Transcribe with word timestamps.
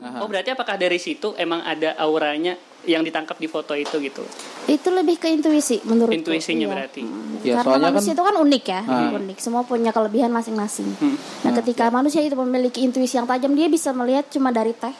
Oh 0.00 0.26
berarti 0.26 0.50
apakah 0.50 0.74
dari 0.74 0.96
situ 0.96 1.36
emang 1.36 1.60
ada 1.60 1.92
auranya 1.96 2.56
yang 2.82 3.04
ditangkap 3.04 3.36
di 3.36 3.44
foto 3.44 3.76
itu 3.76 4.00
gitu? 4.00 4.24
Itu 4.64 4.88
lebih 4.88 5.20
ke 5.20 5.28
intuisi 5.28 5.84
menurutku. 5.84 6.16
Intuisinya 6.16 6.64
Iya. 6.64 6.72
berarti. 6.72 7.02
Ya, 7.40 7.54
Karena 7.54 7.62
soalnya 7.62 7.88
manusia 7.90 8.08
kan- 8.08 8.16
itu 8.16 8.22
kan 8.24 8.36
unik 8.38 8.64
ya, 8.64 8.80
Ah. 8.82 9.10
unik. 9.12 9.38
Semua 9.38 9.62
punya 9.62 9.90
kelebihan 9.90 10.30
masing-masing. 10.30 10.88
Hmm. 10.96 11.16
Nah, 11.44 11.52
ketika 11.54 11.88
manusia 11.88 12.20
itu 12.20 12.32
memiliki 12.34 12.80
intuisi 12.80 13.14
yang 13.14 13.28
tajam, 13.28 13.52
dia 13.52 13.68
bisa 13.68 13.92
melihat 13.92 14.24
cuma 14.28 14.48
dari 14.48 14.72
teh, 14.72 14.96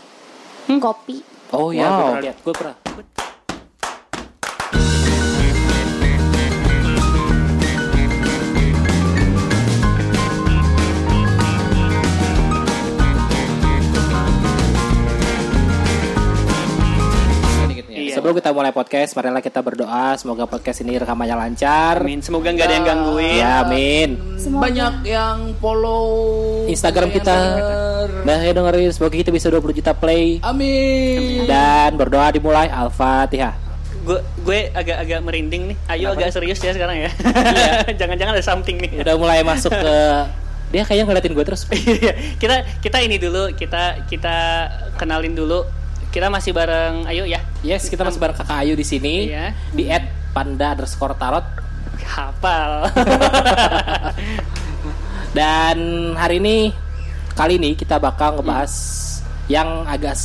kopi. 0.77 1.25
Oh 1.51 1.73
iya, 1.73 1.83
gue 1.83 1.91
Wow. 1.91 2.01
pernah 2.07 2.23
lihat. 2.23 2.37
Gue 2.41 2.55
pernah. 2.55 2.75
Sebelum 18.31 18.47
kita 18.47 18.55
mulai 18.55 18.71
podcast, 18.71 19.11
marilah 19.19 19.43
kita 19.43 19.59
berdoa 19.59 20.15
semoga 20.15 20.47
podcast 20.47 20.87
ini 20.87 20.95
rekamannya 21.03 21.35
lancar. 21.35 21.99
Amin. 21.99 22.23
Semoga 22.23 22.55
nggak 22.55 22.63
ada 22.63 22.75
yang 22.79 22.87
gangguin. 22.87 23.43
Ya, 23.43 23.67
amin. 23.67 24.39
Semoga 24.39 24.71
Banyak 24.71 24.95
yang 25.03 25.39
follow 25.59 26.07
Instagram 26.71 27.11
kita. 27.11 27.35
Nah, 28.23 28.39
ya 28.39 28.55
dengerin 28.55 28.95
semoga 28.95 29.19
kita 29.19 29.35
bisa 29.35 29.51
20 29.51 29.83
juta 29.83 29.99
play. 29.99 30.39
Amin. 30.47 31.43
Dan 31.51 31.99
berdoa 31.99 32.31
dimulai 32.31 32.71
Al-Fatihah. 32.71 33.59
Gue 34.07 34.23
gue 34.47 34.71
agak-agak 34.79 35.27
merinding 35.27 35.75
nih. 35.75 35.77
Ayo 35.91 36.15
agak 36.15 36.31
serius 36.31 36.63
ya 36.63 36.71
sekarang 36.71 37.03
ya. 37.03 37.11
Jangan-jangan 37.99 38.39
ada 38.39 38.47
something 38.47 38.79
nih. 38.79 39.03
Udah 39.03 39.19
mulai 39.19 39.43
masuk 39.43 39.75
ke 39.75 39.95
dia 40.71 40.87
kayaknya 40.87 41.05
ngeliatin 41.11 41.35
gue 41.35 41.47
terus. 41.51 41.67
Iya, 41.75 42.15
kita 42.39 42.63
kita 42.79 43.03
ini 43.03 43.19
dulu 43.19 43.51
kita 43.59 44.07
kita 44.07 44.37
kenalin 44.95 45.35
dulu. 45.35 45.80
Kita 46.11 46.27
masih 46.27 46.51
bareng 46.51 47.07
Ayo 47.07 47.23
ya. 47.23 47.39
Yes, 47.63 47.87
kita 47.87 48.03
masih 48.03 48.19
bareng 48.19 48.35
Kakak 48.35 48.59
Ayu 48.59 48.75
di 48.75 48.83
sini. 48.83 49.31
Iya. 49.31 49.55
Di 49.71 49.87
@panda 50.31 50.75
underscore 50.75 51.15
tarot. 51.15 51.47
Hafal. 52.03 52.91
Dan 55.31 55.79
hari 56.15 56.43
ini 56.43 56.57
kali 57.33 57.57
ini 57.57 57.73
kita 57.73 57.97
bakal 57.97 58.37
ngebahas 58.37 58.73
yang 59.47 59.87
agak 59.87 60.19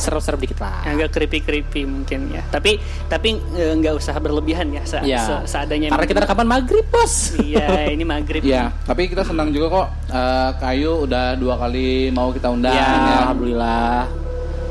serem-serem 0.00 0.40
dikit 0.40 0.58
lah. 0.58 0.80
agak 0.82 1.12
creepy 1.12 1.44
creepy 1.44 1.84
mungkin 1.84 2.32
ya. 2.32 2.40
Tapi 2.48 2.80
tapi 3.04 3.36
eh, 3.52 3.72
nggak 3.76 3.94
usah 3.94 4.16
berlebihan 4.16 4.72
ya. 4.72 4.82
Se 4.82 4.96
Ya. 5.04 5.20
se- 5.20 5.44
seadanya. 5.46 5.92
Karena 5.92 6.06
kita 6.08 6.20
rekaman 6.24 6.48
maghrib 6.48 6.88
bos. 6.88 7.36
Iya, 7.36 7.84
ini 7.92 8.00
maghrib. 8.00 8.40
Ya, 8.40 8.72
tapi 8.88 9.06
kita 9.06 9.20
senang 9.20 9.52
juga 9.52 9.68
kok 9.68 9.86
eh, 10.08 10.50
Kayu 10.56 11.04
udah 11.04 11.36
dua 11.36 11.60
kali 11.60 12.08
mau 12.08 12.32
kita 12.32 12.48
undang. 12.48 12.72
Ya, 12.72 12.80
ya. 12.80 13.16
alhamdulillah. 13.28 14.08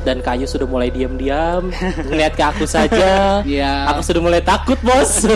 Dan 0.07 0.23
Kayu 0.23 0.47
sudah 0.47 0.63
mulai 0.63 0.87
diam-diam 0.89 1.67
ngeliat 2.07 2.33
ke 2.33 2.43
aku 2.43 2.63
saja. 2.63 3.43
Iya. 3.43 3.91
Aku 3.93 4.01
sudah 4.03 4.21
mulai 4.23 4.39
takut 4.39 4.79
bos. 4.79 5.27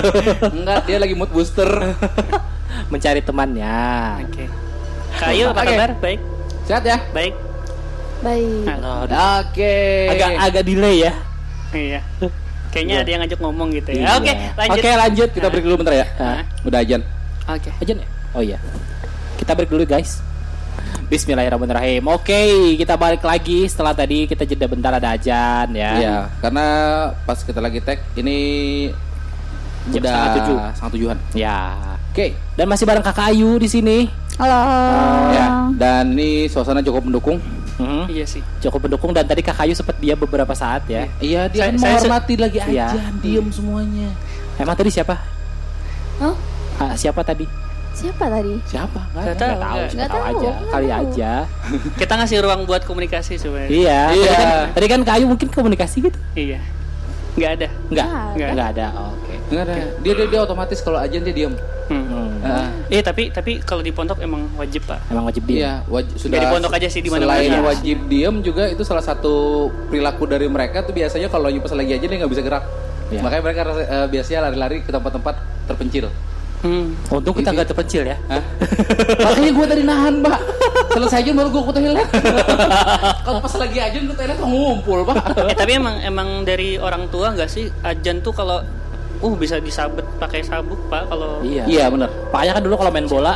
Enggak, 0.56 0.88
dia 0.88 0.97
lagi 0.97 1.14
mood 1.14 1.30
booster. 1.30 1.67
Mencari 2.91 3.19
temannya. 3.19 4.23
Oke. 4.23 4.45
Kayu 5.19 5.52
apa 5.52 5.61
kabar? 5.67 5.89
Baik. 6.00 6.19
Sehat 6.64 6.84
ya? 6.88 6.97
Baik. 7.11 7.36
baik. 8.23 8.64
Nah, 8.66 9.03
Oke. 9.44 9.75
Agak 10.16 10.30
agak 10.39 10.64
delay 10.64 10.95
ya. 11.03 11.14
iya. 11.75 12.02
Kayaknya 12.73 12.95
ada 13.06 13.09
yang 13.14 13.22
ngajak 13.22 13.39
ngomong 13.44 13.69
gitu 13.78 13.89
ya. 13.94 14.02
Iya. 14.02 14.09
Oke, 14.17 14.34
lanjut. 14.58 14.81
Oke, 14.81 14.89
lanjut. 14.97 15.30
Kita 15.30 15.47
break 15.53 15.66
dulu 15.67 15.75
bentar 15.86 15.94
ya. 15.94 16.08
Hah? 16.17 16.41
Udah 16.66 16.80
ajan. 16.81 17.02
Oke. 17.45 17.69
Aja 17.69 17.91
nih. 17.94 18.08
Oh 18.34 18.41
iya. 18.41 18.58
Kita 19.38 19.53
break 19.53 19.69
dulu 19.69 19.86
guys. 19.86 20.23
Bismillahirrahmanirrahim. 21.05 22.03
Oke, 22.07 22.41
kita 22.73 22.95
balik 22.95 23.21
lagi 23.21 23.66
setelah 23.66 23.91
tadi 23.91 24.25
kita 24.25 24.43
jeda 24.43 24.66
bentar 24.66 24.91
ada 24.91 25.13
ajan 25.13 25.69
ya. 25.71 25.91
Iya, 25.93 26.16
karena 26.39 26.66
pas 27.21 27.38
kita 27.38 27.59
lagi 27.59 27.79
tag 27.79 28.02
ini 28.13 28.38
Jam 29.89 29.99
udah 29.99 30.09
setengah 30.09 30.33
tujuh. 30.33 30.57
setengah 30.73 30.91
tujuhan. 30.91 31.17
Ya. 31.34 31.59
Oke. 32.09 32.34
Dan 32.53 32.66
masih 32.66 32.85
bareng 32.85 33.01
Kakak 33.01 33.29
Ayu 33.29 33.57
di 33.57 33.67
sini. 33.67 33.97
Halo. 34.34 34.61
Ya, 35.29 35.47
dan 35.75 36.09
ini 36.11 36.47
suasana 36.47 36.81
cukup 36.81 37.05
mendukung. 37.05 37.38
Mhm. 37.73 38.09
Iya 38.09 38.25
sih. 38.25 38.41
Cukup 38.59 38.85
mendukung 38.85 39.11
dan 39.11 39.25
tadi 39.25 39.41
Kakak 39.41 39.66
Ayu 39.66 39.73
sempat 39.73 39.97
diam 39.97 40.17
beberapa 40.17 40.53
saat 40.53 40.85
ya. 40.88 41.05
Iya, 41.19 41.45
dia 41.47 41.61
Saya- 41.63 41.69
kan 41.69 41.78
menghormati 41.79 42.34
lagi 42.35 42.57
Iya. 42.63 42.90
ajan, 42.90 43.13
diem 43.19 43.47
semuanya. 43.50 44.09
Emang 44.55 44.73
tadi 44.73 44.90
siapa? 44.90 45.17
Hah? 46.17 46.34
Ah, 46.75 46.94
siapa 46.94 47.22
tadi? 47.22 47.45
Siapa 47.93 48.25
tadi? 48.25 48.55
Siapa? 48.65 49.01
Ada. 49.13 49.33
tahu. 49.37 49.37
Nggak 49.37 49.59
tahu, 49.61 49.79
siapa 49.93 50.09
tahu 50.09 50.23
aja. 50.25 50.51
Kali 50.67 50.87
tahu. 50.89 50.99
aja. 51.05 51.31
Kita 51.95 52.13
ngasih 52.17 52.37
ruang 52.41 52.61
buat 52.65 52.81
komunikasi 52.83 53.37
sebenarnya. 53.37 53.69
Iya. 53.69 53.99
Iya. 54.11 54.33
Tadi 54.33 54.35
kan, 54.35 54.49
tadi 54.73 54.85
kan 54.89 54.99
Kak 55.05 55.13
Ayu 55.21 55.25
mungkin 55.29 55.47
komunikasi 55.53 55.97
gitu. 56.09 56.19
Iya. 56.33 56.59
Nggak 57.33 57.51
ada. 57.57 57.67
Enggak. 57.89 58.07
Nggak 58.37 58.49
Enggak 58.53 58.67
ada. 58.73 58.85
Oke. 59.13 59.33
Nggak 59.49 59.63
ada. 59.65 59.73
Dia, 60.01 60.13
dia 60.13 60.25
dia 60.29 60.39
otomatis 60.41 60.79
kalau 60.81 60.97
ajan 61.01 61.21
dia 61.21 61.33
diem. 61.33 61.53
Hmm. 61.89 62.05
Hmm. 62.43 62.69
Iya, 62.91 63.01
tapi 63.01 63.31
tapi 63.31 63.63
kalau 63.63 63.79
di 63.81 63.89
pondok 63.95 64.19
emang 64.19 64.45
wajib, 64.59 64.83
Pak. 64.85 64.99
Emang 65.09 65.25
wajib 65.25 65.47
dia. 65.47 65.57
Iya, 65.57 65.73
wajib 65.87 66.13
sudah 66.19 66.37
di 66.37 66.47
pondok 66.49 66.73
aja 66.75 66.87
sih, 66.91 67.01
di 67.01 67.09
mana-mana 67.09 67.39
Selain 67.39 67.51
aja. 67.55 67.61
wajib 67.63 67.97
diem 68.11 68.35
juga 68.43 68.63
itu 68.67 68.83
salah 68.83 69.01
satu 69.01 69.33
perilaku 69.87 70.27
dari 70.27 70.45
mereka 70.51 70.83
tuh 70.83 70.91
biasanya 70.93 71.31
kalau 71.31 71.47
lagi 71.49 71.57
pas 71.63 71.71
lagi 71.73 71.91
aja 71.95 72.05
dia 72.05 72.17
nggak 72.19 72.31
bisa 72.31 72.43
gerak. 72.43 72.63
Iya. 73.09 73.21
Makanya 73.23 73.41
mereka 73.45 73.61
eh, 73.79 74.07
biasanya 74.11 74.39
lari-lari 74.49 74.77
ke 74.83 74.91
tempat-tempat 74.91 75.35
terpencil. 75.71 76.11
Hmm. 76.63 76.96
Untung 77.12 77.35
kita 77.35 77.51
nggak 77.51 77.68
terpencil 77.75 78.07
ya. 78.07 78.18
Hah? 78.31 78.44
Makanya 79.28 79.51
gue 79.51 79.66
tadi 79.68 79.84
nahan, 79.84 80.16
Pak. 80.24 80.38
Selesai 80.96 81.19
aja 81.28 81.31
baru 81.35 81.50
gue 81.51 81.63
ke 81.68 81.74
toilet. 81.75 82.07
Kalau 83.28 83.40
pas 83.44 83.53
lagi 83.59 83.78
aja 83.84 83.97
ke 84.00 84.16
toilet 84.16 84.38
ngumpul, 84.40 85.00
Pak. 85.03 85.16
Eh 85.52 85.56
tapi 85.59 85.72
emang 85.75 86.00
emang 86.00 86.47
dari 86.47 86.79
orang 86.79 87.12
tua 87.12 87.35
nggak 87.35 87.50
sih 87.52 87.68
ajan 87.84 88.23
tuh 88.23 88.31
kalau 88.31 88.63
uh 89.23 89.34
bisa 89.40 89.56
disabet 89.63 90.03
pakai 90.19 90.44
sabuk 90.44 90.79
pak 90.91 91.07
kalau 91.07 91.40
Iya. 91.44 91.63
Iya, 91.68 91.85
benar. 91.88 92.12
Makanya 92.31 92.53
kan 92.59 92.63
dulu 92.63 92.75
kalau 92.75 92.91
main 92.91 93.07
bola 93.07 93.35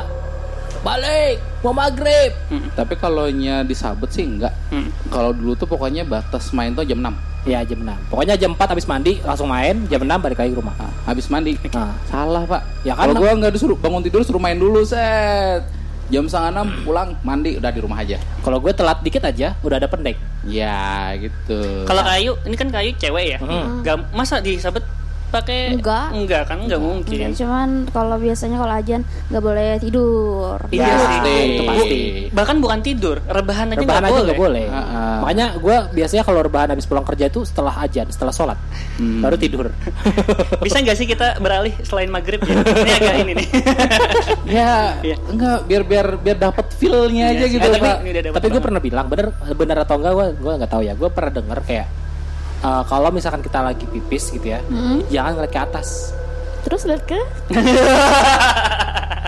balik 0.86 1.42
mau 1.66 1.74
maghrib. 1.74 2.32
Hmm. 2.48 2.70
Tapi 2.76 2.94
kalau 2.96 3.28
nya 3.28 3.64
disabet 3.66 4.08
sih 4.14 4.24
enggak. 4.24 4.54
Hmm. 4.72 4.88
Kalau 5.12 5.32
dulu 5.36 5.56
tuh 5.58 5.68
pokoknya 5.68 6.08
batas 6.08 6.52
main 6.56 6.72
tuh 6.76 6.86
jam 6.88 7.02
6. 7.02 7.12
Ya 7.48 7.64
jam 7.64 7.80
6 7.80 8.12
Pokoknya 8.12 8.36
jam 8.36 8.52
4 8.52 8.74
habis 8.76 8.84
mandi 8.84 9.24
langsung 9.24 9.48
main 9.48 9.88
Jam 9.88 10.04
6 10.04 10.20
balik 10.20 10.38
lagi 10.38 10.52
ke 10.52 10.60
rumah 10.60 10.76
Nah, 10.76 10.92
habis 11.08 11.32
mandi. 11.32 11.56
Nah. 11.72 11.96
Salah, 12.06 12.44
Pak. 12.44 12.62
Ya 12.84 12.92
kan, 12.92 13.08
Kalau 13.08 13.24
gua 13.24 13.32
nggak 13.34 13.56
disuruh 13.56 13.80
bangun 13.80 14.04
tidur 14.04 14.20
suruh 14.22 14.38
main 14.38 14.60
dulu, 14.60 14.84
set. 14.84 15.64
Jam 16.08 16.24
setengah 16.24 16.52
enam 16.54 16.68
pulang 16.84 17.16
mandi 17.20 17.56
udah 17.56 17.68
di 17.68 17.80
rumah 17.80 18.00
aja. 18.00 18.16
Kalau 18.40 18.60
gue 18.60 18.72
telat 18.72 19.04
dikit 19.04 19.20
aja 19.24 19.60
Udah 19.60 19.76
ada 19.76 19.92
pendek 19.92 20.16
Ya, 20.48 21.12
gitu. 21.20 21.84
kalau 21.84 22.00
kayu 22.00 22.32
ini 22.44 22.56
kan 22.56 22.72
kayu 22.72 22.96
cewek 22.96 23.36
ya 23.36 23.40
Hmm. 23.40 23.84
Gak, 23.84 24.16
masa 24.16 24.40
disabet 24.40 24.80
pakai 25.30 25.60
Enggak. 25.72 26.08
enggak 26.12 26.42
kan 26.46 26.58
enggak 26.60 26.80
mungkin 26.80 27.18
Enggak, 27.22 27.38
cuman 27.38 27.70
kalau 27.88 28.16
biasanya 28.16 28.58
kalau 28.58 28.74
ajan 28.74 29.02
nggak 29.28 29.44
boleh 29.44 29.70
tidur. 29.78 30.58
Iya 30.70 30.84
Ya, 30.84 30.96
sih. 31.20 31.44
itu 31.50 31.62
pasti. 31.64 32.00
bahkan 32.30 32.56
bukan 32.58 32.80
tidur 32.80 33.18
rebahan 33.22 33.68
aja 33.70 33.78
Rebahan 33.78 34.02
nggak 34.02 34.08
aja 34.08 34.14
boleh. 34.14 34.26
nggak 34.26 34.40
boleh 34.40 34.66
Ah, 34.68 34.80
ah. 34.80 35.18
Makanya 35.20 35.46
gue 35.56 35.76
biasanya 35.94 36.24
kalau 36.24 36.40
rebahan 36.42 36.70
habis 36.70 36.86
pulang 36.86 37.04
kerja 37.04 37.26
itu 37.26 37.42
Setelah 37.42 37.74
ajan 37.78 38.08
Setelah 38.08 38.32
sholat 38.32 38.58
Hmm. 38.96 39.22
Baru 39.22 39.36
tidur 39.36 39.70
bisa 40.66 40.78
nggak 40.78 40.96
sih 40.96 41.06
kita 41.06 41.38
beralih 41.38 41.70
selain 41.82 42.08
maghrib 42.08 42.42
ya 42.42 42.56
ini 42.58 42.92
agak 42.92 43.16
ini 43.20 43.32
nih 43.36 43.48
Ya, 44.58 44.98
Iya. 45.00 45.16
enggak 45.24 45.58
biar 45.66 45.84
biar 45.84 46.08
biar 46.18 46.38
dapat 46.40 46.66
feel-nya 46.74 47.30
aja 47.30 47.38
Iya, 47.40 47.52
gitu, 47.52 47.62
eh, 47.64 47.74
tapi- 47.74 48.32
Tapi 48.34 48.48
gue 48.50 48.62
pernah 48.62 48.80
bilang 48.80 49.06
Bener, 49.06 49.28
bener 49.52 49.78
atau 49.80 49.96
enggak 49.98 50.14
gue 50.14 50.28
gue 50.36 50.54
nggak 50.56 50.72
tahu 50.72 50.82
ya 50.82 50.94
Gue 50.94 51.10
pernah 51.10 51.32
denger 51.34 51.60
kayak 51.64 51.88
eh, 52.60 52.84
Kalau 52.84 53.10
misalkan 53.10 53.40
kita 53.40 53.60
lagi 53.62 53.86
pipis 53.86 54.30
gitu 54.30 54.48
ya 54.48 54.60
Hmm. 54.64 55.02
Jangan 55.08 55.32
ngeliat 55.36 55.52
ke 55.52 55.62
atas 55.62 56.12
Terus 56.62 56.84
lihat 56.84 57.04
ke? 57.04 57.20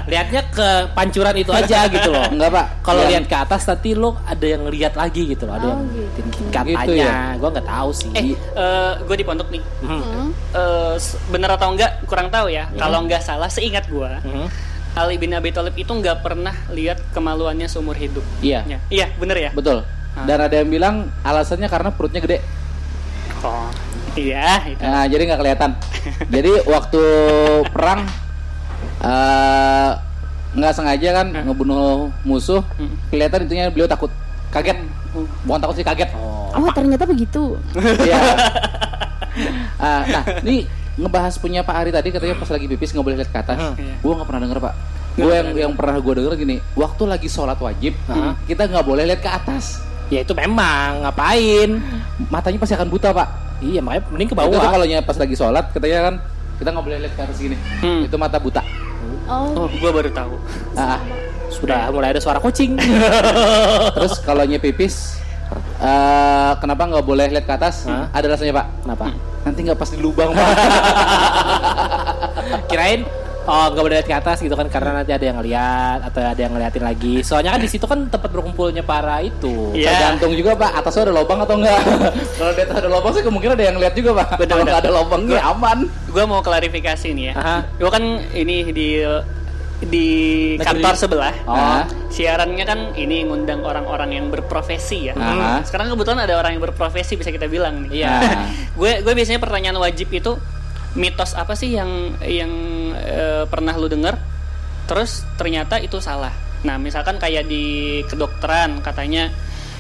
Lihatnya 0.10 0.42
ke 0.50 0.68
pancuran 0.92 1.36
itu 1.36 1.52
aja 1.52 1.86
gitu 1.86 2.10
loh 2.10 2.26
Enggak, 2.28 2.50
Pak. 2.50 2.66
Kalau 2.82 3.00
Yang- 3.00 3.12
lihat 3.12 3.26
ke 3.26 3.38
atas 3.40 3.62
nanti 3.64 3.90
lo 3.94 4.18
ada 4.24 4.42
yang 4.44 4.66
lihat 4.66 4.94
lagi 4.94 5.22
gitu 5.28 5.46
loh, 5.46 5.54
ada 5.54 5.68
Oh, 5.68 5.78
yang 5.78 5.86
gitu. 6.18 6.42
katanya, 6.50 6.82
Gitu 6.82 6.92
ya? 6.98 7.14
gue 7.38 7.50
nggak 7.52 7.68
tahu 7.68 7.90
sih. 7.94 8.10
eh 8.10 8.26
gue 9.00 9.16
di 9.16 9.24
pondok 9.24 9.48
nih 9.50 9.62
Hmm. 9.80 10.02
Hmm. 10.02 10.30
Eh, 10.52 10.94
s- 10.96 11.14
bener 11.28 11.50
atau 11.52 11.70
enggak 11.70 12.02
kurang 12.04 12.28
tahu 12.28 12.50
ya 12.50 12.66
Ya. 12.66 12.80
kalau 12.80 13.06
nggak 13.06 13.22
salah 13.22 13.48
seingat 13.48 13.86
gue 13.86 14.10
Hmm. 14.20 14.50
Ali 14.92 15.16
bin 15.16 15.30
Abi 15.32 15.54
Thalib 15.54 15.78
itu 15.78 15.88
nggak 15.88 16.20
pernah 16.20 16.58
lihat 16.70 16.98
kemaluannya 17.12 17.70
seumur 17.70 17.94
hidup 17.94 18.26
Iya. 18.42 18.66
Ya. 18.66 18.78
iya 18.90 19.08
bener 19.14 19.38
ya 19.40 19.50
Betul. 19.54 19.86
Dan 20.20 20.38
ada 20.42 20.52
yang 20.54 20.68
bilang 20.68 20.96
alasannya 21.22 21.70
karena 21.70 21.94
perutnya 21.94 22.20
gede. 22.20 22.42
Oh 23.42 23.68
iya 24.14 24.60
itu 24.66 24.82
Nah, 24.82 25.06
jadi 25.06 25.22
nggak 25.26 25.40
kelihatan. 25.40 25.72
jadi 26.34 26.52
waktu 26.66 27.02
perang 27.70 28.04
eh, 29.00 29.90
nggak 30.50 30.74
sengaja 30.74 31.10
kan 31.14 31.28
ngebunuh 31.46 32.10
musuh, 32.24 32.66
Hmm. 32.76 32.98
kelihatan 33.08 33.46
itunya 33.46 33.70
beliau 33.70 33.86
takut, 33.86 34.10
kaget. 34.50 34.82
Bukan 35.46 35.60
takut 35.60 35.76
sih 35.76 35.86
kaget. 35.86 36.10
Oh. 36.18 36.50
Oh 36.52 36.70
ternyata 36.72 37.06
begitu. 37.06 37.56
Iya. 37.76 38.20
Ah, 39.80 40.04
nah, 40.04 40.24
ini 40.44 40.68
ngebahas 41.00 41.40
punya 41.40 41.64
Pak 41.64 41.72
Ari 41.72 41.92
tadi 41.96 42.12
katanya 42.12 42.36
pas 42.36 42.50
lagi 42.50 42.68
pipis 42.68 42.92
nggak 42.92 43.06
boleh 43.06 43.16
lihat 43.16 43.32
ke 43.32 43.40
atas. 43.40 43.60
Iya. 43.78 43.96
Gue 44.04 44.12
nggak 44.12 44.28
pernah 44.28 44.42
denger 44.44 44.60
Pak. 44.60 44.74
Gue 45.16 45.32
yang 45.32 45.50
yang 45.56 45.74
pernah 45.76 45.96
gue 45.96 46.14
denger 46.14 46.34
gini, 46.36 46.56
waktu 46.76 47.04
lagi 47.06 47.28
sholat 47.28 47.56
wajib, 47.56 47.96
Hah? 48.08 48.36
kita 48.44 48.68
nggak 48.68 48.84
boleh 48.84 49.04
lihat 49.06 49.22
ke 49.22 49.30
atas. 49.30 49.80
Ya 50.10 50.26
itu 50.26 50.34
memang 50.34 51.06
ngapain? 51.06 51.78
Matanya 52.30 52.58
pasti 52.58 52.74
akan 52.74 52.90
buta 52.90 53.14
pak. 53.14 53.28
Iya 53.62 53.80
makanya 53.84 54.04
mending 54.10 54.30
ke 54.30 54.36
Itu 54.36 54.42
tuh 54.42 54.58
bawah. 54.58 54.72
kalau 54.74 54.86
pas 55.04 55.18
lagi 55.20 55.36
sholat 55.36 55.66
katanya 55.70 56.00
kan 56.10 56.16
kita 56.60 56.70
nggak 56.74 56.86
boleh 56.86 56.98
lihat 57.06 57.14
ke 57.14 57.22
atas 57.22 57.38
gini. 57.38 57.56
Hmm. 57.80 58.02
Itu 58.10 58.16
mata 58.18 58.38
buta. 58.42 58.62
Oh, 59.30 59.54
Oh, 59.54 59.68
gua 59.78 59.92
baru 59.94 60.10
tahu. 60.10 60.34
Ah, 60.74 60.98
Sudah 61.50 61.90
mulai 61.94 62.14
ada 62.14 62.22
suara 62.22 62.42
kucing. 62.42 62.78
terus 63.98 64.22
kalau 64.22 64.46
pipis, 64.46 65.18
eh 65.82 66.52
kenapa 66.62 66.86
nggak 66.86 67.06
boleh 67.06 67.26
lihat 67.30 67.46
ke 67.46 67.54
atas? 67.54 67.90
Hah? 67.90 68.10
Ada 68.14 68.38
rasanya 68.38 68.54
pak. 68.62 68.66
Kenapa? 68.86 69.06
Nanti 69.46 69.60
nggak 69.66 69.78
pas 69.78 69.90
di 69.90 69.98
lubang 69.98 70.30
pak. 70.34 70.46
Kirain 72.70 73.02
oh 73.50 73.66
nggak 73.74 73.84
boleh 73.84 73.96
lihat 73.98 74.08
ke 74.08 74.16
atas 74.16 74.38
gitu 74.46 74.54
kan 74.54 74.70
karena 74.70 75.02
nanti 75.02 75.10
ada 75.10 75.26
yang 75.26 75.40
lihat 75.42 76.00
atau 76.06 76.22
ada 76.22 76.38
yang 76.38 76.54
ngeliatin 76.54 76.86
lagi. 76.86 77.26
Soalnya 77.26 77.58
kan 77.58 77.62
di 77.66 77.70
situ 77.70 77.86
kan 77.90 78.06
tempat 78.06 78.30
berkumpulnya 78.30 78.86
para 78.86 79.26
itu. 79.26 79.74
Iya. 79.74 79.90
Tergantung 79.90 80.38
juga 80.38 80.54
pak. 80.54 80.72
Atasnya 80.78 81.10
ada 81.10 81.14
lubang 81.18 81.40
atau 81.42 81.56
enggak? 81.58 81.82
kalau 82.38 82.52
di 82.54 82.62
atas 82.62 82.76
ada 82.78 82.90
lubang 82.94 83.12
sih 83.18 83.24
kemungkinan 83.26 83.54
ada 83.58 83.66
yang 83.66 83.78
lihat 83.82 83.94
juga 83.98 84.10
pak. 84.22 84.46
Kalau 84.46 84.64
nggak 84.64 84.80
ada 84.86 84.92
lubang 84.94 85.22
ya 85.26 85.42
aman. 85.50 85.90
Gua 86.14 86.24
mau 86.30 86.42
klarifikasi 86.46 87.08
nih 87.10 87.26
ya. 87.34 87.66
Gua 87.82 87.90
kan 87.90 88.04
ini 88.38 88.70
di 88.70 89.02
di 89.80 90.08
kantor 90.60 90.94
sebelah. 91.00 91.36
Oh. 91.48 91.82
Siarannya 92.12 92.66
kan 92.68 92.80
ini 93.00 93.24
ngundang 93.24 93.64
orang-orang 93.64 94.12
yang 94.12 94.26
berprofesi 94.28 95.10
ya. 95.10 95.14
Aha. 95.16 95.64
Sekarang 95.64 95.88
kebetulan 95.96 96.28
ada 96.28 96.36
orang 96.36 96.60
yang 96.60 96.64
berprofesi 96.64 97.16
bisa 97.16 97.32
kita 97.32 97.48
bilang 97.48 97.88
nih. 97.88 98.04
Iya. 98.04 98.12
gue 98.80 98.92
gue 99.02 99.14
biasanya 99.16 99.40
pertanyaan 99.40 99.80
wajib 99.80 100.12
itu 100.12 100.36
mitos 101.00 101.32
apa 101.34 101.56
sih 101.56 101.72
yang 101.80 102.20
yang 102.20 102.52
eh, 103.00 103.48
pernah 103.48 103.74
lu 103.80 103.88
dengar? 103.88 104.20
Terus 104.86 105.24
ternyata 105.40 105.80
itu 105.80 106.04
salah. 106.04 106.36
Nah 106.68 106.76
misalkan 106.76 107.16
kayak 107.16 107.48
di 107.48 108.04
kedokteran 108.12 108.84
katanya 108.84 109.32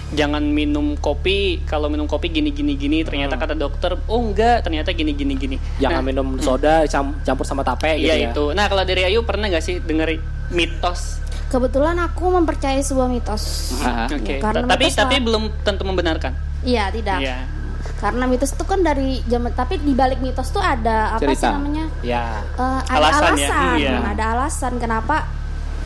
jangan 0.09 0.41
minum 0.41 0.97
kopi 0.97 1.61
kalau 1.69 1.85
minum 1.85 2.09
kopi 2.09 2.33
gini 2.33 2.49
gini 2.49 2.73
gini 2.73 3.05
ternyata 3.05 3.37
kata 3.37 3.53
dokter 3.53 3.93
oh 4.09 4.21
enggak 4.25 4.65
ternyata 4.65 4.89
gini 4.89 5.13
gini 5.13 5.37
gini 5.37 5.57
Jangan 5.77 6.01
nah, 6.01 6.05
minum 6.09 6.27
soda 6.41 6.81
cam- 6.89 7.21
campur 7.21 7.45
sama 7.45 7.61
tape 7.61 7.93
gitu 7.99 8.09
iya 8.09 8.15
ya. 8.17 8.33
itu. 8.33 8.55
Nah 8.55 8.65
kalau 8.65 8.81
dari 8.87 9.05
Ayu 9.05 9.21
pernah 9.27 9.51
nggak 9.51 9.61
sih 9.61 9.77
denger 9.83 10.17
mitos? 10.49 11.21
Kebetulan 11.49 11.97
aku 11.97 12.29
mempercayai 12.29 12.81
sebuah 12.85 13.09
mitos. 13.09 13.73
Ah, 13.81 14.05
oke. 14.05 14.21
Ya, 14.21 14.37
karena 14.37 14.69
tapi 14.69 14.85
mitos 14.85 14.97
tapi 14.97 15.15
lah. 15.17 15.23
belum 15.25 15.43
tentu 15.65 15.81
membenarkan. 15.81 16.33
Iya, 16.61 16.93
tidak. 16.93 17.19
iya 17.25 17.58
Karena 17.99 18.23
mitos 18.25 18.55
itu 18.55 18.63
kan 18.63 18.79
dari 18.79 19.19
zaman 19.27 19.51
tapi 19.51 19.75
di 19.75 19.91
balik 19.91 20.23
mitos 20.23 20.49
tuh 20.49 20.63
ada 20.63 21.19
apa 21.19 21.29
sih 21.29 21.35
Cerita. 21.35 21.51
namanya? 21.59 21.85
Ya. 21.99 22.41
Eh, 22.55 22.79
ada 22.87 22.95
Alasan 22.95 23.23
alasan, 23.35 23.37
ya? 23.37 23.75
Iya. 23.75 23.95
ada 24.07 24.23
alasan 24.33 24.73
kenapa 24.79 25.15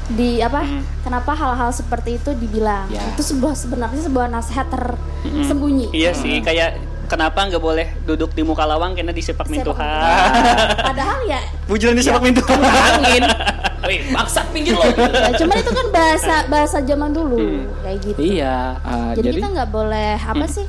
di 0.08 0.38
apa? 0.38 0.62
Hmm. 0.62 0.84
Kenapa 1.02 1.32
hal-hal 1.34 1.70
seperti 1.74 2.22
itu 2.22 2.32
dibilang? 2.38 2.86
Ya. 2.94 3.02
Itu 3.12 3.26
sebuah 3.26 3.58
sebenarnya 3.58 4.02
sebuah 4.06 4.30
nasihat 4.30 4.70
tersembunyi. 4.70 5.90
iya 5.90 6.14
sih 6.14 6.38
kayak 6.40 6.78
kenapa 7.08 7.46
nggak 7.46 7.62
boleh 7.62 7.88
duduk 8.06 8.34
di 8.34 8.42
muka 8.42 8.64
lawang 8.64 8.94
karena 8.94 9.12
disepak 9.12 9.50
min 9.50 9.62
Sepak 9.62 9.74
Tuhan 9.74 9.90
mintu. 10.34 10.86
Padahal 10.94 11.20
ya, 11.26 11.42
bujulan 11.66 11.96
disepak 11.98 12.22
min 12.22 12.34
Tuhan 12.34 12.60
Angin. 12.62 13.24
Wih, 13.90 14.00
maksat 14.16 14.48
pinggir 14.56 14.80
loh. 14.80 14.88
ya 14.96 15.36
cuman 15.36 15.56
itu 15.60 15.72
kan 15.76 15.88
bahasa 15.92 16.36
bahasa 16.48 16.78
zaman 16.80 17.12
dulu 17.12 17.68
kayak 17.84 17.98
gitu. 18.00 18.20
iya. 18.24 18.80
Ah, 18.80 19.12
jadi, 19.12 19.28
jadi 19.28 19.40
kita 19.44 19.50
nggak 19.60 19.72
boleh 19.76 20.12
apa 20.16 20.46
sih? 20.48 20.64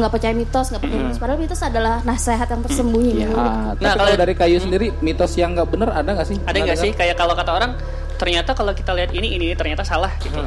Nggak 0.00 0.10
percaya 0.10 0.32
mitos, 0.32 0.66
nggak 0.66 0.80
percaya 0.80 1.00
mitos. 1.02 1.18
Padahal 1.18 1.38
mitos 1.38 1.60
adalah 1.60 1.94
nasihat 2.02 2.46
yang 2.46 2.62
tersembunyi. 2.62 3.12
Ah, 3.12 3.20
menurut. 3.22 3.40
tapi 3.70 3.82
Nah, 3.82 3.94
kalau 3.94 4.12
dari 4.16 4.34
kayu 4.34 4.58
sendiri 4.58 4.86
mitos 4.98 5.32
yang 5.34 5.52
nggak 5.52 5.68
bener 5.68 5.88
ada 5.90 6.10
nggak 6.10 6.26
sih? 6.26 6.36
ada 6.40 6.56
nggak 6.56 6.78
sih 6.78 6.90
kayak 6.92 7.14
kalau 7.14 7.32
kata 7.32 7.50
orang 7.52 7.72
ternyata 8.16 8.50
kalau 8.52 8.72
kita 8.72 8.92
lihat 8.92 9.10
ini 9.10 9.32
ini 9.32 9.52
ternyata 9.52 9.80
salah 9.82 10.10
gitu 10.18 10.40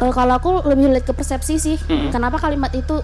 Eh, 0.00 0.08
kalau 0.10 0.32
aku 0.32 0.64
lebih 0.64 0.88
lihat 0.90 1.04
ke 1.04 1.12
persepsi 1.12 1.54
sih. 1.56 1.76
Kenapa 2.08 2.38
kalimat 2.38 2.72
itu 2.72 2.96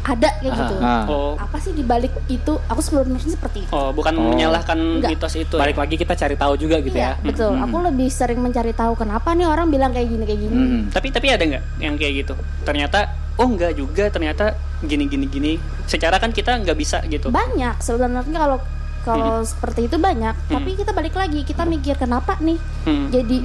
ada 0.00 0.30
kayak 0.38 0.52
gitu? 0.54 0.74
Ah. 0.78 1.02
oh 1.04 1.32
Apa 1.34 1.58
sih 1.58 1.72
dibalik 1.72 2.12
itu? 2.26 2.54
Aku 2.62 2.78
sebenarnya 2.78 3.18
seperti 3.26 3.64
itu. 3.64 3.72
oh 3.72 3.88
bukan 3.90 4.12
Oh. 4.14 4.30
menyalahkan 4.30 4.76
Enggak. 4.76 5.10
mitos 5.10 5.34
itu 5.34 5.56
Balik 5.56 5.74
ya? 5.74 5.80
lagi 5.80 5.94
kita 5.96 6.14
cari 6.14 6.36
tahu 6.36 6.54
juga 6.54 6.76
gitu 6.78 6.94
Iya, 6.94 7.16
ya. 7.16 7.24
betul. 7.24 7.56
Aku 7.58 7.76
lebih 7.80 8.06
sering 8.06 8.38
mencari 8.38 8.70
tahu 8.70 8.94
kenapa 8.94 9.32
nih 9.32 9.44
orang 9.44 9.66
bilang 9.66 9.90
kayak 9.90 10.06
gini 10.06 10.22
kayak 10.22 10.40
gini. 10.40 10.54
Hmm. 10.54 10.80
tapi 10.88 11.08
tapi 11.08 11.26
ada 11.28 11.42
nggak 11.42 11.64
yang 11.80 11.94
kayak 11.96 12.12
gitu 12.20 12.34
ternyata 12.62 13.00
oh 13.34 13.46
enggak 13.46 13.74
juga 13.74 14.08
ternyata 14.08 14.54
gini 14.80 15.04
gini 15.04 15.26
gini 15.26 15.52
secara 15.84 16.16
kan 16.16 16.30
kita 16.30 16.54
nggak 16.56 16.74
bisa 16.74 17.02
gitu 17.04 17.28
Banyak 17.28 17.78
sebenarnya 17.78 18.38
kalau 18.38 18.58
kalau 19.00 19.44
seperti 19.44 19.84
itu 19.84 20.00
banyak. 20.00 20.32
Tapi 20.48 20.70
kita 20.74 20.90
balik 20.90 21.12
lagi, 21.12 21.44
kita 21.44 21.62
mikir 21.62 21.92
kenapa 21.94 22.40
nih 22.40 22.56
Hmm. 22.82 23.12
jadi 23.12 23.36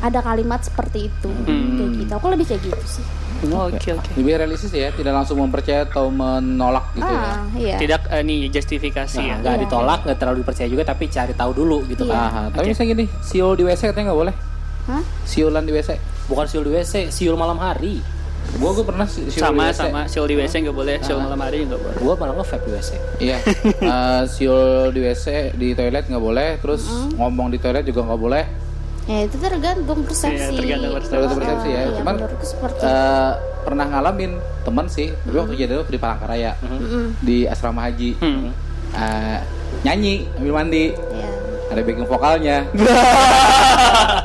ada 0.00 0.18
kalimat 0.18 0.58
seperti 0.58 1.06
itu 1.06 1.28
kayak 1.44 1.92
gitu. 1.98 2.12
Aku 2.12 2.26
lebih 2.26 2.48
kayak 2.48 2.64
gitu 2.64 2.80
sih. 2.88 3.04
Oh, 3.44 3.66
oke 3.66 3.76
oke 3.92 4.10
Lebih 4.14 4.38
realistis 4.38 4.70
ya, 4.70 4.88
tidak 4.88 5.12
langsung 5.12 5.36
mempercaya 5.36 5.82
atau 5.82 6.08
menolak 6.08 6.94
gitu 6.94 7.04
ya. 7.04 7.20
ah, 7.28 7.42
iya. 7.52 7.76
tidak 7.76 8.06
eh, 8.08 8.22
nih 8.22 8.46
justifikasi 8.48 9.18
Nah, 9.18 9.26
ya 9.26 9.34
nggak 9.36 9.52
Iya. 9.52 9.62
ditolak, 9.66 10.00
nggak 10.06 10.16
terlalu 10.16 10.36
dipercaya 10.40 10.68
juga, 10.70 10.82
tapi 10.86 11.04
cari 11.08 11.34
tahu 11.34 11.50
dulu 11.52 11.78
gitu 11.84 12.06
Iya. 12.06 12.14
kan. 12.14 12.22
Aha, 12.24 12.42
tapi 12.48 12.66
misalnya 12.70 12.90
gini, 12.94 13.04
siul 13.20 13.52
di 13.52 13.64
WC 13.64 13.80
katanya 13.84 14.06
nggak 14.08 14.20
boleh. 14.22 14.34
Hah? 14.84 15.02
Siulan 15.22 15.62
di 15.62 15.72
WC. 15.72 15.90
Bukan 16.24 16.46
siul 16.46 16.64
di 16.64 16.72
WC, 16.72 17.10
siul 17.10 17.34
malam 17.34 17.58
hari. 17.58 17.98
Gua 18.52 18.70
gue 18.72 18.84
pernah 18.84 19.06
si- 19.06 19.26
siul 19.26 19.42
sama 19.42 19.64
di 19.64 19.70
WC. 19.70 19.80
sama 19.80 20.00
siul 20.04 20.26
di 20.26 20.36
WC 20.36 20.54
nggak 20.60 20.76
boleh 20.76 20.96
siul 20.98 21.18
malam 21.18 21.40
hari 21.40 21.58
nggak 21.64 21.78
boleh 21.78 21.94
Gua 21.96 22.14
malah 22.14 22.34
nge-vape 22.36 22.62
di 22.62 22.72
WC. 22.72 22.90
Iya, 23.18 23.36
Eh, 23.92 24.22
siul 24.28 24.62
di 24.90 25.00
WC 25.00 25.26
di 25.52 25.68
toilet 25.72 26.04
nggak 26.04 26.20
boleh, 26.20 26.48
terus 26.58 26.82
ngomong 27.12 27.48
di 27.48 27.58
toilet 27.58 27.82
juga 27.82 28.04
nggak 28.04 28.20
boleh. 28.20 28.44
Ya 29.02 29.18
itu 29.20 29.34
tergantung 29.36 29.98
persepsi. 30.00 30.30
Iya, 30.38 30.46
tergantung 30.52 30.92
persepsi. 30.94 31.10
Tergantung 31.10 31.38
persepsi 31.38 31.68
ya. 31.68 31.80
Iya, 31.80 31.96
Cuman 31.96 32.12
menurutku 32.14 32.44
seperti 32.44 32.80
eh, 32.82 33.32
pernah 33.60 33.86
ngalamin 33.88 34.32
teman 34.62 34.86
sih, 34.86 35.08
tapi 35.16 35.34
waktu 35.34 35.52
kejadian 35.52 35.78
waktu 35.80 35.92
di 35.92 36.00
Palangkaraya 36.00 36.52
di 37.18 37.36
asrama 37.44 37.82
haji 37.82 38.10
Hmm. 38.16 38.50
Eh, 38.92 39.38
nyanyi 39.82 40.28
ambil 40.36 40.52
mandi, 40.54 40.92
ya. 40.92 41.28
ada 41.66 41.80
backing 41.80 42.04
vokalnya. 42.04 42.68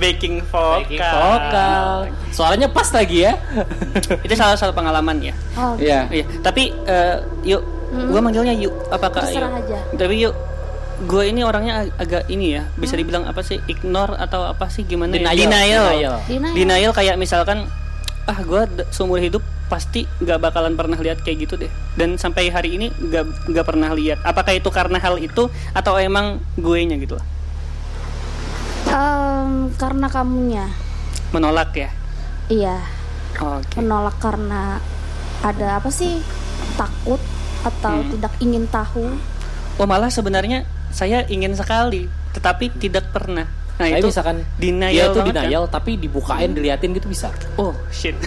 baking 0.00 0.40
vokal 0.42 0.80
Backing 0.80 0.98
vokal. 0.98 1.88
Suaranya 2.30 2.66
pas 2.66 2.88
lagi 2.88 3.22
ya. 3.22 3.36
itu 4.24 4.34
salah 4.34 4.56
satu 4.56 4.72
pengalaman 4.72 5.20
ya 5.20 5.34
Oh, 5.54 5.76
Iya. 5.76 6.08
Iya, 6.08 6.24
tapi 6.40 6.72
eh, 6.72 7.16
yuk, 7.44 7.62
gua 8.08 8.18
manggilnya 8.18 8.54
yuk. 8.54 8.72
Apakah 8.88 9.22
Terserah 9.22 9.52
yuk? 9.52 9.60
aja. 9.62 9.78
Tapi 9.94 10.14
yuk, 10.18 10.34
gue 11.02 11.22
ini 11.26 11.40
orangnya 11.40 11.82
ag- 11.82 11.96
agak 11.98 12.22
ini 12.26 12.56
ya, 12.56 12.68
bisa 12.74 12.92
dibilang 12.92 13.24
apa 13.24 13.40
sih? 13.40 13.60
Ignore 13.66 14.16
atau 14.16 14.42
apa 14.42 14.68
sih? 14.68 14.82
Gimana? 14.82 15.12
ya? 15.12 15.28
Denial. 15.28 15.36
Denial. 15.36 15.84
Denial. 15.86 16.16
Denial. 16.24 16.52
Denial 16.54 16.92
kayak 16.92 17.16
misalkan, 17.16 17.68
ah 18.24 18.38
gue 18.38 18.60
seumur 18.90 19.16
hidup 19.16 19.40
pasti 19.66 20.02
nggak 20.18 20.38
bakalan 20.40 20.74
pernah 20.74 20.96
lihat 20.96 21.20
kayak 21.20 21.44
gitu 21.44 21.54
deh. 21.56 21.70
Dan 21.94 22.16
sampai 22.16 22.48
hari 22.48 22.74
ini 22.74 22.90
nggak 22.90 23.48
nggak 23.48 23.64
pernah 23.64 23.90
lihat. 23.90 24.20
Apakah 24.22 24.52
itu 24.52 24.68
karena 24.68 24.96
hal 24.96 25.16
itu 25.16 25.46
atau 25.70 25.94
emang 25.94 26.40
gue 26.54 26.78
nya 26.82 26.96
gitu 26.96 27.16
lah? 27.16 27.26
Em, 28.82 29.50
karena 29.74 30.06
kamunya, 30.06 30.66
Menolak 31.30 31.70
ya? 31.72 31.90
iya, 32.46 32.80
Oke. 33.34 33.78
menolak 33.78 34.18
karena 34.18 34.80
ada 35.40 35.78
apa 35.78 35.88
sih 35.88 36.18
takut 36.74 37.20
atau 37.60 37.94
Hmm. 37.94 38.10
tidak 38.10 38.32
ingin 38.38 38.64
tahu. 38.66 39.14
Oh 39.76 39.86
malah 39.86 40.08
sebenarnya 40.08 40.64
saya 40.90 41.22
ingin 41.24 41.54
sekali, 41.54 42.04
tetapi 42.32 42.72
tidak 42.74 43.08
pernah. 43.10 43.46
Nah 43.76 43.86
itu 43.88 44.08
misalkan 44.08 44.44
denial 44.56 44.92
dia 44.92 45.04
itu 45.08 45.20
kan? 45.22 45.26
denial, 45.30 45.64
tapi 45.66 45.96
dibukain, 45.96 46.50
diliatin 46.50 46.92
gitu 46.92 47.06
bisa. 47.06 47.32
Oh 47.56 47.72
shit. 47.88 48.12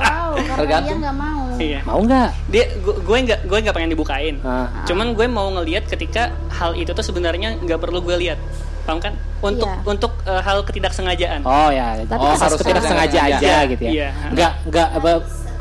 Mau 0.00 0.34
karena 0.56 0.78
dia 0.80 0.94
nggak 0.96 1.14
mau. 1.16 1.42
iya. 1.58 1.78
Mau 1.84 2.00
nggak? 2.00 2.28
Dia 2.48 2.64
gu- 2.76 3.00
gue 3.00 3.18
nggak 3.20 3.40
gue 3.44 3.58
nggak 3.60 3.74
pengen 3.74 3.90
dibukain. 3.90 4.34
Nah, 4.40 4.82
Cuman 4.82 5.12
gue 5.12 5.26
mau 5.26 5.50
ngelihat 5.52 5.86
ketika 5.86 6.30
hal 6.48 6.72
itu 6.72 6.88
tuh 6.88 7.02
sebenarnya 7.02 7.58
nggak 7.60 7.78
perlu 7.78 8.00
gue 8.00 8.16
lihat. 8.16 8.38
Paham 8.90 8.98
kan? 9.00 9.14
Untuk 9.40 9.64
Iya. 9.64 9.78
untuk 9.86 10.12
eh, 10.22 10.40
hal 10.40 10.58
ketidaksengajaan. 10.60 11.40
Oh 11.42 11.70
ya, 11.70 11.94
Tapi 12.02 12.18
oh, 12.18 12.28
harus 12.28 12.42
harus 12.42 12.58
tidak 12.60 12.82
sengaja. 12.82 12.90
sengaja 12.90 13.20
aja 13.30 13.38
Iya, 13.40 13.58
gitu 13.70 13.82
ya. 13.82 13.90
iya. 13.90 14.08
Nggak 14.28 14.52
nggak 14.66 14.88
apa 14.92 15.10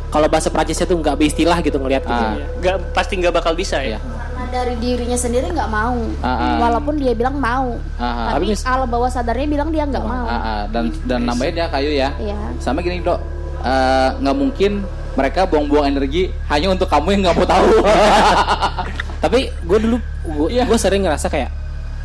kalau 0.09 0.25
bahasa 0.25 0.49
Prancisnya 0.49 0.83
tuh 0.83 0.97
nggak 0.97 1.15
beristilah 1.15 1.57
gitu 1.61 1.77
ngelihat 1.77 2.03
gitu. 2.03 2.11
Ah. 2.11 2.33
Iya. 2.33 2.45
Nggak 2.59 2.75
pasti 2.91 3.13
nggak 3.15 3.31
bakal 3.31 3.53
bisa 3.53 3.77
ya. 3.79 3.95
Iya. 3.95 3.99
Karena 4.01 4.45
dari 4.51 4.73
dirinya 4.75 5.13
sendiri 5.15 5.45
nggak 5.47 5.69
mau, 5.69 5.99
Ah, 6.19 6.27
ah. 6.27 6.55
walaupun 6.59 6.97
dia 6.97 7.13
bilang 7.13 7.37
mau. 7.37 7.77
Ah, 7.95 8.03
ah. 8.03 8.27
Tapi 8.33 8.49
Tapi 8.51 8.65
alam 8.65 8.89
bawah 8.89 9.07
sadarnya 9.07 9.45
bilang 9.45 9.69
dia 9.69 9.85
nggak 9.85 10.01
mau. 10.01 10.25
Ah, 10.25 10.33
ah, 10.33 10.61
dan 10.67 10.89
dan 11.05 11.21
nambahin 11.21 11.53
ya 11.53 11.69
kayu 11.69 11.91
ya. 11.93 12.09
Iya. 12.17 12.37
Sama 12.57 12.81
gini 12.81 12.99
dok, 12.99 13.21
Eh, 13.59 14.09
nggak 14.17 14.35
mungkin 14.35 14.71
mereka 15.11 15.43
buang-buang 15.43 15.91
energi 15.91 16.31
hanya 16.47 16.71
untuk 16.71 16.87
kamu 16.87 17.11
yang 17.11 17.21
nggak 17.27 17.35
mau 17.35 17.43
tahu. 17.45 17.67
Tapi 19.19 19.39
gue 19.51 19.79
dulu 19.79 19.97
gue 20.25 20.47
Iya. 20.49 20.63
sering 20.73 21.03
ngerasa 21.03 21.27
kayak 21.27 21.51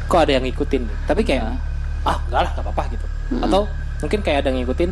kok 0.07 0.19
ada 0.21 0.33
yang 0.37 0.45
ngikutin. 0.45 0.83
Tapi 1.09 1.23
kayak 1.25 1.57
ah 2.05 2.17
enggak 2.29 2.41
lah 2.45 2.51
nggak 2.57 2.65
apa-apa 2.65 2.83
gitu. 2.93 3.07
Atau 3.41 3.61
mungkin 4.01 4.21
kayak 4.21 4.45
ada 4.45 4.49
yang 4.53 4.65
ngikutin 4.65 4.91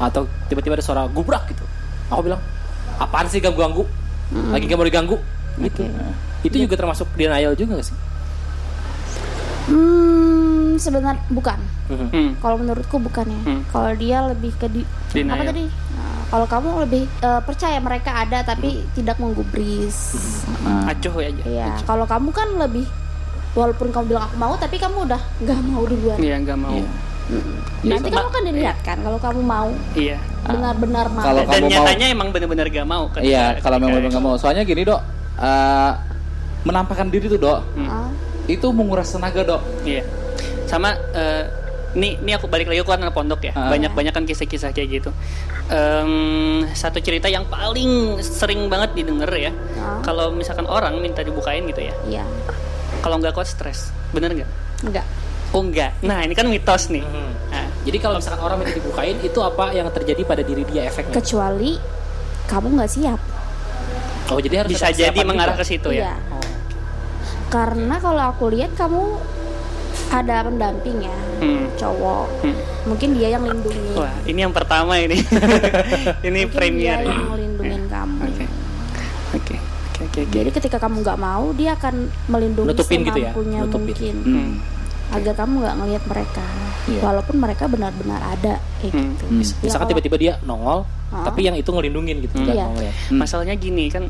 atau 0.00 0.26
tiba-tiba 0.50 0.76
ada 0.76 0.84
suara 0.84 1.02
gubrak 1.08 1.46
gitu. 1.48 1.64
Aku 2.12 2.20
bilang 2.24 2.40
apaan 3.00 3.26
sih 3.28 3.40
ganggu-ganggu? 3.40 3.84
Lagi 4.32 4.64
gak 4.64 4.78
mau 4.80 4.88
diganggu 4.88 5.16
gitu. 5.60 5.84
Itu 6.42 6.56
juga 6.56 6.74
termasuk 6.80 7.04
denial 7.16 7.52
juga 7.52 7.76
gak 7.76 7.88
sih? 7.92 7.96
Hmm, 9.68 10.74
sebenarnya 10.80 11.20
bukan. 11.30 11.58
Hmm. 11.92 12.34
Kalau 12.40 12.56
menurutku 12.58 12.96
bukan 12.98 13.28
ya. 13.28 13.40
Hmm. 13.46 13.60
Kalau 13.70 13.92
dia 13.94 14.18
lebih 14.26 14.52
ke 14.58 14.66
di 14.72 14.82
Denial. 15.12 15.38
apa 15.38 15.44
tadi? 15.54 15.64
Nah, 15.68 16.20
Kalau 16.32 16.46
kamu 16.48 16.68
lebih 16.88 17.04
eh, 17.20 17.40
percaya 17.44 17.78
mereka 17.78 18.10
ada 18.24 18.40
tapi 18.42 18.82
tidak 18.96 19.20
menggubris. 19.20 20.16
Nah, 20.64 20.90
Acuh 20.90 21.14
ya 21.20 21.28
aja. 21.30 21.42
Iya. 21.44 21.68
Kalau 21.84 22.08
kamu 22.08 22.28
kan 22.32 22.48
lebih 22.58 22.88
walaupun 23.52 23.88
kamu 23.88 24.04
bilang 24.08 24.24
aku 24.24 24.36
mau 24.36 24.54
tapi 24.56 24.76
kamu 24.76 25.06
udah 25.06 25.20
nggak 25.38 25.60
mau 25.64 25.82
duluan. 25.84 26.16
Iya 26.16 26.34
nggak 26.40 26.58
mau. 26.58 26.72
iya. 26.72 26.88
Nanti 27.82 28.08
Iya, 28.08 28.14
kamu 28.14 28.28
kan 28.28 28.42
dilihat 28.44 28.78
kan 28.82 28.96
kalau 28.98 29.16
kamu 29.16 29.40
mau 29.40 29.68
Iya. 29.94 30.18
benar-benar 30.44 31.06
mau. 31.08 31.22
Kalau 31.22 31.42
Dan 31.42 31.48
kamu 31.48 31.62
mau- 31.62 31.70
nyatanya 31.72 32.06
emang 32.08 32.28
bener-bener 32.30 32.66
gak 32.68 32.84
mau. 32.84 33.04
ketika- 33.08 33.24
Iya, 33.24 33.44
kalau 33.58 33.76
memang 33.78 34.00
nggak 34.04 34.20
mau. 34.20 34.34
Soalnya 34.36 34.62
gini 34.62 34.82
dok, 34.82 35.00
eh, 35.38 35.92
menampakkan 36.62 37.08
diri 37.08 37.26
tuh 37.26 37.38
dok, 37.38 37.60
Ah, 37.80 38.10
itu 38.46 38.66
menguras 38.70 39.08
tenaga 39.08 39.42
dok. 39.46 39.62
Iya. 39.82 40.02
Sama 40.66 40.92
eh, 40.92 41.44
nih 41.92 42.18
nih 42.18 42.34
aku 42.36 42.48
balik 42.48 42.66
lagi 42.66 42.80
aku 42.80 42.90
kan 42.90 43.00
anak 43.00 43.12
pondok 43.12 43.40
ya. 43.42 43.52
Ah. 43.52 43.68
Banyak-banyak 43.68 44.12
kan 44.12 44.24
kisah-kisah 44.24 44.70
kayak 44.70 44.88
gitu. 44.92 45.10
Em, 45.68 46.12
satu 46.72 46.98
cerita 46.98 47.26
yang 47.26 47.46
paling 47.46 48.16
sering 48.18 48.66
banget 48.66 48.92
didengar 48.94 49.30
ya. 49.30 49.52
Ah. 49.76 50.00
Kalau 50.00 50.30
misalkan 50.30 50.66
orang 50.66 50.98
minta 50.98 51.20
dibukain 51.20 51.64
gitu 51.64 51.80
ya. 51.82 51.94
Iya. 52.04 52.24
Kalau 53.02 53.18
nggak 53.18 53.32
kuat 53.32 53.46
stres. 53.46 53.90
Bener 54.10 54.30
nggak? 54.32 54.50
Enggak. 54.82 55.06
Oh 55.50 55.60
enggak. 55.60 55.92
Nah, 56.00 56.22
ini 56.22 56.32
kan 56.32 56.46
mitos 56.46 56.88
nih. 56.88 57.02
Hmm. 57.02 57.32
Nah, 57.50 57.66
Jadi 57.82 57.98
kalau 57.98 58.16
misalkan 58.16 58.40
orang 58.40 58.56
minta 58.56 58.72
dibukain 58.72 59.18
itu 59.18 59.38
apa 59.38 59.74
yang 59.74 59.90
terjadi 59.90 60.22
pada 60.22 60.40
diri 60.40 60.62
dia 60.64 60.86
efeknya? 60.86 61.12
Kecuali 61.12 61.74
kamu 62.46 62.78
nggak 62.78 62.90
siap. 62.90 63.20
Oh 64.30 64.38
jadi 64.38 64.62
harus 64.62 64.70
bisa 64.72 64.88
jadi 64.88 65.18
mengarah 65.20 65.52
juga. 65.52 65.66
ke 65.66 65.68
situ 65.68 65.88
Iya. 65.90 66.14
ya. 66.14 66.16
Oh. 66.30 66.40
Karena 67.48 67.98
kalau 67.98 68.22
aku 68.30 68.48
lihat 68.48 68.72
kamu 68.72 69.18
ada 70.08 70.46
pendamping 70.46 71.02
ya, 71.02 71.16
Hmm. 71.38 71.66
cowok. 71.74 72.26
Hmm. 72.40 72.56
Mungkin 72.86 73.08
dia 73.12 73.28
yang 73.30 73.44
lindungi. 73.44 73.92
Wah, 73.92 74.14
ini 74.24 74.40
yang 74.40 74.54
pertama 74.54 74.96
ini. 74.96 75.18
ini 76.28 76.46
Mungkin 76.46 76.54
premier. 76.54 76.96
dia 76.98 77.12
yang 77.12 77.28
Oke. 80.12 80.28
Jadi 80.28 80.50
ketika 80.52 80.76
kamu 80.76 81.00
nggak 81.00 81.16
mau, 81.16 81.56
dia 81.56 81.72
akan 81.72 81.94
melindungi 82.28 82.68
Nutupin 82.68 83.00
gitu 83.00 83.16
ya, 83.16 83.32
semampunya 83.32 83.58
nutupin. 83.64 83.80
mungkin 83.88 84.14
Hmm. 84.22 84.52
agar 85.12 85.34
kamu 85.34 85.54
nggak 85.58 85.74
ngelihat 85.74 86.04
mereka, 86.04 86.46
Iya. 86.84 87.00
walaupun 87.00 87.36
mereka 87.38 87.64
benar-benar 87.64 88.20
ada. 88.22 88.54
Kayak 88.78 88.92
Hmm. 88.92 89.08
gitu. 89.10 89.24
Hmm. 89.26 89.40
Ya, 89.40 89.46
Misalkan 89.64 89.88
tiba-tiba 89.88 90.16
dia 90.16 90.32
nongol, 90.42 90.84
Ah. 91.08 91.24
tapi 91.24 91.40
yang 91.42 91.56
itu 91.56 91.64
ngelindungin 91.66 92.20
gitu. 92.20 92.34
nggak 92.34 92.52
Iya. 92.52 92.64
mau 92.66 92.76
ngeliat. 92.76 92.94
Hmm. 93.08 93.18
Masalahnya 93.18 93.56
gini 93.56 93.88
kan, 93.88 94.04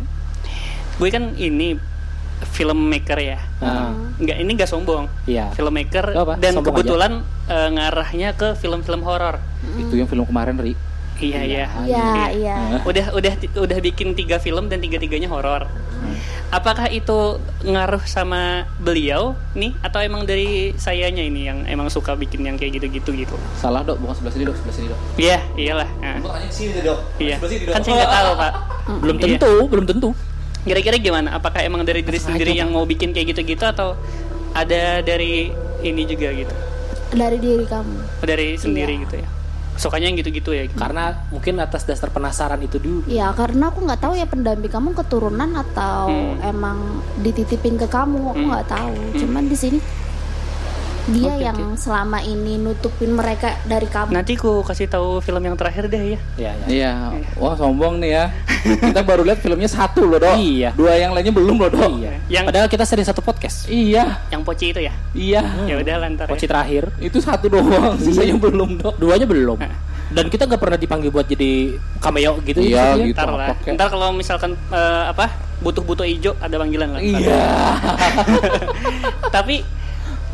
gue 0.98 1.08
kan 1.08 1.24
ini 1.36 1.78
filmmaker 2.42 3.18
ya. 3.18 3.38
Nah, 3.58 3.94
Nggak 4.12 4.36
ini 4.38 4.50
nggak 4.54 4.66
sombong. 4.68 5.06
Iya. 5.24 5.50
Filmmaker 5.52 6.14
dan 6.36 6.58
sombong 6.58 6.66
kebetulan 6.74 7.12
eh, 7.44 7.68
ngarahnya 7.70 8.34
ke 8.34 8.54
film-film 8.54 9.02
horor. 9.02 9.38
Itu 9.78 9.94
yang 9.94 10.06
film 10.06 10.22
kemarin 10.22 10.54
Ri. 10.56 10.74
Iya 11.22 11.40
iya. 11.40 11.64
Iya, 11.86 12.10
iya. 12.34 12.56
Udah 12.82 13.06
udah 13.14 13.32
udah 13.56 13.78
bikin 13.80 14.12
tiga 14.12 14.36
film 14.36 14.66
dan 14.66 14.82
tiga-tiganya 14.82 15.30
horor. 15.30 15.70
Hmm. 16.02 16.18
Apakah 16.50 16.90
itu 16.90 17.38
ngaruh 17.62 18.02
sama 18.04 18.66
beliau 18.76 19.38
nih 19.54 19.72
atau 19.80 20.02
emang 20.02 20.26
dari 20.26 20.74
sayanya 20.74 21.22
ini 21.22 21.46
yang 21.46 21.62
emang 21.64 21.86
suka 21.88 22.12
bikin 22.12 22.42
yang 22.42 22.58
kayak 22.58 22.76
gitu-gitu 22.76 23.14
gitu? 23.14 23.36
Salah 23.56 23.80
dok, 23.80 24.02
bukan 24.02 24.18
sebelah 24.18 24.34
sini 24.34 24.44
dok, 24.44 24.56
sebelah 24.58 24.74
sini 24.74 24.86
dok. 24.90 25.00
Iya, 25.16 25.38
iyalah. 25.54 25.88
Nah, 26.02 26.18
tanya 26.20 26.50
sini 26.50 26.80
dok. 26.82 26.98
iya. 27.16 27.36
Sebelah 27.38 27.50
sini 27.50 27.62
dok. 27.64 27.72
Kan 27.72 27.80
saya 27.80 27.94
nggak 27.96 28.12
tahu 28.12 28.30
pak. 28.34 28.52
Belum 28.98 29.16
Iya. 29.16 29.24
tentu, 29.24 29.52
belum 29.64 29.84
tentu. 29.86 30.10
Kira-kira 30.62 30.96
gimana? 30.98 31.28
Apakah 31.32 31.60
emang 31.62 31.82
dari 31.82 32.02
diri 32.02 32.18
sendiri 32.18 32.52
yang 32.52 32.68
mau 32.68 32.82
bikin 32.82 33.10
kayak 33.10 33.32
gitu-gitu 33.32 33.62
atau 33.62 33.94
ada 34.52 35.00
dari 35.00 35.54
ini 35.80 36.02
juga 36.04 36.34
gitu? 36.34 36.54
Dari 37.12 37.38
diri 37.38 37.64
kamu. 37.64 37.94
Dari 38.20 38.48
sendiri 38.56 38.92
Iya. 38.94 39.02
gitu 39.06 39.14
ya? 39.22 39.28
Sukanya 39.74 40.06
yang 40.06 40.18
gitu-gitu 40.18 40.52
ya? 40.52 40.68
Gitu. 40.68 40.76
Karena 40.76 41.26
mungkin 41.28 41.56
atas 41.58 41.82
dasar 41.82 42.08
penasaran 42.08 42.60
itu 42.60 42.76
dulu. 42.76 43.02
Ya 43.06 43.32
karena 43.32 43.68
aku 43.68 43.82
nggak 43.82 44.00
tahu 44.00 44.14
ya 44.14 44.24
pendamping 44.24 44.68
kamu 44.68 44.92
keturunan 44.94 45.50
atau 45.54 46.08
Hmm. 46.08 46.44
emang 46.44 46.78
dititipin 47.18 47.76
ke 47.76 47.86
kamu, 47.86 48.20
aku 48.30 48.38
Hmm. 48.38 48.50
nggak 48.52 48.68
tahu. 48.68 48.94
Cuman 49.16 49.44
di 49.46 49.56
sini 49.56 49.78
dia 51.04 51.28
Oke, 51.28 51.42
yang 51.42 51.58
selama 51.74 52.22
ini 52.22 52.54
nutupin 52.56 53.10
mereka 53.10 53.58
dari 53.62 53.84
kamu. 53.84 54.14
Nanti 54.14 54.38
ku 54.38 54.62
kasih 54.62 54.86
tahu 54.86 55.18
film 55.18 55.42
yang 55.42 55.58
terakhir 55.58 55.86
deh 55.86 56.14
ya. 56.14 56.18
Iya, 56.38 56.52
iya. 56.62 56.90
Iya, 56.92 56.92
wah 57.34 57.54
sombong 57.54 57.98
nih 57.98 58.10
ya. 58.12 58.24
Kita 58.62 59.02
baru 59.02 59.26
lihat 59.26 59.42
filmnya 59.42 59.66
satu 59.66 60.06
loh 60.06 60.16
dok. 60.16 60.38
Iya. 60.38 60.70
Dua 60.72 60.94
yang 60.94 61.10
lainnya 61.10 61.34
belum 61.34 61.58
loh 61.58 61.66
dok. 61.68 61.90
Iya. 61.98 62.12
Yang- 62.30 62.46
Padahal 62.46 62.68
kita 62.70 62.84
sering 62.84 63.02
satu 63.02 63.18
podcast. 63.18 63.66
Iya, 63.66 64.22
Yang 64.30 64.42
poci 64.44 64.66
itu 64.70 64.80
ya? 64.80 64.94
iya. 65.10 65.42
Ya 65.66 65.74
udah 65.76 65.94
lantar. 65.98 66.30
Poci 66.30 66.46
Ya. 66.46 66.50
terakhir, 66.54 66.84
Itu 66.96 67.18
satu 67.18 67.50
doang, 67.50 67.98
sisanya 67.98 68.38
belum 68.38 68.78
dok. 68.78 68.94
duanya 68.94 69.26
belum. 69.26 69.58
Dan 70.12 70.28
kita 70.28 70.44
nggak 70.44 70.60
pernah 70.60 70.76
dipanggil 70.76 71.08
buat 71.08 71.24
jadi 71.24 71.72
cameo 71.98 72.38
gitu. 72.44 72.62
Iya, 72.62 72.94
gitu. 73.00 73.16
Ntar 73.16 73.26
lah. 73.32 73.56
Ntar 73.58 73.86
kalau 73.88 74.12
misalkan 74.12 74.54
eh, 74.70 75.04
apa 75.08 75.26
butuh-butuh 75.58 76.04
hijau 76.04 76.38
ada 76.38 76.54
panggilan 76.54 76.94
lah. 76.94 77.00
Iya. 77.00 77.42
Tapi 79.34 79.81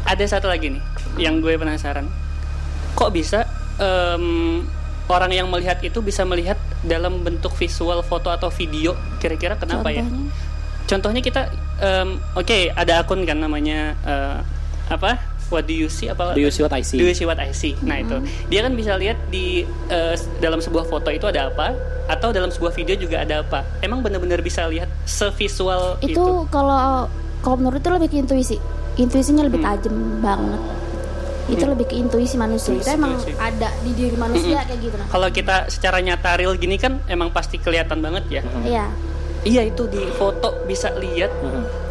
ada 0.08 0.24
satu 0.24 0.48
lagi 0.48 0.72
nih 0.72 0.82
yang 1.20 1.44
gue 1.44 1.52
penasaran. 1.60 2.08
Kok 2.96 3.12
bisa 3.12 3.44
em, 3.76 4.64
orang 5.12 5.32
yang 5.36 5.46
melihat 5.52 5.76
itu 5.84 6.00
bisa 6.00 6.24
melihat 6.24 6.56
dalam 6.80 7.20
bentuk 7.20 7.52
visual 7.60 8.00
foto 8.00 8.32
atau 8.32 8.48
video? 8.48 8.96
Kira-kira 9.20 9.60
kenapa 9.60 9.92
ya? 9.92 10.02
Contohnya, 10.08 10.56
Contohnya 10.88 11.20
kita, 11.20 11.52
em, 11.84 12.16
oke 12.32 12.72
ada 12.72 13.04
akun 13.04 13.28
kan 13.28 13.36
namanya 13.36 13.92
eh, 14.08 14.38
apa? 14.88 15.20
What 15.48 15.64
do 15.64 15.72
you 15.76 15.88
see? 15.92 16.08
Apa? 16.08 16.32
Do 16.36 16.40
you 16.40 16.52
see 16.52 16.64
what 16.64 16.72
I 16.72 16.84
see? 16.84 17.00
Do 17.00 17.04
you 17.04 17.16
see 17.16 17.28
what 17.28 17.40
I 17.40 17.52
see? 17.52 17.76
Nah 17.84 18.00
itu 18.00 18.20
dia 18.48 18.64
kan 18.64 18.72
bisa 18.72 18.96
lihat 18.96 19.20
di 19.28 19.68
eh, 19.92 20.14
dalam 20.40 20.64
sebuah 20.64 20.88
foto 20.88 21.12
itu 21.12 21.28
ada 21.28 21.52
apa, 21.52 21.76
atau 22.08 22.32
dalam 22.32 22.48
sebuah 22.48 22.72
video 22.72 22.96
juga 22.96 23.24
ada 23.24 23.44
apa. 23.44 23.64
Emang 23.84 24.00
benar-benar 24.00 24.40
bisa 24.40 24.64
lihat 24.68 24.88
sevisual 25.04 26.00
itu 26.00 26.16
itu? 26.16 26.24
kalau 26.48 27.08
kalau 27.44 27.56
menurut 27.60 27.80
itu 27.80 27.90
lebih 27.92 28.08
ke 28.08 28.16
intuisi. 28.24 28.56
Intuisinya 28.98 29.42
lebih 29.42 29.60
Hmm. 29.60 29.68
tajam 29.72 29.94
banget. 30.18 30.60
Itu 31.48 31.64
lebih 31.64 31.86
ke 31.88 31.96
intuisi 31.96 32.36
manusia. 32.36 32.70
Itu 32.70 32.82
Intuisi 32.82 32.92
emang 32.92 33.12
manusia. 33.16 33.34
ada 33.40 33.68
di 33.80 33.90
diri 33.94 34.16
manusia 34.16 34.58
kayak 34.60 34.80
gitu 34.82 34.94
nah. 34.94 35.06
Kalau 35.08 35.28
kita 35.30 35.56
secara 35.66 35.98
nyata 35.98 36.36
real 36.36 36.52
gini 36.54 36.76
kan 36.76 37.00
emang 37.06 37.32
pasti 37.32 37.56
kelihatan 37.56 37.98
banget 37.98 38.24
ya. 38.28 38.42
Iya. 38.60 38.86
Iya 39.46 39.62
itu 39.64 39.86
di 39.86 40.02
foto 40.12 40.66
bisa 40.66 40.92
lihat. 40.92 41.30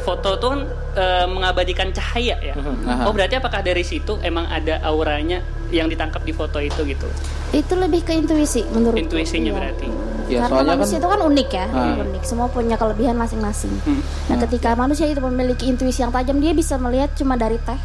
Foto 0.04 0.38
tuh 0.38 0.50
kan 0.52 0.62
eh, 0.94 1.26
mengabadikan 1.26 1.90
cahaya 1.90 2.38
ya. 2.38 2.54
Aha. 2.54 3.08
Oh 3.08 3.12
berarti 3.12 3.34
apakah 3.36 3.62
dari 3.62 3.82
situ 3.82 4.20
emang 4.20 4.46
ada 4.46 4.78
auranya 4.82 5.42
yang 5.70 5.88
ditangkap 5.88 6.22
di 6.22 6.32
foto 6.32 6.60
itu 6.60 6.84
gitu? 6.86 7.08
Itu 7.50 7.74
lebih 7.76 8.04
ke 8.04 8.14
intuisi 8.14 8.62
menurut 8.68 9.00
Intuisinya 9.00 9.52
berarti. 9.52 9.88
Ya, 10.27 10.38
Karena 10.38 10.48
soalnya 10.50 10.74
manusia 10.74 10.91
kan- 10.91 11.00
itu 11.00 11.07
kan 11.07 11.22
unik 11.24 11.50
ya, 11.50 11.65
Ah. 11.69 11.96
unik. 12.01 12.24
Semua 12.24 12.48
punya 12.48 12.75
kelebihan 12.75 13.15
masing-masing. 13.15 13.74
Hmm. 13.81 14.01
Nah, 14.27 14.38
ketika 14.39 14.69
manusia 14.74 15.05
itu 15.05 15.19
memiliki 15.19 15.65
intuisi 15.65 16.00
yang 16.00 16.12
tajam, 16.12 16.38
dia 16.38 16.51
bisa 16.51 16.75
melihat 16.75 17.10
cuma 17.13 17.34
dari 17.34 17.55
teh, 17.57 17.79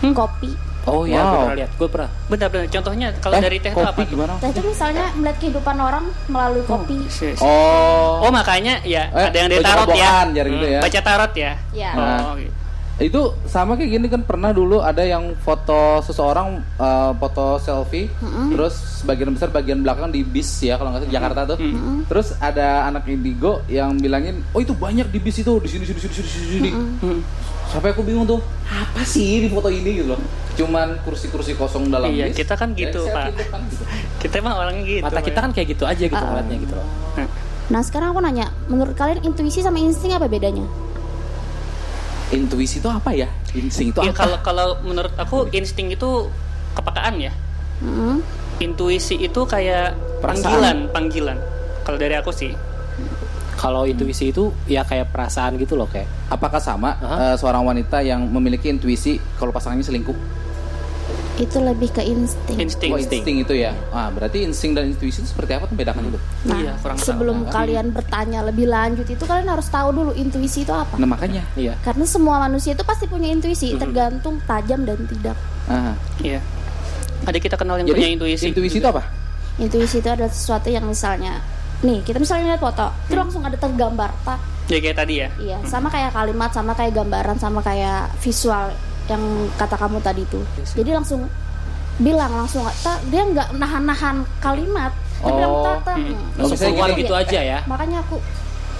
Hmm. 0.00 0.12
kopi. 0.12 0.56
Oh 0.84 1.02
Ya, 1.02 1.18
gue 1.18 1.26
ya. 1.26 1.34
pernah 1.36 1.56
lihat. 1.56 1.70
Gue 1.74 1.88
pernah. 1.88 2.10
Bentar-bentar. 2.26 2.70
Contohnya 2.70 3.08
kalau 3.18 3.36
Eh, 3.36 3.42
dari 3.42 3.58
teh 3.58 3.68
itu 3.68 3.76
kopi 3.76 3.90
apa? 3.98 4.06
gimana? 4.06 4.32
Teh 4.38 4.48
itu 4.48 4.62
misalnya 4.62 5.04
melihat 5.12 5.36
kehidupan 5.36 5.76
orang 5.76 6.04
melalui 6.26 6.62
kopi. 6.62 6.98
Sis. 7.08 7.42
Oh. 7.42 8.22
Oh 8.22 8.30
makanya 8.30 8.78
ya 8.80 9.10
Eh, 9.10 9.26
ada 9.26 9.34
yang 9.36 9.50
dari 9.50 9.58
baca 9.58 9.66
tarot 9.68 9.82
ya. 9.82 9.90
robohan, 9.90 10.26
jar 10.32 10.46
gitu 10.46 10.66
ya. 10.68 10.80
Baca 10.80 11.00
tarot 11.02 11.32
ya. 11.34 11.52
Ya. 11.72 11.90
Oh, 12.22 12.32
gitu. 12.36 12.54
Itu 12.96 13.36
sama 13.44 13.76
kayak 13.76 13.90
gini 13.92 14.06
kan 14.08 14.24
pernah 14.24 14.50
dulu 14.50 14.80
ada 14.80 15.04
yang 15.04 15.36
foto 15.36 16.00
seseorang 16.00 16.64
eh, 16.74 17.12
foto 17.14 17.60
selfie, 17.60 18.08
terus 18.48 18.72
sebagian 18.98 19.30
besar 19.30 19.52
bagian 19.52 19.80
belakang 19.80 20.08
di 20.08 20.24
bis 20.24 20.48
ya 20.58 20.74
kalau 20.74 20.90
nggak 20.90 21.02
salah 21.02 21.08
di 21.08 21.14
Jakarta 21.14 21.40
tuh. 21.46 21.58
Terus 22.06 22.32
ada 22.38 22.88
anak 22.88 23.04
indigo 23.06 23.60
yang 23.66 23.96
bilangin, 23.96 24.40
oh 24.50 24.60
itu 24.60 24.72
banyak 24.72 25.06
di 25.06 25.18
bis 25.18 25.36
itu 25.36 25.52
di 25.60 25.68
sini 25.68 25.84
sini 25.84 26.00
sini 26.00 26.14
sini 26.14 26.28
sini. 26.28 26.48
sini." 26.50 26.70
Hmm. 26.72 27.20
Sampai 27.66 27.90
aku 27.90 28.00
bingung 28.00 28.24
tuh, 28.24 28.38
apa 28.64 29.02
sih 29.02 29.42
di 29.42 29.48
foto 29.50 29.66
ini 29.66 29.98
gitu 29.98 30.14
loh? 30.14 30.20
Cuman 30.54 30.96
kursi-kursi 31.02 31.52
kosong 31.52 31.90
dalam 31.90 32.08
Iya, 32.08 32.30
bis. 32.30 32.38
kita 32.38 32.54
kan 32.54 32.72
gitu, 32.72 33.02
Ya, 33.02 33.12
Pak. 33.12 33.24
selfie 33.26 33.42
depan 33.42 33.60
gitu. 33.66 33.82
Kita 34.22 34.34
emang 34.38 34.54
orangnya 34.56 34.84
gitu. 34.86 35.02
Mata 35.04 35.20
kita 35.20 35.38
kan 35.42 35.50
kayak 35.50 35.68
gitu 35.74 35.84
aja 35.84 36.00
gitu 36.00 36.14
Ah. 36.16 36.30
ngeliatnya 36.32 36.56
gitu 36.62 36.74
loh. 36.78 36.88
Nah, 37.12 37.28
Nah, 37.66 37.82
sekarang 37.82 38.14
aku 38.14 38.22
nanya, 38.22 38.46
menurut 38.70 38.94
kalian 38.94 39.26
intuisi 39.26 39.58
sama 39.58 39.82
insting 39.82 40.14
apa 40.14 40.30
bedanya? 40.30 40.62
Intuisi 42.34 42.82
itu 42.82 42.88
apa 42.90 43.14
ya? 43.14 43.30
Insting 43.54 43.94
itu 43.94 44.00
ya, 44.02 44.10
apa? 44.10 44.18
kalau 44.18 44.38
kalau 44.42 44.68
menurut 44.82 45.14
aku 45.14 45.46
insting 45.54 45.94
itu 45.94 46.26
kepekaan 46.74 47.22
ya. 47.22 47.32
Mm-mm. 47.78 48.18
Intuisi 48.58 49.20
itu 49.20 49.40
kayak 49.44 49.94
Perasaan. 50.18 50.42
panggilan, 50.42 50.78
panggilan. 50.90 51.38
Kalau 51.86 51.98
dari 52.00 52.14
aku 52.18 52.32
sih. 52.32 52.50
Kalau 53.56 53.88
intuisi 53.88 54.34
itu 54.34 54.52
ya 54.68 54.84
kayak 54.84 55.14
perasaan 55.14 55.56
gitu 55.56 55.78
loh 55.78 55.88
kayak. 55.88 56.08
Apakah 56.28 56.60
sama 56.60 56.98
Aha. 56.98 57.16
eh, 57.32 57.36
seorang 57.38 57.64
wanita 57.64 58.02
yang 58.04 58.26
memiliki 58.26 58.68
intuisi 58.68 59.16
kalau 59.38 59.48
pasangannya 59.48 59.86
selingkuh? 59.86 60.16
Itu 61.36 61.60
lebih 61.60 61.92
ke 61.92 62.00
insting. 62.00 62.56
Insting. 62.56 62.90
Oh, 62.90 62.96
insting 62.96 63.36
itu 63.38 63.52
ya. 63.52 63.76
Ah, 63.92 64.08
berarti 64.08 64.40
insting 64.40 64.72
dan 64.72 64.88
intuisi 64.88 65.20
itu 65.20 65.28
seperti 65.28 65.52
apa 65.52 65.68
membedakan 65.68 66.08
itu? 66.08 66.18
Nah, 66.44 66.56
Iya, 66.56 66.72
kurang 66.80 66.96
tahu. 66.96 67.06
sebelum 67.06 67.36
Nah, 67.44 67.52
kalian 67.52 67.86
bertanya 67.92 68.40
lebih 68.40 68.66
lanjut 68.66 69.04
itu 69.04 69.20
kalian 69.20 69.44
harus 69.46 69.68
tahu 69.68 69.92
dulu 69.92 70.10
intuisi 70.12 70.64
itu 70.64 70.72
apa. 70.72 70.96
Nah, 70.96 71.04
makanya. 71.04 71.44
Iya. 71.52 71.76
Karena 71.84 72.08
semua 72.08 72.40
manusia 72.40 72.72
itu 72.72 72.80
pasti 72.82 73.04
punya 73.04 73.28
intuisi, 73.28 73.76
tergantung 73.76 74.40
tajam 74.42 74.82
dan 74.82 74.96
tidak. 75.04 75.36
Ah. 75.68 75.92
Iya. 76.18 76.40
Ada 77.24 77.36
kita 77.36 77.56
kenal 77.56 77.76
yang 77.76 77.88
Jadi 77.88 77.96
punya 77.96 78.08
intuisi. 78.08 78.46
itu 78.48 78.88
apa? 78.88 79.04
Intuisi 79.56 80.00
itu 80.00 80.08
adalah 80.08 80.28
sesuatu 80.28 80.68
yang 80.68 80.84
misalnya 80.84 81.40
nih 81.76 82.00
kita 82.00 82.16
misalnya 82.16 82.56
lihat 82.56 82.62
foto, 82.62 82.88
itu 83.04 83.12
Hmm. 83.12 83.20
langsung 83.20 83.42
ada 83.44 83.56
tergambar 83.56 84.08
tak? 84.24 84.40
Ya 84.66 84.80
kayak 84.80 84.96
tadi 84.96 85.14
ya. 85.20 85.28
Iya, 85.36 85.58
sama 85.68 85.92
kayak 85.92 86.16
kalimat, 86.16 86.48
sama 86.50 86.72
kayak 86.72 86.96
gambaran, 86.96 87.36
sama 87.36 87.60
kayak 87.60 88.08
visual 88.18 88.72
yang 89.06 89.22
kata 89.54 89.76
kamu 89.78 89.98
tadi 90.02 90.22
itu. 90.22 90.40
Jadi 90.74 90.90
langsung 90.90 91.26
bilang 91.96 92.28
langsung 92.28 92.66
tak 92.84 93.00
dia 93.08 93.24
nggak 93.24 93.56
nahan-nahan 93.56 94.20
kalimat, 94.38 94.92
dia 95.24 95.32
bilang 95.32 95.52
Oh. 95.52 95.64
tak 95.64 95.78
tak. 95.86 95.96
Hmm. 95.96 96.12
Hmm. 96.12 96.38
Langsung 96.44 96.58
keluar 96.60 96.90
iya. 96.92 96.98
gitu 97.00 97.14
aja 97.16 97.40
ya. 97.40 97.58
Makanya 97.64 97.98
aku 98.04 98.16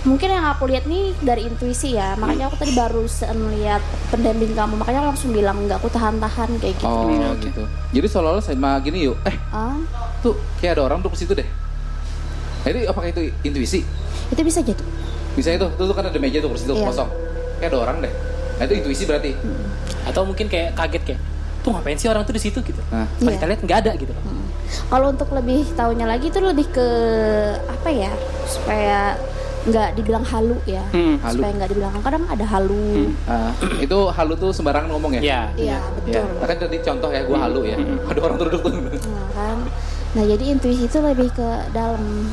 mungkin 0.06 0.28
yang 0.30 0.46
aku 0.46 0.70
lihat 0.70 0.84
nih 0.86 1.16
dari 1.18 1.42
intuisi 1.50 1.98
ya, 1.98 2.14
makanya 2.14 2.46
aku 2.46 2.62
tadi 2.62 2.78
baru 2.78 3.02
lihat 3.58 3.82
pendamping 4.12 4.54
kamu, 4.54 4.74
makanya 4.78 4.98
aku 5.02 5.08
langsung 5.16 5.30
bilang 5.34 5.56
nggak 5.66 5.78
aku 5.82 5.88
tahan-tahan 5.90 6.50
kayak 6.62 6.76
gitu. 6.78 6.86
Oh 6.86 7.10
Iya, 7.10 7.28
gitu. 7.42 7.62
Jadi 7.90 8.06
seolah-olah 8.06 8.44
sama 8.44 8.78
gini 8.84 9.10
yuk. 9.10 9.16
Eh 9.26 9.34
Ah, 9.50 9.74
tuh 10.22 10.38
kayak 10.62 10.78
ada 10.78 10.82
orang 10.86 10.98
tuh 11.02 11.10
ke 11.10 11.18
situ 11.18 11.32
deh. 11.34 11.48
Nah, 12.62 12.68
itu 12.70 12.78
apakah 12.86 13.08
itu 13.10 13.30
intuisi? 13.42 13.82
itu 14.26 14.42
bisa 14.42 14.58
jadi. 14.58 14.82
Bisa 15.38 15.54
itu, 15.54 15.66
tuh, 15.78 15.86
tuh 15.86 15.94
kan 15.94 16.06
ada 16.06 16.18
meja 16.18 16.42
tuh 16.42 16.50
kursi 16.50 16.66
tuh 16.66 16.74
Iya. 16.74 16.86
kosong. 16.90 17.10
Kayak 17.62 17.70
ada 17.72 17.78
orang 17.78 17.96
deh. 18.02 18.12
Nah 18.56 18.64
itu 18.66 18.74
intuisi 18.78 19.04
berarti. 19.06 19.32
Atau 20.06 20.22
mungkin 20.22 20.46
kayak 20.46 20.72
kaget 20.74 21.02
kayak, 21.04 21.20
tuh 21.60 21.70
ngapain 21.70 21.94
sih 21.94 22.06
orang 22.06 22.22
tuh 22.22 22.32
di 22.32 22.40
situ 22.40 22.58
gitu. 22.60 22.78
Nah, 22.88 23.04
Pas 23.10 23.20
Iya. 23.20 23.30
kita 23.34 23.46
lihat 23.46 23.60
nggak 23.60 23.78
ada 23.80 23.92
gitu. 23.94 24.12
Hmm. 24.14 24.46
Kalau 24.86 25.06
untuk 25.10 25.28
lebih 25.30 25.66
tahunya 25.72 26.06
lagi 26.06 26.26
itu 26.26 26.38
lebih 26.38 26.66
ke 26.68 26.88
apa 27.66 27.88
ya 27.88 28.10
supaya 28.44 29.14
nggak 29.64 29.98
dibilang 29.98 30.22
halu 30.22 30.54
ya, 30.62 30.78
Hmm. 30.88 31.18
Halu. 31.18 31.42
supaya 31.42 31.52
nggak 31.52 31.70
dibilang 31.70 31.92
kadang 31.98 32.22
ada 32.24 32.46
halu. 32.46 33.10
ah, 33.26 33.50
itu 33.76 33.98
halu 34.08 34.34
tuh 34.36 34.50
sembarangan 34.52 34.86
ngomong 34.88 35.18
ya? 35.18 35.20
Iya. 35.20 35.40
Iya 35.56 35.78
Ya, 36.06 36.22
betul. 36.22 36.46
kan 36.46 36.56
tadi 36.56 36.76
contoh 36.80 37.10
ya, 37.10 37.20
gue 37.20 37.34
halu 37.36 37.60
ya. 37.64 37.76
Ada 38.06 38.20
orang 38.20 38.36
duduk 38.38 38.60
tuh. 38.62 38.70
Nah, 38.72 39.26
kan. 39.32 39.58
Nah 40.14 40.22
jadi 40.24 40.44
intuisi 40.48 40.86
itu 40.86 40.98
lebih 40.98 41.28
ke 41.30 41.44
dalam. 41.70 42.30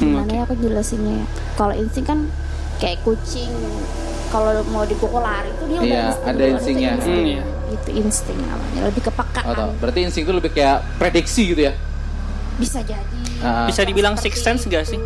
Hmm, 0.00 0.16
Gimana 0.16 0.32
ya 0.32 0.42
aku 0.42 0.56
jelasinnya 0.56 1.20
ya? 1.20 1.26
Kalau 1.54 1.76
insting 1.76 2.02
kan 2.02 2.24
kayak 2.80 3.04
kucing 3.04 3.52
kalau 4.30 4.50
mau 4.66 4.82
dipukul 4.82 5.18
lari 5.18 5.50
itu 5.50 5.64
dia 5.66 5.76
udah 5.76 5.84
Iya, 5.84 6.02
insting 6.06 6.24
ada 6.24 6.32
duluan, 6.32 6.46
itu 6.46 6.56
instingnya. 6.56 6.90
insting. 6.92 7.12
Hmm, 7.12 7.26
iya. 7.28 7.42
Itu 7.70 7.90
insting 7.92 8.38
namanya, 8.40 8.80
lebih 8.86 9.02
kepekaan. 9.04 9.44
Atau 9.48 9.66
berarti 9.76 9.98
insting 10.00 10.22
itu 10.22 10.32
lebih 10.32 10.50
kayak 10.50 10.78
prediksi 10.96 11.42
gitu 11.46 11.62
ya? 11.62 11.74
Bisa 12.56 12.78
jadi. 12.80 13.18
Ah, 13.40 13.64
Bisa 13.64 13.82
dibilang 13.82 14.14
six 14.14 14.38
sense 14.38 14.64
gak 14.64 14.84
sih? 14.84 15.00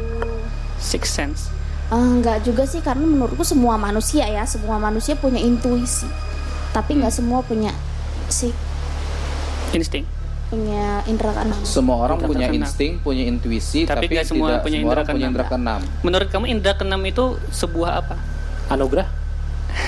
Six 0.76 1.08
sense. 1.08 1.48
Eh, 1.86 1.96
enggak 1.96 2.42
juga 2.42 2.64
sih 2.64 2.80
karena 2.80 3.02
menurutku 3.02 3.42
semua 3.42 3.76
manusia 3.76 4.24
ya 4.24 4.42
semua 4.44 4.76
manusia 4.76 5.12
punya 5.14 5.36
intuisi 5.36 6.08
tapi 6.72 6.96
nggak 6.96 7.12
semua 7.12 7.38
punya 7.40 7.70
si 8.26 8.50
Insting. 9.70 10.02
punya 10.46 11.04
indera 11.04 11.34
keenam 11.34 11.60
semua 11.62 11.96
orang 12.00 12.18
Indra 12.18 12.28
punya 12.28 12.46
keenam. 12.46 12.62
insting, 12.62 12.92
punya 12.98 13.24
intuisi, 13.24 13.80
Tapi 13.82 14.00
tapi, 14.00 14.12
nggak 14.12 14.26
semua 14.26 14.48
tidak 14.48 14.62
punya 14.62 14.72
semua 14.74 14.82
indra 14.82 14.94
orang 14.94 15.04
punya 15.04 15.14
keenam. 15.18 15.30
indra 15.30 15.44
keenam. 15.46 15.80
Menurut 16.00 16.28
kamu 16.30 16.44
indra 16.48 16.72
keenam 16.72 17.02
itu 17.02 17.24
sebuah 17.50 17.90
apa? 17.96 18.16
Anugerah. 18.68 19.08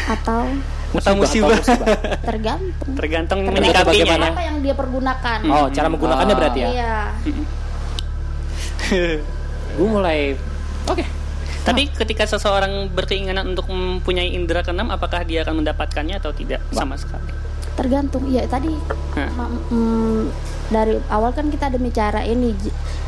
atau 0.07 0.51
Atau 0.93 1.13
musibah? 1.15 1.55
atau 1.55 1.63
musibah. 1.63 1.87
tergantung 2.29 2.91
Tergantung 2.95 3.39
tergantung 3.39 3.39
menyikapinya 3.45 3.87
bagaimana. 3.87 4.25
ya. 4.25 4.33
apa 4.33 4.43
yang 4.45 4.59
dia 4.61 4.75
pergunakan 4.75 5.39
Oh, 5.47 5.67
cara 5.69 5.87
menggunakannya 5.89 6.35
Ah. 6.35 6.39
berarti 6.39 6.59
ya. 6.59 6.69
iya 6.69 6.95
Gue 9.77 9.89
mulai 9.89 10.35
oke. 10.87 11.05
Tapi 11.63 11.91
ketika 11.91 12.23
seseorang 12.25 12.87
berkeinginan 12.89 13.43
untuk 13.45 13.67
mempunyai 13.67 14.31
indera 14.31 14.63
keenam, 14.63 14.87
apakah 14.89 15.27
dia 15.27 15.43
akan 15.43 15.61
mendapatkannya 15.61 16.15
atau 16.17 16.31
tidak 16.31 16.63
sama 16.71 16.95
sekali? 16.95 17.27
Tergantung 17.77 18.25
iya 18.25 18.43
tadi 18.45 18.73
Hah. 19.15 19.29
ma- 19.31 19.53
mm, 19.69 20.21
dari 20.67 20.99
awal 21.07 21.31
kan 21.31 21.47
kita 21.47 21.69
ada 21.69 21.79
bicara 21.79 22.21
ini 22.21 22.51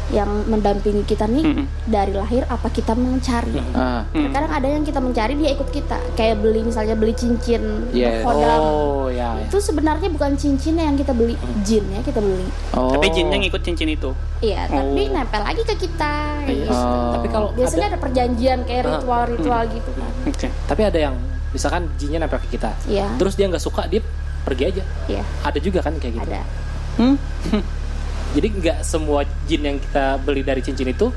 yang 0.09 0.47
mendampingi 0.47 1.03
kita 1.03 1.27
nih 1.27 1.43
Mm-mm. 1.43 1.67
dari 1.85 2.13
lahir 2.13 2.47
apa 2.47 2.69
kita 2.69 2.95
mencari 2.95 3.61
Hmm. 3.69 4.09
terkadang 4.09 4.53
ada 4.55 4.69
yang 4.71 4.81
kita 4.81 4.97
mencari 4.99 5.35
dia 5.35 5.53
ikut 5.53 5.69
kita 5.69 6.01
kayak 6.15 6.39
beli 6.39 6.63
misalnya 6.63 6.95
beli 6.95 7.13
cincin 7.13 7.85
Yes. 7.91 8.23
kodam 8.23 8.57
Oh 8.59 9.07
ya. 9.07 9.37
ya. 9.37 9.45
itu 9.45 9.59
sebenarnya 9.59 10.09
bukan 10.09 10.33
cincinnya 10.35 10.85
yang 10.85 10.97
kita 10.97 11.13
beli 11.13 11.35
jinnya 11.61 12.01
kita 12.01 12.19
beli 12.19 12.47
oh. 12.73 12.89
Tapi 12.91 13.07
jinnya 13.11 13.37
ngikut 13.39 13.61
cincin 13.61 13.89
itu. 13.91 14.11
iya 14.39 14.65
tapi 14.65 15.01
Oh. 15.03 15.13
nempel 15.13 15.43
lagi 15.43 15.63
ke 15.63 15.75
kita 15.77 16.15
gitu. 16.47 16.71
Oh. 16.71 17.13
Tapi 17.15 17.27
kalau 17.29 17.49
biasanya 17.53 17.87
ada, 17.89 17.93
ada, 17.93 18.01
perjanjian 18.01 18.59
kayak 18.65 18.83
Ah. 18.83 18.91
ritual-ritual 18.95 19.63
gitu 19.69 19.91
kan 19.93 20.13
Oke. 20.25 20.49
tapi 20.65 20.83
ada 20.85 20.99
yang 21.03 21.15
misalkan 21.49 21.85
jinnya 21.95 22.19
nempel 22.19 22.41
ke 22.41 22.55
kita. 22.55 22.73
Iya. 22.87 23.13
Terus 23.15 23.35
dia 23.35 23.45
nggak 23.45 23.61
suka, 23.61 23.85
dia 23.85 24.01
pergi 24.49 24.65
aja. 24.67 24.83
iya 25.07 25.23
Ada 25.43 25.59
juga 25.59 25.79
kan 25.81 25.93
kayak 25.95 26.15
gitu. 26.17 26.27
ada 26.27 26.41
Hmm? 26.97 27.15
Jadi 28.35 28.47
nggak 28.51 28.79
semua 28.83 29.21
jin 29.45 29.63
yang 29.63 29.77
kita 29.79 30.05
beli 30.19 30.43
dari 30.43 30.59
cincin 30.59 30.85
itu 30.87 31.09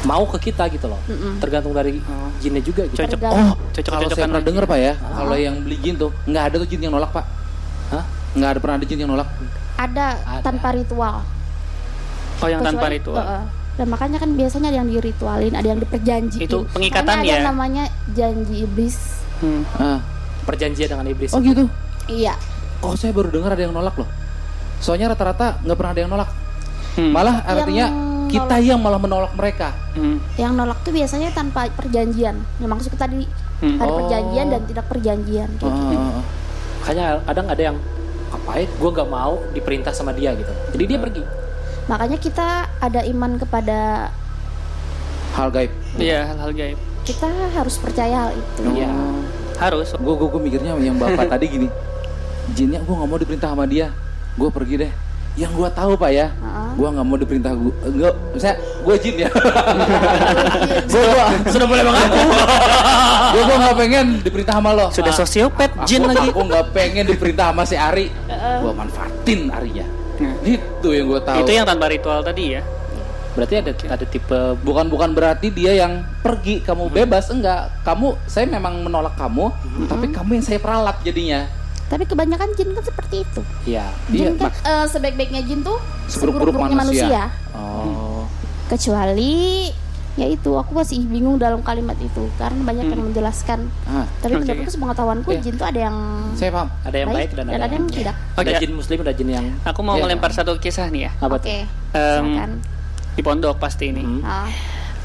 mau 0.00 0.22
ke 0.26 0.38
kita 0.44 0.66
gitu 0.68 0.86
loh. 0.86 0.98
Mm-mm. 1.04 1.36
Tergantung 1.38 1.70
dari 1.70 1.98
Oh. 2.00 2.30
jinnya 2.38 2.58
juga 2.60 2.86
gitu. 2.86 2.98
Cocok. 2.98 3.18
Oh, 3.24 3.54
Cocok 3.72 3.92
kalau 3.92 4.08
saya 4.08 4.24
pernah 4.24 4.40
dengar 4.40 4.64
pak 4.64 4.78
ya, 4.78 4.92
kalau 4.96 5.36
yang 5.36 5.58
beli 5.60 5.76
jin 5.76 5.94
tuh 5.94 6.10
nggak 6.24 6.44
ada 6.44 6.56
tuh 6.56 6.66
jin 6.66 6.80
yang 6.80 6.92
nolak 6.92 7.10
pak. 7.10 7.26
Hah? 7.90 8.04
Nggak 8.32 8.48
ada 8.48 8.58
pernah 8.58 8.76
ada 8.76 8.86
jin 8.86 8.98
yang 8.98 9.10
nolak. 9.10 9.28
ada, 9.76 10.06
Ada. 10.18 10.42
tanpa 10.42 10.68
ritual 10.72 11.22
Oh 12.36 12.46
yang 12.46 12.58
tanpa 12.60 12.82
Kecuali- 12.84 12.98
ritual. 12.98 13.18
Heeh. 13.20 13.42
dan 13.74 13.86
makanya 13.88 14.18
kan 14.18 14.30
biasanya 14.32 14.68
ada 14.68 14.78
yang 14.78 14.88
diritualin 14.88 15.54
ada 15.54 15.68
yang 15.68 15.78
diperjanjiin 15.78 16.42
Itu 16.42 16.66
pengikatan 16.68 17.06
Makanya 17.14 17.22
ya? 17.24 17.34
ada 17.36 17.46
namanya 17.46 17.84
janji 18.10 18.56
iblis 18.60 19.22
Hmm. 19.38 19.62
Ah. 19.72 20.02
Perjanjian 20.42 20.88
dengan 20.88 21.06
iblis. 21.06 21.30
Oh 21.30 21.38
gitu. 21.38 21.70
Iya 22.08 22.34
Oh 22.78 22.94
saya 22.94 23.10
baru 23.10 23.28
dengar 23.28 23.52
ada 23.52 23.60
yang 23.60 23.72
nolak 23.72 23.94
loh. 23.94 24.06
Soalnya 24.78 25.10
rata-rata 25.10 25.58
nggak 25.60 25.74
pernah 25.74 25.92
ada 25.92 26.00
yang 26.00 26.10
nolak. 26.10 26.30
Hmm. 26.94 27.10
Malah 27.10 27.42
artinya 27.42 27.86
kita 28.26 28.54
nolak. 28.54 28.62
yang 28.64 28.78
malah 28.78 29.00
menolak 29.00 29.32
mereka. 29.34 29.68
Hmm. 29.92 30.22
yang 30.34 30.54
nolak 30.54 30.78
tuh 30.80 30.90
biasanya 30.90 31.30
tanpa 31.30 31.66
perjanjian 31.68 32.38
yang 32.56 32.70
maksud 32.70 32.94
tadi 32.94 33.26
Hmm. 33.58 33.74
ada 33.76 33.90
Oh. 33.90 33.98
perjanjian 33.98 34.46
dan 34.48 34.62
tidak 34.64 34.86
perjanjian 34.86 35.50
Oh, 35.56 35.66
kayak 35.66 35.74
gitu. 35.74 35.94
oh, 35.98 36.10
oh. 36.14 36.24
Makanya 36.78 37.06
kadang 37.24 37.46
ada 37.48 37.62
yang 37.64 37.76
ngapain 38.30 38.68
gue 38.70 38.90
nggak 38.92 39.10
mau 39.10 39.32
diperintah 39.50 39.90
sama 39.90 40.12
dia 40.12 40.30
gitu. 40.32 40.52
Jadi 40.70 40.84
dia 40.86 40.98
pergi. 40.98 41.22
makanya 41.84 42.16
kita 42.16 42.48
ada 42.78 43.00
iman 43.02 43.32
kepada 43.34 43.78
Hal 45.32 45.48
gaib. 45.50 45.72
Iya 45.94 46.26
hal-hal 46.26 46.52
gaib. 46.52 46.78
kita 47.02 47.24
harus 47.50 47.74
percaya 47.74 48.16
hal 48.22 48.32
itu 48.32 48.62
Iya. 48.76 48.92
Harus. 49.56 49.90
Gue 49.96 50.14
gue 50.14 50.28
gue 50.28 50.40
mikirnya 50.40 50.76
yang 50.76 50.94
bapak 50.94 51.26
tadi 51.32 51.46
gini. 51.48 51.68
Jinnya 52.52 52.80
gue 52.80 52.94
nggak 52.94 53.08
mau 53.08 53.18
diperintah 53.18 53.48
sama 53.52 53.64
dia. 53.64 53.92
Gue 54.34 54.48
pergi 54.48 54.76
deh. 54.78 54.92
Yang 55.38 55.52
gue 55.54 55.68
tahu 55.70 55.94
pak 55.94 56.10
ya, 56.10 56.34
Heeh. 56.34 56.68
gue 56.74 56.88
nggak 56.90 57.06
mau 57.06 57.14
diperintah 57.14 57.52
gue. 57.54 57.70
Enggak, 57.86 58.14
saya 58.36 58.54
gue 58.58 58.94
jin 58.98 59.14
ya. 59.22 59.30
gue 60.90 60.98
gue 61.00 61.24
Sudah 61.54 61.66
boleh 61.66 61.82
mengaku. 61.86 62.18
gue 63.34 63.42
gue 63.44 63.56
nggak 63.56 63.76
pengen 63.78 64.06
diperintah 64.18 64.54
sama 64.58 64.70
lo. 64.74 64.86
Sudah 64.90 65.12
Ah, 65.14 65.16
sosiopat 65.16 65.70
jin 65.86 66.02
aku, 66.02 66.10
lagi. 66.10 66.28
Aku 66.30 66.40
nggak 66.42 66.64
pengen 66.74 67.04
diperintah 67.06 67.54
sama 67.54 67.62
si 67.62 67.76
Ari. 67.78 68.10
Gue 68.58 68.72
manfaatin 68.74 69.40
Arinya. 69.54 69.86
Nah. 70.18 70.34
Itu 70.42 70.88
yang 70.90 71.06
gue 71.06 71.20
tahu. 71.22 71.38
Itu 71.46 71.50
yang 71.54 71.66
tanpa 71.70 71.86
ritual 71.86 72.26
tadi 72.26 72.58
ya. 72.58 72.62
Berarti 73.38 73.54
ada 73.54 73.70
ada 73.70 74.02
tipe 74.02 74.38
bukan 74.66 74.90
bukan 74.90 75.14
berarti 75.14 75.54
dia 75.54 75.70
yang 75.70 76.02
pergi 76.18 76.58
kamu 76.58 76.90
bebas 76.90 77.30
enggak 77.30 77.70
kamu 77.86 78.18
saya 78.26 78.50
memang 78.50 78.82
menolak 78.82 79.14
kamu 79.14 79.54
tapi 79.86 80.10
kamu 80.10 80.42
yang 80.42 80.44
saya 80.44 80.58
peralat 80.58 80.98
jadinya 81.06 81.46
tapi 81.88 82.04
kebanyakan 82.04 82.48
jin 82.52 82.70
kan 82.70 82.84
seperti 82.84 83.24
itu 83.24 83.40
ya 83.64 83.88
Iya, 84.06 84.28
jin 84.28 84.34
kan 84.36 84.48
mak- 84.48 84.62
eh, 84.62 84.86
sebaik-baiknya 84.86 85.42
jin 85.42 85.60
tuh 85.60 85.78
seburuk-buruk 86.06 86.54
seburuk-buruknya 86.54 86.76
manusia. 86.78 87.22
oh 87.52 88.24
kecuali 88.68 89.72
ya 90.14 90.26
itu 90.26 90.50
aku 90.52 90.74
masih 90.74 90.98
bingung 91.04 91.38
dalam 91.38 91.62
kalimat 91.62 91.94
itu 91.96 92.26
karena 92.34 92.58
banyak 92.60 92.84
yang 92.86 93.02
menjelaskan 93.04 93.70
ah, 93.86 94.02
tapi 94.18 94.34
Oke. 94.34 94.44
menurutku 94.44 94.68
sepengetahuanku 94.68 95.28
Iya. 95.30 95.40
jin 95.40 95.54
tuh 95.54 95.64
ada 95.64 95.80
yang 95.80 95.96
saya 96.34 96.50
paham 96.50 96.68
ada 96.82 96.96
yang 96.96 97.08
baik, 97.08 97.30
dan 97.32 97.44
ada, 97.46 97.66
yang 97.66 97.86
tidak 97.86 98.16
Oke. 98.34 98.42
Ada 98.44 98.50
jin 98.58 98.72
muslim, 98.72 98.96
ada 98.98 99.12
jin 99.12 99.28
yang 99.30 99.46
Aku 99.64 99.80
mau 99.80 99.94
Iya. 99.94 100.02
ngelempar 100.04 100.30
satu 100.30 100.58
kisah 100.58 100.90
nih 100.90 101.06
ya. 101.06 101.10
apa 101.16 101.32
oke 101.32 101.40
tuh? 101.40 101.50
Em, 101.94 102.24
silakan 102.26 102.50
Di 103.14 103.22
pondok 103.24 103.58
pasti 103.58 103.90
ini. 103.90 104.02
Hmm. 104.02 104.22
Ah, 104.22 104.46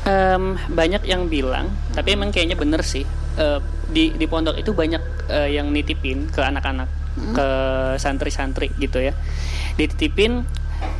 Em, 0.03 0.43
banyak 0.67 1.01
yang 1.03 1.25
bilang, 1.25 1.65
tapi 1.95 2.13
emang 2.13 2.29
kayaknya 2.29 2.53
bener 2.53 2.83
sih. 2.83 3.07
Eh, 3.37 3.59
di 3.89 4.13
di 4.15 4.25
pondok 4.25 4.57
itu 4.57 4.71
banyak 4.73 5.03
eh, 5.29 5.49
yang 5.55 5.69
nitipin 5.69 6.29
ke 6.29 6.41
anak-anak, 6.41 6.89
ke 7.35 7.47
santri-santri 8.01 8.73
gitu 8.81 8.99
ya. 8.99 9.13
Dititipin, 9.77 10.45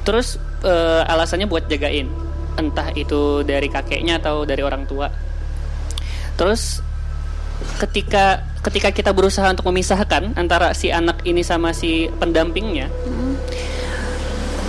terus 0.06 0.38
eh, 0.64 1.02
alasannya 1.06 1.50
buat 1.50 1.66
jagain, 1.70 2.10
entah 2.58 2.94
itu 2.94 3.42
dari 3.46 3.68
kakeknya 3.70 4.22
atau 4.22 4.46
dari 4.46 4.62
orang 4.62 4.86
tua. 4.86 5.10
Terus 6.38 6.82
ketika 7.80 8.42
ketika 8.64 8.90
kita 8.92 9.12
berusaha 9.14 9.48
untuk 9.52 9.68
memisahkan 9.70 10.36
antara 10.36 10.74
si 10.74 10.90
anak 10.90 11.22
ini 11.28 11.44
sama 11.44 11.72
si 11.76 12.10
pendampingnya, 12.18 12.90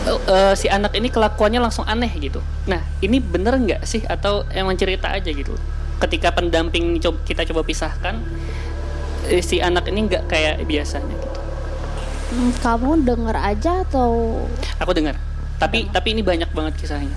eh, 0.08 0.54
si 0.56 0.66
anak 0.68 0.92
ini 0.96 1.08
kelakuannya 1.08 1.60
langsung 1.62 1.86
aneh 1.88 2.10
gitu. 2.20 2.40
Nah, 2.68 2.80
ini 3.00 3.20
bener 3.20 3.56
nggak 3.56 3.82
sih 3.86 4.04
atau 4.04 4.44
emang 4.52 4.76
cerita 4.76 5.08
aja 5.12 5.30
gitu? 5.30 5.54
Ketika 5.96 6.30
pendamping 6.30 6.98
coba, 6.98 7.18
kita 7.22 7.42
coba 7.44 7.62
pisahkan, 7.62 8.18
eh, 9.24 9.40
si 9.40 9.58
anak 9.58 9.86
ini 9.86 10.04
nggak 10.04 10.24
kayak 10.26 10.62
biasanya 10.62 11.14
gitu. 11.14 11.40
hmm, 12.26 12.50
kamu 12.58 13.04
denger 13.04 13.36
aja 13.36 13.72
atau 13.82 14.42
Aku 14.76 14.90
dengar. 14.90 15.14
Tapi 15.54 15.86
tapi 15.88 16.12
ini 16.12 16.20
banyak 16.20 16.50
banget 16.50 16.74
kisahnya. 16.76 17.14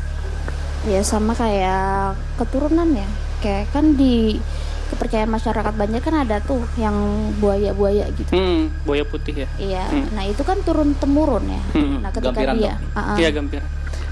ya 0.85 1.01
sama 1.01 1.33
kayak 1.33 2.15
keturunan 2.37 2.87
ya 2.87 3.03
kayak 3.37 3.67
kan 3.69 3.93
di 3.93 4.39
kepercayaan 4.87 5.27
masyarakat 5.27 5.73
Banjar 5.73 5.99
kan 5.99 6.15
ada 6.17 6.39
tuh 6.39 6.63
yang 6.75 6.95
buaya-buaya 7.35 8.07
gitu 8.13 8.31
Hmm, 8.31 8.71
buaya 8.81 9.03
putih 9.03 9.43
ya. 9.43 9.47
iya 9.59 9.83
Hmm. 9.83 10.07
nah 10.13 10.23
itu 10.23 10.39
kan 10.41 10.55
turun 10.61 10.95
temurun 10.95 11.43
ya 11.43 11.59
Hmm. 11.75 11.99
nah 11.99 12.09
ketika 12.09 12.31
Gampiran 12.31 12.55
dia. 12.55 12.75
Ah, 12.93 12.99
ah. 13.03 13.17
Iya, 13.17 13.29
gampir. 13.31 13.59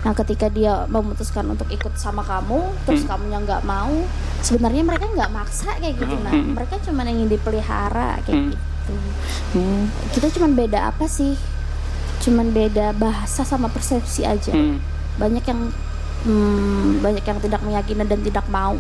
Nah 0.06 0.14
ketika 0.14 0.46
dia 0.48 0.86
memutuskan 0.86 1.50
untuk 1.50 1.66
ikut 1.68 1.98
sama 1.98 2.22
kamu 2.22 2.62
terus 2.86 3.02
Hmm. 3.02 3.18
kamunya 3.18 3.42
nggak 3.42 3.66
mau 3.66 4.06
sebenarnya 4.40 4.86
mereka 4.86 5.10
nggak 5.10 5.32
maksa 5.34 5.74
kayak 5.76 5.98
gitu 5.98 6.14
nah 6.22 6.30
Hmm. 6.30 6.54
mereka 6.54 6.78
cuma 6.80 7.02
ingin 7.04 7.26
dipelihara 7.26 8.22
kayak 8.22 8.38
Hmm. 8.38 8.50
gitu 8.54 8.94
Hmm. 9.52 9.90
kita 10.14 10.30
cuman 10.30 10.54
beda 10.54 10.94
apa 10.94 11.10
sih 11.10 11.34
cuman 12.22 12.54
beda 12.54 12.94
bahasa 12.94 13.42
sama 13.42 13.66
persepsi 13.66 14.22
aja 14.22 14.54
Hmm. 14.54 14.78
banyak 15.18 15.42
yang 15.42 15.74
hmm, 16.22 17.02
banyak 17.02 17.22
yang 17.22 17.40
tidak 17.40 17.62
meyakini 17.62 18.06
dan 18.06 18.22
tidak 18.22 18.46
mau 18.46 18.78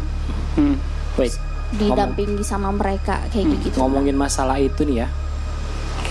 Hmm. 0.54 0.78
Wait, 1.18 1.34
didampingi 1.74 2.46
sama 2.46 2.70
mereka 2.70 3.18
kayak 3.28 3.50
Hmm. 3.50 3.60
gitu 3.60 3.76
ngomongin 3.78 4.14
masalah 4.14 4.56
itu 4.56 4.86
nih 4.86 5.04
ya. 5.04 5.08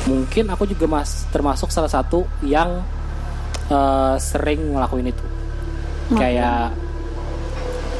Mungkin 0.04 0.52
aku 0.52 0.66
juga 0.66 0.84
mas 0.84 1.24
termasuk 1.30 1.70
salah 1.70 1.88
satu 1.88 2.28
yang 2.40 2.84
eh, 3.66 4.14
sering 4.18 4.72
ngelakuin 4.72 5.08
itu. 5.08 5.24
Kayak 6.12 6.76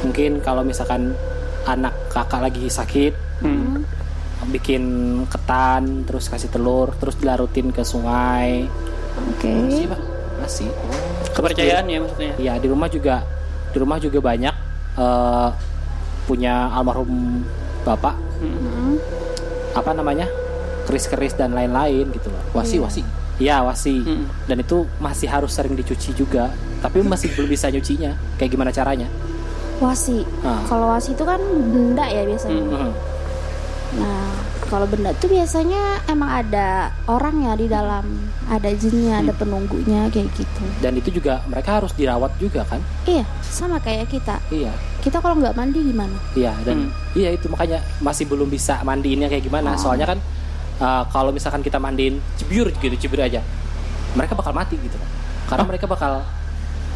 mungkin 0.01 0.37
kalau 0.39 0.61
misalkan 0.61 1.17
anak 1.65 1.93
kakak 2.07 2.41
lagi 2.43 2.69
sakit, 2.69 3.13
Hmm. 3.35 3.81
bikin 4.47 4.83
ketan, 5.25 6.05
terus 6.05 6.29
kasih 6.29 6.47
telur, 6.47 6.93
terus 6.95 7.17
dilarutin 7.17 7.73
ke 7.73 7.81
sungai. 7.81 8.69
oke 9.15 9.47
Masih, 9.47 9.85
Pak. 9.87 10.01
Masih. 10.37 10.67
Kepercayaan 11.33 11.85
ya 11.87 11.97
maksudnya. 11.99 12.33
Iya 12.37 12.53
di 12.59 12.67
rumah 12.67 12.87
juga 12.87 13.23
di 13.71 13.77
rumah 13.77 13.97
juga 13.97 14.19
banyak 14.21 14.55
eh, 14.95 15.49
punya 16.25 16.69
almarhum 16.69 17.41
bapak 17.81 18.15
Hmm. 18.35 18.99
apa 19.73 19.91
namanya 19.91 20.27
keris-keris 20.85 21.33
dan 21.33 21.51
lain-lain 21.51 22.07
gitu 22.11 22.29
loh. 22.29 22.43
Wasi, 22.53 22.77
wasi. 22.77 23.01
Iya 23.35 23.59
wasi 23.61 23.99
Hmm. 23.99 24.25
dan 24.45 24.57
itu 24.57 24.87
masih 24.97 25.27
harus 25.27 25.51
sering 25.51 25.73
dicuci 25.73 26.11
juga. 26.11 26.51
Tapi 26.79 27.03
masih 27.03 27.33
belum 27.33 27.49
bisa 27.49 27.67
nyucinya. 27.67 28.15
Kayak 28.35 28.51
gimana 28.51 28.71
caranya? 28.71 29.07
Wasi. 29.77 30.23
Ah. 30.39 30.63
kalau 30.65 30.87
wasi 30.87 31.11
itu 31.11 31.21
kan 31.21 31.39
benda 31.65 32.05
ya 32.05 32.23
biasanya. 32.23 32.63
Hmm. 32.63 32.93
nah 33.95 34.27
kalau 34.65 34.83
benda 34.85 35.07
itu 35.09 35.29
biasanya 35.29 36.03
emang 36.05 36.27
ada 36.27 36.67
orang 37.05 37.35
ya 37.41 37.53
di 37.53 37.67
dalam. 37.67 38.05
Ada 38.45 38.71
jinnya 38.71 39.19
ada 39.19 39.33
penunggunya 39.33 40.05
kayak 40.07 40.29
gitu. 40.31 40.63
Dan 40.79 40.95
itu 40.95 41.09
juga 41.11 41.41
mereka 41.45 41.81
harus 41.81 41.91
dirawat 41.91 42.35
juga 42.37 42.61
kan? 42.63 42.77
Iya 43.03 43.23
sama 43.41 43.79
kayak 43.79 44.07
kita. 44.07 44.37
Iya. 44.47 44.71
Kita 44.99 45.17
kalau 45.17 45.37
nggak 45.37 45.53
mandi 45.53 45.81
gimana? 45.81 46.15
Iya 46.33 46.53
dan 46.61 46.87
Hmm. 46.87 46.91
iya 47.13 47.29
itu 47.31 47.45
makanya 47.47 47.81
masih 47.99 48.25
belum 48.25 48.47
bisa 48.47 48.79
mandiinnya 48.81 49.27
kayak 49.27 49.43
gimana. 49.43 49.73
Oh. 49.73 49.81
soalnya 49.81 50.07
kan 50.07 50.19
uh, 50.77 51.03
kalau 51.07 51.29
misalkan 51.29 51.59
kita 51.59 51.77
mandiin 51.77 52.17
cibir 52.35 52.71
gitu 52.73 52.95
cibir 52.97 53.21
aja 53.21 53.41
mereka 54.11 54.33
bakal 54.33 54.51
mati 54.51 54.75
gitu 54.77 54.95
loh 54.95 55.09
karena 55.45 55.63
mereka 55.63 55.85
bakal 55.85 56.23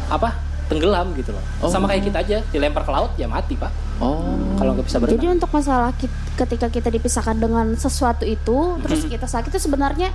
apa 0.08 0.34
tenggelam 0.66 1.12
gitu 1.14 1.30
loh 1.30 1.42
Oh. 1.58 1.68
sama 1.68 1.86
kayak 1.86 2.02
kita 2.04 2.18
aja 2.20 2.36
dilempar 2.48 2.82
ke 2.82 2.90
laut 2.90 3.12
ya 3.14 3.26
mati 3.26 3.54
pak 3.54 3.70
Oh. 3.98 4.22
kalau 4.56 4.72
nggak 4.72 4.86
bisa 4.86 4.96
berenang 4.96 5.18
jadi 5.18 5.28
untuk 5.30 5.50
masalah 5.50 5.92
kit- 5.92 6.08
ketika 6.34 6.66
kita 6.68 6.88
dipisahkan 6.88 7.36
dengan 7.36 7.74
sesuatu 7.74 8.24
itu 8.24 8.80
terus 8.80 9.02
Hmm. 9.02 9.10
kita 9.10 9.26
sakit 9.26 9.50
itu 9.50 9.60
sebenarnya 9.60 10.08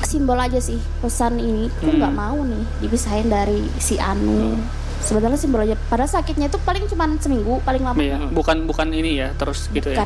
simbol 0.00 0.36
aja 0.36 0.58
sih 0.58 0.80
pesan 0.98 1.36
ini 1.36 1.68
tuh 1.76 1.86
Hmm. 1.86 1.98
nggak 1.98 2.14
mau 2.14 2.38
nih 2.42 2.64
dipisahin 2.80 3.28
dari 3.28 3.62
si 3.78 3.96
Anu 3.96 4.56
sebenarnya 4.98 5.36
simbol 5.36 5.60
aja 5.60 5.76
pada 5.84 6.04
sakitnya 6.04 6.48
itu 6.48 6.58
paling 6.58 6.84
cuma 6.86 7.06
seminggu 7.16 7.60
paling 7.62 7.82
lama 7.82 7.96
Iya, 7.96 8.18
bukan 8.28 8.66
bukan 8.66 8.90
ini 8.90 9.20
ya, 9.20 9.30
terus 9.32 9.70
gitu 9.70 9.88
ya. 9.88 10.02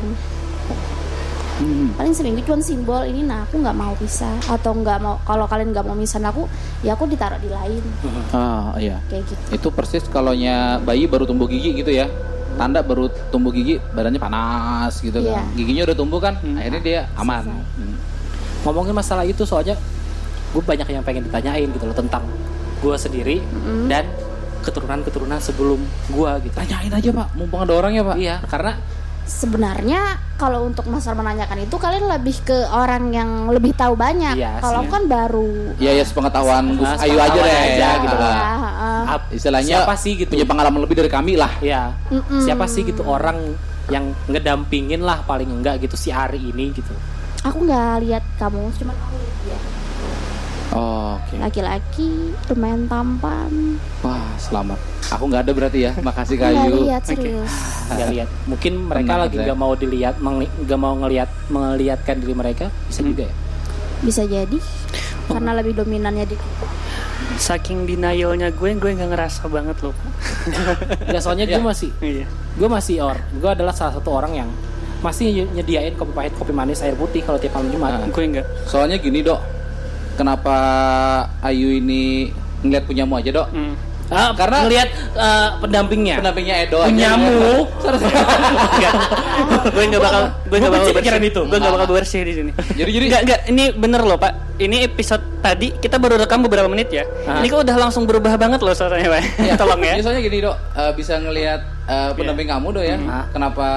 Hmm. 1.53 1.93
paling 1.93 2.11
seminggu 2.11 2.41
cuma 2.41 2.57
simbol 2.59 3.01
ini 3.03 3.21
nah 3.21 3.43
aku 3.43 3.57
nggak 3.57 3.73
mau 3.73 3.93
pisah 3.93 4.33
atau 4.43 4.73
nggak 4.73 4.97
mau 4.97 5.21
kalau 5.21 5.45
kalian 5.45 5.69
nggak 5.69 5.81
mau 5.81 5.93
misahin 5.93 6.25
aku 6.25 6.49
ya 6.81 6.91
aku 6.91 7.05
ditaruh 7.05 7.37
di 7.37 7.45
lain 7.45 7.83
Ah, 8.29 8.73
iya. 8.75 8.97
kayak 9.05 9.23
gitu 9.23 9.43
Itu 9.51 9.67
persis 9.69 10.01
kalaunya 10.05 10.79
bayi 10.79 11.05
baru 11.05 11.23
tumbuh 11.23 11.45
gigi 11.45 11.75
gitu 11.75 11.89
ya. 11.89 12.09
Tanda 12.53 12.81
baru 12.81 13.05
tumbuh 13.29 13.49
gigi, 13.49 13.81
badannya 13.91 14.17
panas 14.17 14.97
gitu 14.99 15.17
kan. 15.19 15.45
Giginya 15.51 15.85
udah 15.85 15.95
tumbuh 15.95 16.17
kan, 16.17 16.37
Hmm. 16.37 16.53
akhirnya 16.55 16.81
dia 16.81 16.99
aman. 17.13 17.45
Hmm. 17.49 17.95
ngomongin 18.61 18.93
masalah 18.93 19.21
itu 19.23 19.43
soalnya 19.43 19.75
gue 20.49 20.61
banyak 20.61 20.87
yang 20.87 21.03
pengen 21.03 21.25
ditanyain 21.25 21.67
gitu 21.67 21.83
loh 21.83 21.93
tentang 21.93 22.23
gue 22.79 22.95
sendiri 22.95 23.41
dan 23.85 24.05
keturunan-keturunan 24.61 25.35
sebelum 25.37 25.79
gue 26.07 26.31
gitu 26.41 26.55
Tanyain 26.55 26.87
aja 26.89 27.09
pak, 27.11 27.27
mumpung 27.33 27.59
ada 27.59 27.73
orang 27.73 27.91
ya 27.91 28.01
pak. 28.01 28.15
iya 28.15 28.35
karena 28.43 28.79
sebenarnya 29.25 30.01
kalau 30.33 30.63
untuk 30.63 30.83
masalah 30.85 31.15
menanyakan 31.17 31.63
itu 31.63 31.75
kalian 31.75 32.05
lebih 32.09 32.35
ke 32.41 32.57
orang 32.67 33.09
yang 33.09 33.29
lebih 33.47 33.71
tahu 33.71 33.95
banyak 33.95 34.35
Iya 34.35 34.59
kalau 34.59 34.83
kan 34.85 35.05
baru 35.05 35.73
Iya 35.77 35.91
ya 35.93 36.03
sepengetahuan 36.03 36.75
Gus 36.75 36.83
Nah, 36.85 36.99
Ayu 36.99 37.17
aja 37.17 37.39
deh. 37.39 37.47
aja 37.47 37.89
gitu 37.99 38.15
Ah. 38.15 38.19
kan. 38.19 38.35
ya, 38.35 38.51
ap- 39.09 39.31
Istilahnya 39.31 39.75
siapa 39.79 39.95
sih 39.95 40.13
gitu 40.17 40.29
punya 40.29 40.45
pengalaman 40.45 40.79
lebih 40.79 40.95
dari 40.95 41.07
kami 41.07 41.33
lah. 41.33 41.51
ya 41.59 41.95
Mm-mm. 42.07 42.41
siapa 42.41 42.65
sih 42.65 42.83
gitu 42.83 43.01
orang 43.01 43.55
yang 43.85 44.11
ngedampingin 44.25 44.99
lah 44.99 45.23
paling 45.23 45.47
enggak 45.49 45.79
gitu 45.79 45.95
si 45.95 46.07
Ari 46.07 46.39
ini 46.41 46.71
gitu 46.71 46.91
aku 47.41 47.57
nggak 47.61 47.99
lihat 48.01 48.23
kamu 48.37 48.71
cuman 48.73 48.95
aku 48.97 49.15
lihat 49.17 49.35
dia 49.43 49.59
Oh, 50.73 51.21
Oke. 51.21 51.37
laki-laki 51.37 52.09
lumayan 52.47 52.89
tampan 52.89 53.77
Wah 54.01 54.33
selamat. 54.35 54.81
Aku 55.11 55.29
nggak 55.29 55.45
ada 55.45 55.53
berarti 55.53 55.79
ya. 55.79 55.91
Makasih 55.95 56.33
nggak 56.33 56.49
Kayu. 56.51 56.75
lihat 56.81 57.03
serius 57.05 57.53
nggak 57.93 58.09
lihat 58.09 58.29
mungkin 58.43 58.73
mereka 58.81 59.05
Benar, 59.11 59.21
lagi 59.21 59.37
nggak 59.37 59.59
mau 59.59 59.73
dilihat 59.73 60.15
nggak 60.17 60.79
mau 60.79 60.93
ngelihat 60.97 61.29
melihatkan 61.47 62.15
diri 62.17 62.33
mereka 62.33 62.65
bisa 62.83 63.01
juga 63.01 63.23
ya 63.23 63.33
bisa 64.01 64.23
jadi 64.23 64.57
karena 65.25 65.51
lebih 65.53 65.77
dominannya 65.77 66.25
di 66.25 66.35
Saking 67.33 67.85
denialnya 67.85 68.49
gue, 68.49 68.69
gue 68.73 68.91
nggak 68.93 69.09
ngerasa 69.09 69.47
banget 69.47 69.77
loh. 69.79 69.95
nggak 71.07 71.17
soalnya 71.19 71.45
gue 71.45 71.55
Ya. 71.55 71.63
masih 71.63 71.89
Iya. 71.99 72.25
gue 72.55 72.67
masih 72.67 72.95
or 72.99 73.17
gue 73.31 73.47
adalah 73.47 73.71
salah 73.71 73.93
satu 73.93 74.09
orang 74.11 74.33
yang 74.35 74.49
masih 74.99 75.29
ny- 75.29 75.51
nyediain 75.53 75.93
kopi 75.93 76.13
pahit 76.13 76.33
kopi 76.33 76.49
manis 76.49 76.79
air 76.79 76.93
putih 76.93 77.19
kalau 77.19 77.37
tiap 77.37 77.53
malam 77.53 77.69
jumat 77.69 77.91
Nah. 77.95 78.07
Gue 78.07 78.23
nggak. 78.27 78.45
Soalnya 78.65 78.97
gini 78.97 79.19
dok, 79.19 79.39
kenapa 80.13 80.55
Ayu 81.41 81.73
ini 81.73 82.29
ngeliat 82.61 82.85
punyamu 82.85 83.19
aja 83.19 83.31
dok? 83.33 83.49
Hmm. 83.51 83.75
Ah, 84.13 84.29
Karena- 84.35 84.61
ngelihat 84.67 84.89
eh, 85.15 85.49
pendampingnya 85.57 86.21
Pendampingnya 86.21 86.55
Edo. 86.67 86.85
Nggak. 86.85 87.13
gue 89.73 89.83
nggak 89.89 90.03
bakal, 90.03 90.23
gue 90.45 90.57
nggak 90.59 90.73
bakal 90.73 90.87
pikiran 90.93 91.21
itu. 91.23 91.41
Gue 91.47 91.57
nggak 91.57 91.73
bakal 91.73 91.87
bersih 91.89 92.21
di 92.21 92.33
sini. 92.35 92.51
Jadi 92.77 92.89
jadi 92.93 93.05
Nggak, 93.09 93.21
nggak. 93.25 93.39
Ini 93.49 93.63
bener 93.73 94.01
loh 94.03 94.17
pak. 94.19 94.33
Ini 94.53 94.85
episode 94.85 95.23
tadi 95.41 95.73
kita 95.73 95.97
baru 95.97 96.21
rekam 96.21 96.45
beberapa 96.45 96.69
menit 96.69 96.93
ya. 96.93 97.03
Ah. 97.25 97.41
Ini 97.41 97.47
kok 97.49 97.65
udah 97.65 97.77
langsung 97.79 98.05
berubah 98.05 98.37
banget 98.37 98.61
loh 98.61 98.75
suaranya 98.75 99.09
pak. 99.09 99.21
Ya, 99.41 99.53
Tolong 99.57 99.81
ya. 99.81 99.97
Soalnya 99.97 100.21
gini 100.21 100.37
dok, 100.43 100.55
eh, 100.77 100.91
bisa 100.93 101.17
ngelihat 101.17 101.61
eh, 101.89 102.09
pendamping 102.13 102.47
kamu 102.47 102.67
dok 102.69 102.85
ya. 102.85 102.97
Hmm. 102.99 103.23
Kenapa 103.33 103.67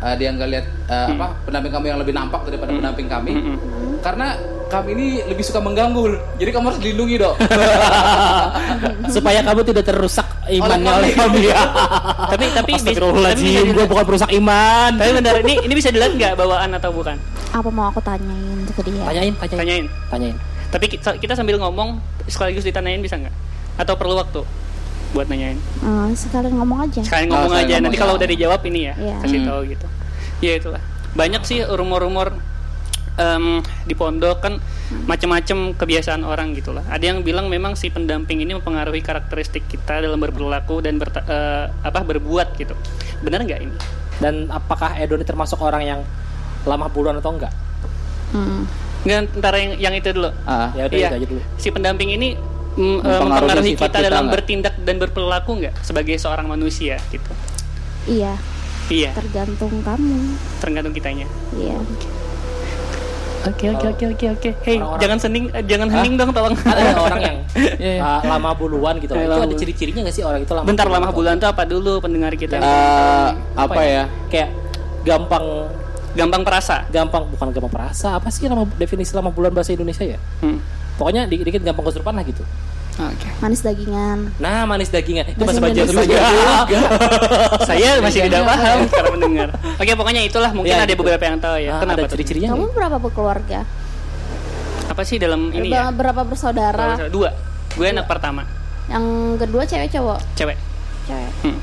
eh, 0.00 0.14
dia 0.16 0.28
nggak 0.32 0.48
lihat 0.48 0.66
eh, 0.88 1.06
apa 1.12 1.26
pendamping 1.44 1.72
kamu 1.74 1.84
yang 1.92 1.98
lebih 2.00 2.14
nampak 2.16 2.40
daripada 2.48 2.70
pendamping 2.72 3.08
kami? 3.10 3.32
Hmm. 3.36 3.56
Karena 4.00 4.32
kami 4.74 4.88
ini 4.92 5.06
lebih 5.24 5.40
suka 5.40 5.58
mengganggu. 5.58 6.18
Jadi 6.34 6.50
kamu 6.50 6.64
harus 6.66 6.80
dilindungi 6.80 7.14
dok. 7.16 7.34
supaya 9.14 9.40
kamu 9.40 9.60
tidak 9.64 9.84
terusak 9.84 10.26
imannya 10.46 10.90
Oleh 10.90 11.00
oleh 11.00 11.12
kami. 11.12 11.40
kami 11.40 11.40
ya 11.46 11.60
tapi 12.32 12.44
tapi 12.50 12.70
Astagfirullahaladzim 12.74 13.66
gue 13.70 13.84
bukan 13.86 14.04
perusak 14.04 14.30
iman 14.34 14.90
Tapi 14.94 15.10
bener 15.14 15.34
ini 15.40 15.54
ini 15.62 15.72
bisa 15.72 15.88
dilihat 15.88 16.12
nggak 16.12 16.32
bawaan 16.34 16.70
atau 16.72 16.90
bukan? 16.90 17.16
apa 17.50 17.68
mau 17.70 17.86
aku 17.86 18.02
tanyain 18.02 18.58
ke 18.66 18.82
dia 18.82 19.02
tanyain 19.04 19.32
tanyain 19.38 19.56
Tanyain. 19.56 19.86
tanyain 20.10 20.36
Tapi 20.68 20.90
kita, 20.90 21.14
kita 21.14 21.32
sambil 21.32 21.54
ngomong 21.56 22.02
sekaligus 22.26 22.62
ditanyain 22.62 22.98
bisa 22.98 23.14
nggak? 23.14 23.30
Atau 23.76 23.94
perlu 23.94 24.18
waktu 24.18 24.42
buat 25.12 25.30
nanyain? 25.30 25.54
Hmm, 25.78 26.10
sekalian 26.12 26.50
ngomong 26.52 26.82
aja 26.82 26.98
Sekalian 26.98 27.30
Oh, 27.30 27.38
ngomong 27.38 27.50
sekalian 27.52 27.62
aja. 27.62 27.74
ngomong 27.76 27.84
Nanti 27.86 27.96
kalau 27.96 28.14
udah 28.16 28.26
dijawab 28.26 28.60
ini 28.64 28.80
ya, 28.84 28.94
Iya. 28.98 29.16
kasih 29.22 29.38
Hmm. 29.38 29.46
tahu 29.46 29.60
gitu. 29.70 29.86
Ya 30.42 30.52
itulah. 30.58 30.82
Banyak 31.14 31.42
sih 31.46 31.62
rumor-rumor 31.62 32.34
em, 33.16 33.58
di 33.82 33.92
pondok 33.92 34.38
kan 34.40 34.54
macam-macam 35.04 35.72
kebiasaan 35.72 36.22
orang 36.22 36.52
gitu 36.52 36.70
lah. 36.70 36.84
Ada 36.86 37.10
yang 37.10 37.20
bilang 37.20 37.46
memang 37.46 37.72
si 37.72 37.88
pendamping 37.88 38.38
ini 38.38 38.52
mempengaruhi 38.52 39.00
karakteristik 39.00 39.64
kita 39.64 39.98
dalam 39.98 40.18
berperilaku 40.18 40.78
dan 40.78 40.96
berta- 40.96 41.22
eh, 41.22 41.66
apa 41.80 42.00
berbuat 42.00 42.54
gitu. 42.54 42.74
Benar 43.20 43.42
nggak 43.42 43.60
ini? 43.60 43.76
dan 44.14 44.46
apakah 44.46 44.94
Edo 44.94 45.14
ini 45.14 45.22
termasuk 45.22 45.58
orang 45.58 45.82
yang 45.82 46.00
lama 46.62 46.86
bulan 46.86 47.18
atau 47.18 47.34
enggak 47.34 47.50
Hmm. 48.30 48.62
Nggak, 49.02 49.36
ntar 49.36 49.54
yang, 49.54 49.74
yang 49.76 49.90
itu 49.92 50.10
dulu. 50.10 50.30
Ah, 50.44 50.70
ya 50.72 50.86
udah 50.86 50.94
Iya. 50.96 51.08
itu 51.08 51.14
aja 51.16 51.26
dulu 51.28 51.42
Si 51.56 51.68
pendamping 51.68 52.10
ini 52.12 52.38
mm, 52.72 52.98
Mempengaruhi 53.02 53.74
kita 53.74 53.90
kita 53.90 53.98
dalam 54.00 54.26
nggak? 54.26 54.34
bertindak 54.34 54.74
dan 54.80 54.96
berperilaku 54.96 55.50
nggak 55.56 55.74
sebagai 55.80 56.14
seorang 56.16 56.46
manusia 56.46 56.94
gitu. 57.08 57.30
iya 58.06 58.38
Iya, 58.84 59.10
tergantung 59.12 59.80
kamu 59.80 60.14
tergantung 60.58 60.92
kitanya. 60.92 61.26
iya 61.52 61.74
Oke 63.44 63.66
oke 63.68 63.86
oke 63.90 64.04
oke 64.08 64.26
oke. 64.30 64.50
Hey, 64.58 64.76
Orang-orang- 64.76 65.00
jangan 65.00 65.18
sening, 65.18 65.44
eh, 65.50 65.62
jangan 65.62 65.88
hening 65.90 66.14
dong 66.14 66.30
tolong. 66.30 66.56
ada 66.56 66.96
orang 66.96 67.20
yang 67.20 67.36
uh, 68.00 68.20
lama 68.32 68.50
buluan 68.52 68.96
gitu 68.96 69.12
itu 69.12 69.20
ada 69.20 69.54
ciri-cirinya 69.54 70.00
nggak 70.02 70.14
sih 70.14 70.22
orang 70.22 70.40
itu 70.40 70.50
lama 70.50 70.64
Bentar 70.64 70.86
lama 70.86 71.08
bulan 71.10 71.36
tuh 71.36 71.46
apa 71.46 71.62
dulu 71.62 72.00
pendengar 72.00 72.32
kita? 72.34 72.56
Eh, 72.56 73.28
apa 73.54 73.80
ya? 73.80 74.04
kayak 74.26 74.48
gampang 75.02 75.68
Gampang 76.14 76.40
perasa. 76.40 76.86
gampang 76.88 77.26
bukan 77.26 77.50
gampang 77.50 77.72
perasa 77.72 78.14
apa 78.14 78.30
sih 78.30 78.46
lama 78.46 78.64
definisi 78.72 79.10
lama 79.12 79.28
bulan 79.28 79.50
bahasa 79.50 79.70
Indonesia 79.70 80.06
ya 80.06 80.16
Hmm. 80.38 80.62
pokoknya 80.94 81.26
dikit-dikit 81.26 81.60
gampang 81.60 81.84
kesurupan 81.84 82.14
lah 82.14 82.22
gitu 82.22 82.46
Oke. 82.94 83.26
manis 83.38 83.58
dagingan 83.58 84.30
nah 84.38 84.62
manis 84.64 84.86
dagingan 84.86 85.26
itu 85.26 85.34
Bahasa 85.36 85.58
Indonesia 85.58 85.82
juga 85.84 86.22
Saya 87.66 87.98
masih 87.98 88.20
tidak 88.24 88.42
paham 88.44 88.78
para 88.92 89.08
pendengar. 89.10 89.48
Oke, 89.74 89.92
pokoknya 89.92 90.22
itulah 90.22 90.50
mungkin 90.50 90.70
Ya, 90.70 90.78
ada 90.78 90.88
gitu. 90.88 91.02
beberapa 91.02 91.18
yang 91.20 91.38
tahu 91.38 91.58
ya. 91.58 91.72
Ah, 91.72 91.80
Kenapa 91.80 91.98
ada 92.00 92.10
ciri-cirinya 92.10 92.48
kamu 92.50 92.70
berapa 92.70 92.96
berkeluarga 92.96 93.66
Apa 94.86 95.02
sih 95.02 95.18
dalam 95.18 95.50
ini 95.50 95.68
ya? 95.68 95.88
Ber- 95.88 96.06
berapa 96.06 96.22
bersaudara 96.22 97.08
Dua. 97.08 97.34
Gue 97.72 97.90
anak 97.90 98.06
pertama, 98.06 98.46
yang 98.86 99.02
kedua 99.34 99.64
cewek 99.64 99.90
cowok 99.90 100.22
cewek. 100.34 100.54
cewek 101.04 101.30
Hmm. 101.42 101.58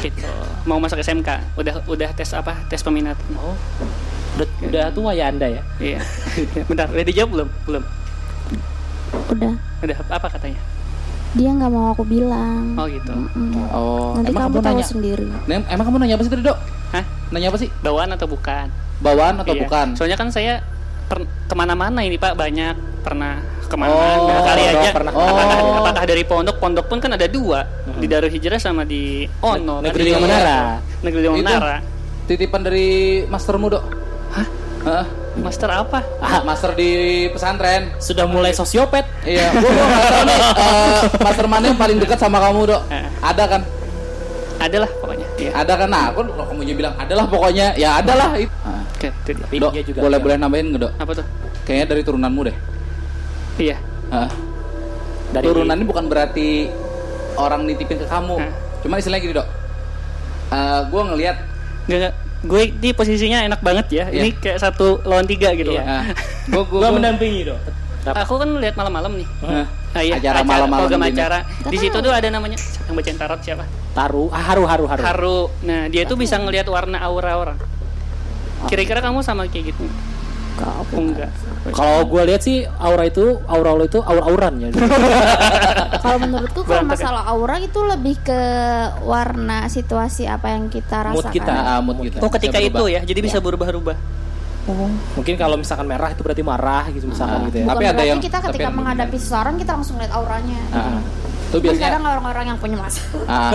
Gitu. 0.00 0.26
Mau 0.64 0.76
masuk 0.76 0.98
SMK, 0.98 1.28
udah 1.54 1.86
udah 1.86 2.10
tes 2.10 2.28
apa? 2.32 2.58
Tes 2.66 2.80
peminat. 2.80 3.14
oh 3.34 3.54
udah, 4.34 4.48
udah 4.62 4.84
tua 4.90 5.12
ya 5.12 5.28
anda 5.28 5.46
ya 5.46 5.62
Iya. 5.78 6.00
Bentar, 6.66 6.88
udah 6.88 7.04
dijawab 7.04 7.30
belum? 7.30 7.48
Belum. 7.62 7.84
Udah 9.28 9.52
Udah 9.80 9.96
apa 10.08 10.28
katanya? 10.28 10.60
dia 11.32 11.48
nggak 11.48 11.70
mau 11.70 11.90
aku 11.90 12.04
bilang 12.04 12.76
Oh 12.76 12.84
gitu. 12.86 13.08
Mm-mm. 13.08 13.56
Oh, 13.70 14.12
nanti 14.14 14.28
emang 14.28 14.42
kamu 14.42 14.52
kamu 14.52 14.60
tahu 14.60 14.74
nanya? 14.74 14.84
sendiri 14.84 15.26
emang 15.48 15.84
kamu 15.86 15.96
nanya 15.98 16.14
apa 16.14 16.22
sih 16.22 16.30
tadi, 16.30 16.42
Dok? 16.42 16.58
Hah? 16.92 17.04
Nanya 17.30 17.46
apa 17.48 17.58
sih? 17.58 17.68
Bawaan 17.78 18.10
atau 18.10 18.26
bukan? 18.26 18.66
Bawaan 19.00 19.34
atau 19.38 19.54
Iya. 19.54 19.62
bukan? 19.64 19.86
Soalnya 19.94 20.14
kan 20.14 20.28
saya 20.28 20.60
per- 21.04 21.24
ke 21.24 21.54
mana-mana 21.54 22.00
ini 22.00 22.14
Pak 22.14 22.36
banyak 22.36 22.76
pernah 23.00 23.40
ke 23.62 23.74
mana 23.74 23.88
Oh, 23.90 24.44
kali 24.44 24.60
udah 24.62 24.76
aja 24.78 24.90
pernah. 24.92 25.12
apakah, 25.14 25.56
Oh. 25.58 25.78
apakah 25.80 26.04
dari 26.04 26.22
pondok 26.22 26.56
pondok 26.58 26.84
pun 26.86 27.00
kan 27.00 27.10
ada 27.10 27.24
dua 27.24 27.64
di 27.94 28.04
Darul 28.04 28.28
Hijrah 28.28 28.60
sama 28.60 28.84
di 28.84 29.24
Ono 29.40 29.80
kan 29.80 29.82
Negeri 29.82 30.02
di- 30.02 30.08
Lima 30.12 30.20
Menara. 30.20 30.58
negeri. 31.00 31.24
Menara 31.32 31.76
Titipan 32.22 32.60
dari 32.60 32.88
mastermu, 33.24 33.66
Dok. 33.66 33.84
Hah? 34.30 34.46
Hah? 34.82 35.06
master 35.34 35.64
apa 35.66 36.04
Ah, 36.18 36.42
master 36.42 36.74
di 36.74 36.90
pesantren. 37.28 37.88
sudah 37.96 38.26
mulai 38.26 38.52
sosiopet 38.52 39.06
Iya, 39.22 39.48
gua 39.54 39.70
gua 39.70 40.20
nih 40.22 40.38
eh, 40.60 41.00
master 41.18 41.46
mana 41.46 41.64
yang 41.66 41.78
paling 41.78 41.96
dekat 41.96 42.18
sama 42.18 42.36
kamu, 42.38 42.68
Dok. 42.68 42.82
Eh. 42.88 43.06
Ada 43.20 43.44
kan? 43.48 43.62
adalah 44.60 44.86
pokoknya 44.94 45.26
iya 45.36 45.50
Ada 45.56 45.74
kan? 45.74 45.88
Nah, 45.88 46.04
aku 46.08 46.22
kalau 46.24 46.46
kamu 46.46 46.60
juga 46.62 46.76
bilang 46.78 46.94
adalah 46.96 47.24
pokoknya, 47.26 47.66
ya 47.74 47.98
adalah 47.98 48.30
itu. 48.36 48.52
Ah. 48.62 48.82
oke 48.84 49.08
Tapi 49.24 49.56
Dok, 49.56 49.72
dia 49.72 49.82
juga 49.82 49.98
boleh 50.00 50.14
ada. 50.14 50.22
boleh 50.22 50.36
nambahin 50.36 50.66
nggak, 50.68 50.82
Dok? 50.82 50.92
apa 50.98 51.12
tuh 51.14 51.26
Kayaknya 51.62 51.86
dari 51.88 52.02
turunanmu 52.02 52.40
deh. 52.42 52.56
iya 53.56 53.76
Hah? 54.08 54.28
dari 55.32 55.44
Turunan 55.44 55.74
ini 55.74 55.86
bukan 55.86 56.04
berarti 56.04 56.68
orang 57.34 57.64
nitipin 57.64 57.96
ke 57.96 58.06
kamu. 58.06 58.36
Hah? 58.36 58.52
Cuman 58.82 58.98
istilahnya 58.98 59.22
gini, 59.22 59.34
Dok. 59.34 59.48
Eh, 60.52 60.80
gua 60.86 61.02
ngelihat 61.08 61.36
gue 62.42 62.62
di 62.72 62.90
posisinya 62.90 63.44
enak 63.44 63.60
banget 63.60 63.86
ya 63.92 64.04
Iya. 64.04 64.20
ini 64.20 64.30
kayak 64.34 64.58
satu 64.58 64.98
lawan 65.02 65.24
tiga 65.24 65.50
gitu 65.52 65.70
Iya. 65.70 65.78
loh 65.78 65.86
ah, 65.88 66.04
gua 66.50 66.62
gua- 66.64 66.92
mendampingi 66.92 67.46
dong 67.46 67.60
aku 68.02 68.34
kan 68.34 68.50
lihat 68.58 68.74
malam-malam 68.74 69.14
nih 69.14 69.28
Hah? 69.40 69.66
Ah, 69.92 70.02
iya, 70.02 70.16
Acara 70.16 70.42
malam-malam 70.42 70.88
program 70.88 71.00
gini. 71.04 71.14
acara 71.14 71.38
di 71.62 71.76
situ 71.76 71.94
tuh 71.94 72.10
ada 72.10 72.26
namanya 72.26 72.58
yang 72.82 72.94
bacain 72.94 73.14
tarot 73.14 73.38
siapa 73.38 73.62
taruh 73.92 74.26
ah, 74.28 74.42
haru 74.42 74.64
haru 74.64 74.84
haru 74.86 75.02
Haru. 75.04 75.40
Nah, 75.62 75.86
dia 75.86 76.02
tuh 76.02 76.16
bisa 76.16 76.34
ngelihat 76.34 76.64
warna 76.66 76.96
aura 76.98 77.36
orang. 77.36 77.58
Kira-kira 78.64 78.98
kamu 78.98 79.20
sama 79.20 79.44
kayak 79.44 79.70
gitu? 79.70 79.84
Kau 80.52 80.84
Oh, 80.84 81.00
enggak. 81.00 81.30
kalau 81.70 82.04
gue 82.04 82.22
lihat 82.26 82.40
sih 82.40 82.62
aura 82.76 83.04
itu 83.04 83.22
aura 83.44 83.72
lo 83.72 83.82
itu 83.82 83.96
aura 83.98 84.22
auran 84.22 84.54
ya 84.58 84.68
kalau 86.02 86.18
menurutku 86.18 86.60
kalau 86.62 86.84
masalah 86.84 87.22
aura 87.24 87.56
itu 87.56 87.80
lebih 87.80 88.20
ke 88.20 88.40
warna 89.00 89.64
situasi 89.66 90.26
apa 90.26 90.50
yang 90.50 90.66
kita 90.66 91.06
rasakan 91.06 91.16
Mood 91.16 91.30
kita. 91.30 91.52
Ah, 91.54 91.80
mood 91.80 91.98
kita. 92.00 92.18
Oh, 92.18 92.28
ketika 92.28 92.58
Bisa 92.58 92.68
itu 92.68 92.84
ya. 92.90 93.00
Jadi 93.02 93.20
bisa 93.20 93.38
berubah-ubah. 93.38 94.20
mungkin 95.12 95.34
kalau 95.34 95.58
misalkan 95.58 95.82
merah 95.84 96.06
itu 96.08 96.20
berarti 96.20 96.38
marah 96.40 96.86
gitu 96.88 97.06
misalkan 97.08 97.34
Ah. 97.36 97.46
gitu 97.46 97.56
ya 97.56 97.64
Bukan 97.64 97.74
Tapi 97.74 97.84
ada 97.88 98.02
yang- 98.04 98.22
kita 98.22 98.38
ketika 98.44 98.68
ada 98.68 98.76
menghadapi 98.76 99.16
seseorang 99.16 99.54
kita 99.56 99.72
langsung 99.72 99.96
lihat 99.98 100.12
auranya. 100.12 100.60
Ah, 100.70 100.98
itu 101.52 101.58
biasanya 101.62 101.88
kadang 101.90 102.04
orang-orang 102.08 102.44
yang 102.46 102.58
punya 102.58 102.76
masalah. 102.78 103.24
ah, 103.26 103.50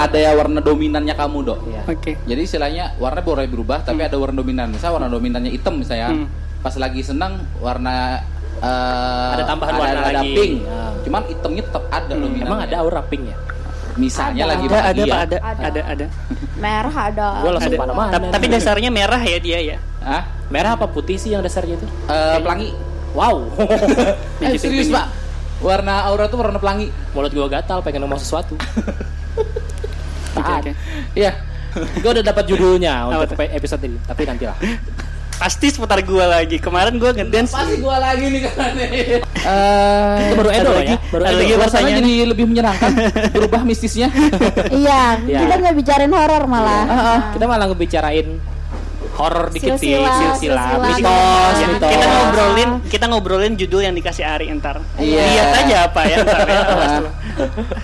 ada 0.00 0.16
ya 0.16 0.30
warna 0.32 0.58
dominannya 0.58 1.12
kamu, 1.12 1.38
Dok. 1.42 1.58
Iya. 1.66 1.82
Oke. 1.86 2.12
Jadi 2.18 2.40
istilahnya 2.42 2.96
warna 2.96 3.20
boleh 3.20 3.44
berubah, 3.44 3.78
tapi 3.80 4.00
ada 4.00 4.16
warna 4.16 4.36
dominan. 4.36 4.70
Misal 4.70 4.92
warna 4.92 5.06
dominannya 5.06 5.50
hitam 5.50 5.76
misalnya. 5.76 6.08
Hmm. 6.10 6.26
Pas 6.58 6.72
lagi 6.74 7.00
senang 7.00 7.44
warna 7.58 8.24
eh, 8.56 9.30
Ada 9.34 9.44
tambahan 9.44 9.72
ada, 9.72 9.80
warna 9.80 10.00
ada 10.00 10.12
lagi. 10.18 10.32
pink. 10.32 10.54
Ah. 10.64 10.92
Cuman 11.00 11.22
hitamnya 11.26 11.62
tetap 11.62 11.84
ada 11.86 12.12
dominannya. 12.14 12.46
emang 12.46 12.60
ada 12.62 12.76
aura 12.78 13.02
pink 13.02 13.24
ya 13.26 13.36
Misalnya 13.94 14.42
Ada. 14.42 14.50
lagi 14.50 14.64
Ada, 14.64 14.74
ada. 14.74 14.82
Pak, 14.82 14.90
ada, 15.14 15.36
Ada. 15.38 15.62
ada, 15.62 15.80
ada. 15.86 16.06
Merah 16.56 16.96
ada. 17.04 17.26
Gua 17.38 17.50
langsung 17.52 17.70
ada. 17.70 17.78
mana-mana. 17.78 18.10
Ta- 18.10 18.32
Tapi 18.32 18.46
dasarnya 18.48 18.90
merah 18.90 19.22
ya 19.22 19.38
dia 19.38 19.58
ya. 19.60 19.76
Hah? 20.00 20.22
merah 20.46 20.74
apa 20.74 20.84
putih 20.86 21.14
sih 21.14 21.30
yang 21.30 21.40
dasarnya 21.40 21.74
itu 21.74 21.86
Eh, 22.04 22.36
pelangi. 22.38 22.68
wow 23.12 23.36
Eh, 24.44 24.56
serius. 24.56 24.88
Pak. 24.88 25.06
Warna 25.64 26.04
aura 26.04 26.28
tuh 26.28 26.36
warna 26.38 26.60
pelangi. 26.60 26.92
mulut 27.10 27.32
gue 27.32 27.48
gatal 27.48 27.80
pengen 27.80 28.04
ngomong 28.04 28.20
sesuatu 28.20 28.54
Oke, 30.34 30.36
Tahan. 30.36 30.60
oke. 30.60 30.72
Iya. 31.14 31.32
gue 31.74 32.10
udah 32.12 32.22
dapat 32.22 32.44
judulnya 32.46 33.08
untuk 33.08 33.34
episode 33.40 33.82
ini 33.82 33.98
tapi 34.04 34.22
nanti 34.24 34.44
lah 34.44 34.54
Pasti 35.34 35.66
seputar 35.66 35.98
gua 36.06 36.30
lagi. 36.30 36.62
Kemarin 36.62 36.94
gua 36.94 37.10
ngedance. 37.10 37.50
Pasti 37.50 37.82
gua 37.82 37.98
lagi 37.98 38.30
nih 38.30 38.46
kan. 38.46 38.70
Eh, 38.70 39.18
itu 40.22 40.34
baru 40.38 40.50
Edo 40.54 40.70
lagi? 40.70 40.94
ya 40.94 40.98
baru 41.10 41.22
Edo 41.26 41.36
lagi 41.36 41.52
pertanyaan. 41.58 41.96
jadi 41.98 42.12
lebih 42.22 42.44
menyenangkan, 42.46 42.90
berubah 43.34 43.66
mistisnya. 43.66 44.14
iya, 44.70 45.18
Iya. 45.26 45.38
kita 45.42 45.54
nggak 45.58 45.74
bicarain 45.74 46.12
horor 46.14 46.46
malah. 46.46 46.82
Ah, 46.86 47.20
kita 47.34 47.50
malah 47.50 47.66
ngebicarain 47.66 48.38
horor 49.14 49.46
dikit 49.48 49.78
sih 49.78 49.94
Silsilah, 49.94 50.16
silsilah 50.34 50.66
silsilah. 50.74 50.90
mitos 50.90 51.54
Ya, 51.54 51.66
mitos 51.70 51.90
kita 51.90 52.06
ngobrolin, 52.06 52.70
kita 52.90 53.04
ngobrolin 53.06 53.54
judul 53.54 53.80
yang 53.82 53.94
dikasih 53.94 54.24
Ari 54.26 54.50
ntar. 54.58 54.82
Iya. 54.98 55.22
Lihat 55.22 55.48
aja 55.64 55.76
apa 55.86 56.00
ya 56.02 56.16
ya. 56.18 56.18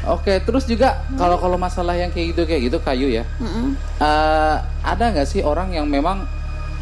Oke, 0.14 0.42
terus 0.42 0.66
juga 0.66 1.02
kalau 1.14 1.38
kalau 1.38 1.54
masalah 1.54 1.94
yang 1.94 2.10
kayak 2.10 2.34
gitu 2.34 2.42
kayak 2.46 2.62
gitu 2.66 2.78
kayu 2.82 3.08
ya. 3.10 3.24
Mm-mm. 3.38 3.74
Eh, 3.98 4.56
ada 4.82 5.04
nggak 5.10 5.26
sih 5.26 5.42
orang 5.42 5.70
yang 5.70 5.86
memang 5.86 6.26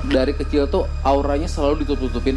dari 0.08 0.32
kecil 0.32 0.64
tuh 0.66 0.88
auranya 1.02 1.48
selalu 1.48 1.84
ditutup-tutupin? 1.84 2.37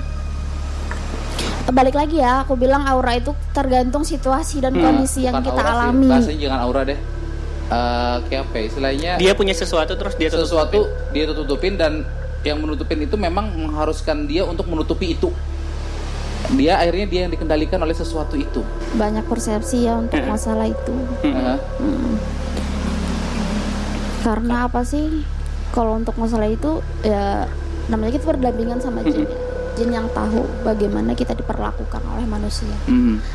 Balik 1.72 1.96
lagi 1.96 2.20
ya, 2.20 2.44
aku 2.44 2.60
bilang 2.60 2.84
aura 2.84 3.16
itu 3.16 3.32
tergantung 3.56 4.04
situasi 4.04 4.60
dan 4.60 4.76
kondisi 4.76 5.24
yang 5.24 5.40
Hmm, 5.40 5.46
Bukan 5.46 5.56
kita 5.56 5.62
aura 5.62 5.72
sih, 5.72 5.80
alami. 5.80 6.08
Bahasanya 6.10 6.40
jangan 6.42 6.60
aura 6.68 6.82
deh. 6.84 7.00
Eh, 7.72 8.16
kayak 8.28 8.42
apa 8.46 8.54
ya? 8.54 8.64
Istilahnya 8.68 9.12
Dia 9.16 9.32
punya 9.32 9.56
sesuatu 9.56 9.96
terus 9.96 10.20
dia 10.20 10.28
tutup. 10.28 10.44
sesuatu 10.44 10.80
dia 11.10 11.24
tutupin 11.26 11.80
dan 11.80 12.04
yang 12.44 12.60
menutupin 12.60 13.00
itu 13.00 13.16
memang 13.16 13.48
mengharuskan 13.48 14.28
dia 14.28 14.44
untuk 14.44 14.68
menutupi 14.68 15.16
itu. 15.16 15.32
Dia 16.52 16.84
akhirnya 16.84 17.08
dia 17.08 17.20
yang 17.24 17.32
dikendalikan 17.32 17.80
oleh 17.80 17.96
sesuatu 17.96 18.36
itu. 18.36 18.60
Banyak 19.00 19.24
persepsi 19.24 19.88
ya 19.88 19.96
untuk 19.96 20.20
masalah 20.28 20.68
itu. 20.68 20.96
Eh, 21.24 21.58
Karena 24.22 24.68
apa 24.68 24.84
sih? 24.84 25.24
Kalau 25.72 25.96
untuk 25.96 26.20
masalah 26.20 26.52
itu 26.52 26.84
ya 27.02 27.48
namanya 27.88 28.12
kita 28.14 28.36
berdampingan 28.36 28.84
sama 28.84 29.02
jin. 29.02 29.24
ya. 29.24 29.28
Jin 29.72 29.90
yang 29.96 30.12
tahu 30.12 30.44
bagaimana 30.62 31.16
kita 31.16 31.32
diperlakukan 31.32 32.04
oleh 32.04 32.28
manusia. 32.28 32.76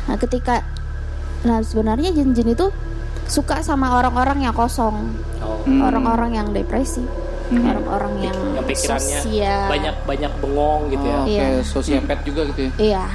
Nah, 0.05 0.15
ketika 0.15 0.61
nah 1.41 1.57
sebenarnya 1.61 2.13
jin-jin 2.13 2.53
itu 2.53 2.69
suka 3.27 3.59
sama 3.59 3.93
orang-orang 3.93 4.41
yang 4.41 4.51
kosong, 4.51 5.11
Oh, 5.37 5.61
Hmm. 5.61 5.83
orang-orang 5.83 6.31
yang 6.33 6.47
depresi, 6.49 7.03
Hmm. 7.47 7.63
orang-orang 7.65 8.13
yang, 8.23 8.37
yang 8.53 8.65
pikirannya 8.65 9.19
sosial. 9.21 9.67
banyak 9.67 9.95
banyak 10.03 10.31
bengong 10.37 10.81
gitu 10.89 11.05
ya 11.05 11.19
Oke, 11.21 11.31
Iya. 11.31 11.47
sosiopet 11.61 12.17
juga 12.23 12.41
gitu 12.47 12.61
ya. 12.61 12.71
Iya. 12.77 13.05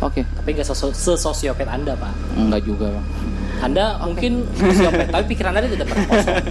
Oke, 0.00 0.20
tapi 0.26 0.48
nggak 0.52 0.66
seso- 0.66 0.90
sesosiopet 0.92 1.64
anda 1.64 1.94
pak 1.94 2.10
enggak 2.34 2.62
juga, 2.62 2.90
Bang. 2.90 3.06
anda 3.62 3.84
mungkin 4.00 4.32
sosiopet 4.52 5.06
tapi 5.08 5.24
pikiran 5.28 5.54
anda 5.54 5.68
tidak 5.68 5.86
pernah 5.86 6.06
kosong 6.08 6.42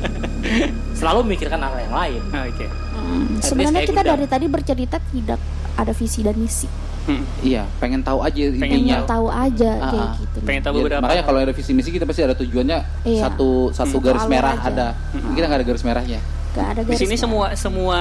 selalu 0.94 1.20
memikirkan 1.26 1.60
hal 1.60 1.76
yang 1.78 1.92
lain 1.92 2.22
Oke. 2.32 2.66
Hmm, 2.92 3.28
At 3.34 3.44
Sebenarnya 3.44 3.82
kita 3.84 3.92
kayak 3.98 4.12
dari 4.14 4.26
tadi 4.26 4.46
bercerita 4.48 4.98
tidak 5.02 5.40
ada 5.74 5.92
visi 5.92 6.20
dan 6.22 6.36
misi. 6.36 6.68
Hmm. 7.02 7.26
Iya, 7.42 7.66
pengen 7.78 8.00
tahu 8.00 8.22
aja 8.22 8.38
Pengen 8.52 8.62
intinya. 8.78 9.02
Pengen 9.02 9.10
tahu 9.10 9.28
aja 9.28 9.72
Ah, 9.76 9.90
kayak 9.90 10.06
ah. 10.06 10.14
gitu. 10.16 10.38
Pengen 10.42 10.62
tahu 10.62 10.74
Ya, 10.74 10.80
beberapa. 10.80 11.02
makanya 11.02 11.24
kalau 11.24 11.40
ada 11.40 11.52
visi 11.52 11.72
misi 11.72 11.90
kita 11.90 12.06
pasti 12.06 12.22
ada 12.22 12.34
tujuannya 12.34 12.80
Iya. 13.04 13.22
satu 13.26 13.50
satu 13.72 13.98
Hmm. 13.98 14.06
garis 14.06 14.26
merah 14.28 14.54
aja. 14.54 14.68
ada. 14.68 14.88
Kita 15.34 15.46
nggak 15.46 15.60
ada 15.60 15.68
garis 15.68 15.84
merahnya. 15.84 16.20
Gak 16.52 16.68
ada 16.68 16.82
Di 16.82 16.86
garis 16.86 17.00
sini 17.00 17.10
merah. 17.10 17.24
semua 17.24 17.46
semua 17.56 18.00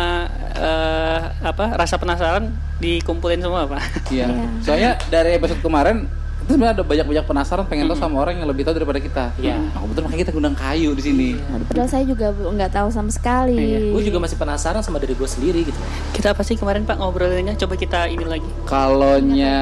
eh, 0.52 1.18
apa 1.40 1.64
rasa 1.72 1.96
penasaran 1.96 2.50
dikumpulin 2.76 3.38
semua 3.38 3.64
pak. 3.64 3.80
Iya. 4.10 4.26
Iya. 4.26 4.46
Soalnya 4.60 4.90
dari 5.06 5.30
episode 5.34 5.60
kemarin 5.60 6.04
sebenarnya 6.50 6.74
ada 6.74 6.84
banyak-banyak 6.84 7.24
penasaran 7.24 7.64
pengen 7.64 7.86
tahu 7.86 7.98
sama 7.98 8.16
orang 8.18 8.34
yang 8.36 8.46
lebih 8.46 8.62
tahu 8.62 8.74
daripada 8.74 8.98
kita. 8.98 9.24
Iya. 9.36 9.56
Nah, 9.56 9.80
kebetulan 9.80 10.04
makanya 10.04 10.20
kita 10.20 10.32
ngundang 10.32 10.56
kayu 10.56 10.90
di 10.92 11.02
sini. 11.02 11.28
Aduh, 11.38 11.66
Padahal 11.66 11.88
saya 11.88 12.04
juga 12.04 12.26
nggak 12.30 12.70
tahu 12.70 12.88
sama 12.90 13.10
sekali. 13.10 13.90
Gue 13.90 14.02
juga 14.02 14.18
masih 14.18 14.36
penasaran 14.36 14.82
sama 14.82 14.98
diri 14.98 15.14
gue 15.14 15.28
sendiri 15.28 15.60
gitu. 15.64 15.78
Kita 16.10 16.34
apa 16.34 16.42
sih 16.42 16.54
kemarin 16.54 16.82
Pak 16.82 16.98
ngobrolinnya? 16.98 17.54
Coba 17.56 17.74
kita 17.74 18.06
ini 18.06 18.24
lagi. 18.24 18.48
Kalonya 18.64 19.58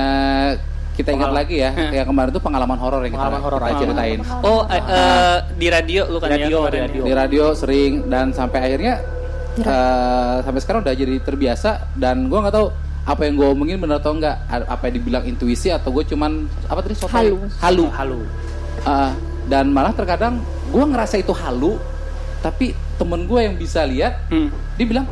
kita 0.93 1.15
ingat 1.15 1.31
Pengalaman. 1.31 1.47
lagi 1.47 1.57
ya, 1.63 1.71
kayak 1.95 2.07
kemarin 2.11 2.31
tuh 2.35 2.43
pengalaman 2.43 2.75
horor 2.75 3.01
yang 3.07 3.15
kita, 3.15 3.23
Pengalaman 3.23 3.43
horor 3.47 3.61
kita 3.61 3.71
aja. 3.71 3.83
ceritain. 3.87 4.19
Oh, 4.43 4.61
eh, 4.67 4.83
eh, 4.83 5.37
di 5.55 5.67
radio 5.71 6.03
lu 6.11 6.19
kan 6.19 6.29
Radio, 6.29 6.59
ya 6.59 6.71
di 6.75 6.79
radio. 6.83 7.03
Di 7.07 7.13
radio 7.15 7.45
sering 7.55 7.93
dan 8.11 8.35
sampai 8.35 8.59
akhirnya 8.67 8.95
eh, 9.59 10.37
sampai 10.43 10.59
sekarang 10.59 10.81
udah 10.83 10.95
jadi 10.95 11.15
terbiasa 11.23 11.95
dan 11.95 12.27
gue 12.27 12.35
nggak 12.35 12.51
tahu 12.51 12.67
apa 13.09 13.25
yang 13.25 13.35
gue 13.35 13.49
omongin 13.49 13.81
benar 13.81 13.99
atau 13.99 14.13
enggak 14.13 14.37
apa 14.47 14.83
yang 14.85 14.95
dibilang 15.01 15.25
intuisi 15.25 15.73
atau 15.73 15.89
gue 15.91 16.05
cuman 16.05 16.45
apa 16.67 16.85
tadi 16.85 16.93
sotoy? 16.95 17.33
Halu. 17.33 17.37
halu 17.57 17.85
Halo. 17.91 18.19
Uh, 18.85 19.13
dan 19.49 19.73
malah 19.73 19.91
terkadang 19.91 20.39
gue 20.69 20.85
ngerasa 20.85 21.17
itu 21.17 21.33
halu 21.33 21.81
tapi 22.39 22.71
temen 22.95 23.25
gue 23.25 23.41
yang 23.41 23.57
bisa 23.57 23.83
lihat 23.83 24.29
Hmm. 24.29 24.53
dia 24.77 24.85
bilang 24.85 25.09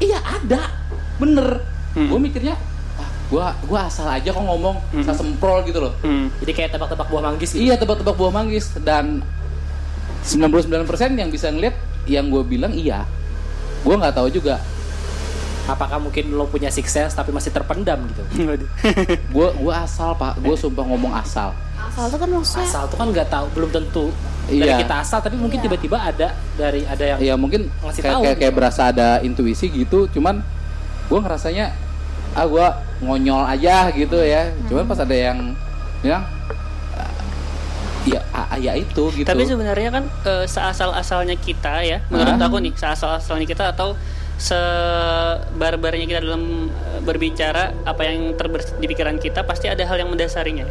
iya 0.00 0.18
ada 0.18 0.72
bener 1.14 1.60
Hmm. 1.92 2.08
gue 2.08 2.18
mikirnya 2.18 2.56
ah, 2.96 3.06
gue 3.28 3.44
gua 3.68 3.86
asal 3.86 4.08
aja 4.08 4.26
kok 4.26 4.40
ngomong 4.40 4.80
asal 4.96 5.14
semprol 5.14 5.62
gitu 5.62 5.78
loh 5.78 5.92
Hmm. 6.00 6.32
Jadi 6.40 6.50
kayak 6.50 6.70
tebak-tebak 6.72 7.06
buah 7.06 7.22
manggis 7.24 7.52
gitu. 7.52 7.60
iya 7.62 7.76
tebak-tebak 7.76 8.16
buah 8.16 8.32
manggis 8.32 8.72
dan 8.80 9.20
99% 10.24 10.88
yang 11.12 11.28
bisa 11.28 11.52
ngeliat 11.52 11.76
yang 12.06 12.26
gue 12.26 12.42
bilang 12.42 12.72
iya 12.72 13.04
gue 13.84 13.92
nggak 13.92 14.16
tahu 14.16 14.32
juga 14.32 14.56
Apakah 15.64 15.96
mungkin 15.96 16.28
lo 16.30 16.44
punya 16.44 16.68
six 16.68 16.92
sense 16.92 17.16
tapi 17.16 17.32
masih 17.32 17.48
terpendam 17.48 18.04
gitu? 18.04 18.22
gue 19.34 19.48
gua 19.56 19.74
asal 19.80 20.12
pak. 20.12 20.36
Gue 20.38 20.52
sumpah 20.54 20.84
ngomong 20.84 21.16
asal. 21.16 21.56
Asal 21.74 22.08
itu 22.08 22.16
kan 22.16 22.28
maksudnya 22.28 22.64
Asal 22.64 22.82
tuh 22.86 22.96
kan 22.96 23.08
nggak 23.08 23.28
tahu, 23.28 23.46
belum 23.52 23.70
tentu. 23.70 24.04
Dari 24.44 24.60
Iya. 24.60 24.76
kita 24.78 25.00
asal, 25.00 25.24
tapi 25.24 25.40
mungkin 25.40 25.56
tiba-tiba 25.56 25.96
ada 25.96 26.36
dari 26.54 26.84
ada 26.84 27.04
yang 27.06 27.18
ya 27.18 27.34
mungkin 27.34 27.72
Ngasih 27.80 28.00
kayak, 28.00 28.12
tahu 28.12 28.22
kayak, 28.22 28.34
gitu. 28.36 28.40
kayak 28.44 28.54
berasa 28.54 28.82
ada 28.92 29.08
intuisi 29.20 29.66
gitu. 29.68 30.04
Cuman 30.12 30.44
gue 31.08 31.18
ngerasanya 31.18 31.72
ah 32.34 32.44
gue 32.44 32.66
ngonyol 33.00 33.40
aja 33.46 33.88
gitu 33.90 34.20
ya. 34.20 34.52
Cuman 34.68 34.84
pas 34.84 35.00
ada 35.00 35.16
yang 35.16 35.56
bilang 36.00 36.28
"Ah, 36.92 37.08
ya 38.04 38.20
ah, 38.36 38.58
ya 38.60 38.76
itu 38.76 39.04
gitu. 39.16 39.24
Tapi 39.24 39.48
sebenarnya 39.48 39.88
kan 39.88 40.04
eh, 40.04 40.44
seasal-asalnya 40.44 41.40
kita 41.40 41.80
ya, 41.80 42.04
menurut 42.12 42.36
Hah? 42.36 42.44
aku 42.44 42.56
nih, 42.60 42.72
seasal-asalnya 42.76 43.48
kita 43.48 43.72
atau 43.72 43.96
sebarbarnya 44.36 46.06
kita 46.06 46.20
dalam 46.20 46.42
eh, 46.68 47.00
berbicara 47.00 47.72
apa 47.82 48.02
yang 48.04 48.34
terbersit 48.34 48.76
di 48.76 48.86
pikiran 48.86 49.16
kita 49.16 49.42
pasti 49.42 49.66
ada 49.66 49.82
hal 49.82 49.96
yang 49.96 50.08
mendasarinya. 50.08 50.66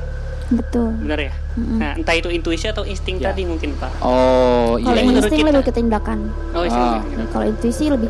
betul. 0.45 0.91
Benar 0.99 1.19
ya? 1.19 1.33
Nah, 1.55 1.95
entah 1.95 2.13
itu 2.13 2.29
intuisi 2.29 2.67
atau 2.67 2.83
insting 2.83 3.17
Ya. 3.17 3.31
tadi 3.31 3.41
mungkin, 3.43 3.73
Pak. 3.73 3.89
oh 4.01 4.75
Kalau 4.75 4.93
iya 4.93 5.01
menurut 5.01 5.25
insting 5.25 5.39
kita. 5.39 5.49
lebih 5.49 5.63
ke 5.63 5.73
tindakan. 5.73 6.19
Oh, 6.51 6.61
Ah. 6.61 6.67
insting. 6.67 7.25
Kalau 7.27 7.45
intuisi 7.47 7.83
lebih 7.87 8.09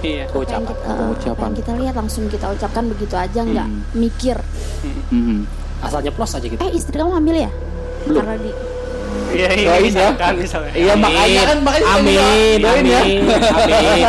Iya. 0.00 0.24
apa 0.26 0.34
yang 0.34 0.42
ucapan. 0.42 0.60
kita, 0.66 0.82
eh, 0.82 0.96
Pengucapan. 0.98 1.30
apa 1.30 1.42
yang 1.42 1.56
kita 1.56 1.72
lihat 1.76 1.94
langsung 1.94 2.24
kita 2.26 2.46
ucapkan 2.50 2.84
begitu 2.86 3.14
aja 3.16 3.40
nggak 3.42 3.68
mikir. 3.94 4.36
Mhm. 5.10 5.38
asalnya 5.80 6.12
plus 6.12 6.28
aja 6.30 6.44
gitu. 6.44 6.60
Eh 6.60 6.76
istri 6.76 6.92
kamu 6.92 7.08
hamil 7.10 7.36
ya? 7.38 7.50
Belum. 8.04 8.20
Karena 8.20 8.36
di 8.36 8.52
Iya, 9.30 9.48
iya, 9.52 9.66
Doain 9.68 9.78
ya. 9.78 9.86
misalkan, 9.86 10.32
misalnya. 10.36 10.72
Iya 10.72 10.92
makanya 10.94 11.42
kan 11.44 11.58
makanya 11.60 11.86
amin, 11.92 12.58
doain 12.58 12.84
ya. 12.84 13.00
amin, 13.00 13.20
amin, 13.22 14.04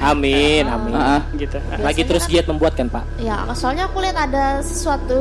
amin, 0.00 0.64
amin. 0.66 0.92
Ah, 0.94 1.20
Gitu. 1.32 1.56
Lagi 1.78 2.02
terus 2.02 2.24
giat 2.24 2.46
membuat 2.46 2.74
kan 2.74 2.86
Pak, 2.86 3.04
ya 3.16 3.46
soalnya 3.52 3.86
aku 3.86 3.98
lihat 3.98 4.18
ada 4.20 4.58
sesuatu 4.60 5.20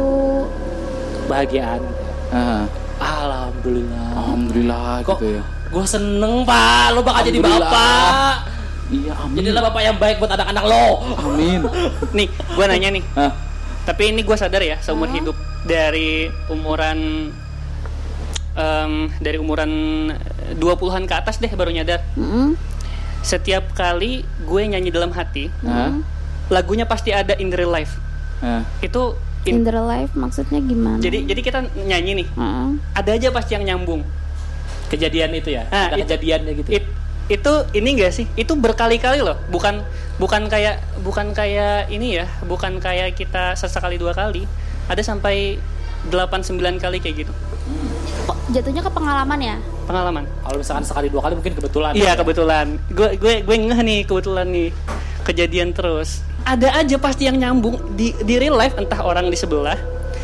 bahagiaan. 1.26 1.82
ah. 2.30 2.66
Alhamdulillah. 2.96 4.08
alhamdulillah 4.16 4.88
Kok 5.04 5.18
gitu 5.18 5.28
ya 5.34 5.44
gue 5.68 5.86
seneng 5.86 6.46
Pak, 6.46 6.94
lo 6.94 7.02
bakal 7.02 7.26
jadi 7.26 7.40
bapak. 7.40 8.46
iya 8.88 9.14
amin 9.18 9.42
Jadilah 9.42 9.62
bapak 9.66 9.82
yang 9.84 9.98
baik 9.98 10.16
buat 10.18 10.32
anak-anak 10.32 10.64
lo. 10.64 10.86
amin 11.20 11.60
Nih, 12.18 12.28
gua 12.54 12.66
nanya 12.68 12.90
nih. 12.92 13.04
ah. 13.14 13.34
Tapi 13.84 14.14
ini 14.14 14.22
gue 14.22 14.34
sadar 14.34 14.62
ya 14.62 14.78
seumur 14.80 15.10
hidup 15.10 15.36
dari 15.64 16.30
umuran 16.48 17.28
em, 18.54 18.94
dari 19.18 19.36
umuran 19.36 19.72
20-an 20.54 21.04
ke 21.04 21.16
atas 21.16 21.38
deh 21.38 21.50
baru 21.50 21.70
nyadar. 21.70 22.02
Mm-mm. 22.14 22.54
Setiap 23.20 23.72
kali 23.72 24.22
gue 24.42 24.62
nyanyi 24.64 24.90
dalam 24.90 25.10
hati, 25.10 25.48
Ah. 25.64 25.96
lagunya 26.48 26.84
pasti 26.84 27.10
ada 27.10 27.34
in 27.36 27.48
the 27.48 27.56
real 27.56 27.72
life. 27.72 27.96
Ah. 28.40 28.68
Itu 28.80 29.16
in 29.44 29.60
in- 29.60 29.64
the 29.64 29.72
real 29.72 29.84
life 29.86 30.12
maksudnya 30.14 30.60
gimana? 30.60 31.00
jadi 31.00 31.24
jadi 31.26 31.42
kita 31.42 31.60
nyanyi 31.78 32.24
nih, 32.24 32.28
Heeh. 32.30 32.68
ada 32.94 33.12
aja 33.12 33.28
pasti 33.30 33.56
yang 33.56 33.64
nyambung. 33.66 34.04
Kejadian 34.88 35.34
itu 35.34 35.50
ya, 35.52 35.66
Ah, 35.68 35.90
ada 35.90 35.98
itu- 35.98 36.06
kejadiannya 36.06 36.52
gitu. 36.56 36.70
It- 36.70 36.92
itu 37.26 37.54
ini 37.72 37.96
enggak 37.96 38.12
sih? 38.14 38.28
Itu 38.36 38.54
berkali-kali 38.54 39.24
loh, 39.24 39.40
bukan 39.48 39.80
bukan 40.16 40.46
kayak 40.46 40.84
bukan 41.02 41.32
kayak 41.32 41.88
ini 41.90 42.20
ya, 42.20 42.28
bukan 42.44 42.78
kayak 42.78 43.16
kita 43.16 43.56
sesekali 43.56 43.96
dua 43.96 44.12
kali. 44.12 44.44
Ada 44.86 45.00
sampai 45.02 45.56
8 46.04 46.44
9 46.44 46.76
kali 46.76 47.00
kayak 47.00 47.24
gitu. 47.24 47.34
Jatuhnya 48.52 48.84
ke 48.84 48.92
pengalaman 48.92 49.40
ya? 49.40 49.56
Pengalaman. 49.84 50.24
Kalau 50.44 50.58
misalkan 50.60 50.84
sekali 50.84 51.08
dua 51.08 51.24
kali 51.24 51.40
mungkin 51.40 51.54
kebetulan. 51.54 51.92
Iya 51.96 52.12
kebetulan. 52.14 52.76
Gue 52.90 53.16
gue 53.16 53.34
gue 53.40 53.56
ngeh 53.58 53.80
nih 53.80 54.00
kebetulan 54.04 54.48
nih 54.48 54.70
kejadian 55.24 55.72
terus. 55.72 56.20
Ada 56.44 56.76
aja 56.76 57.00
pasti 57.00 57.24
yang 57.24 57.40
nyambung 57.40 57.96
di 57.96 58.12
di 58.18 58.36
real 58.36 58.60
life 58.60 58.76
entah 58.76 59.00
orang 59.00 59.32
di 59.32 59.40
sebelah 59.40 59.80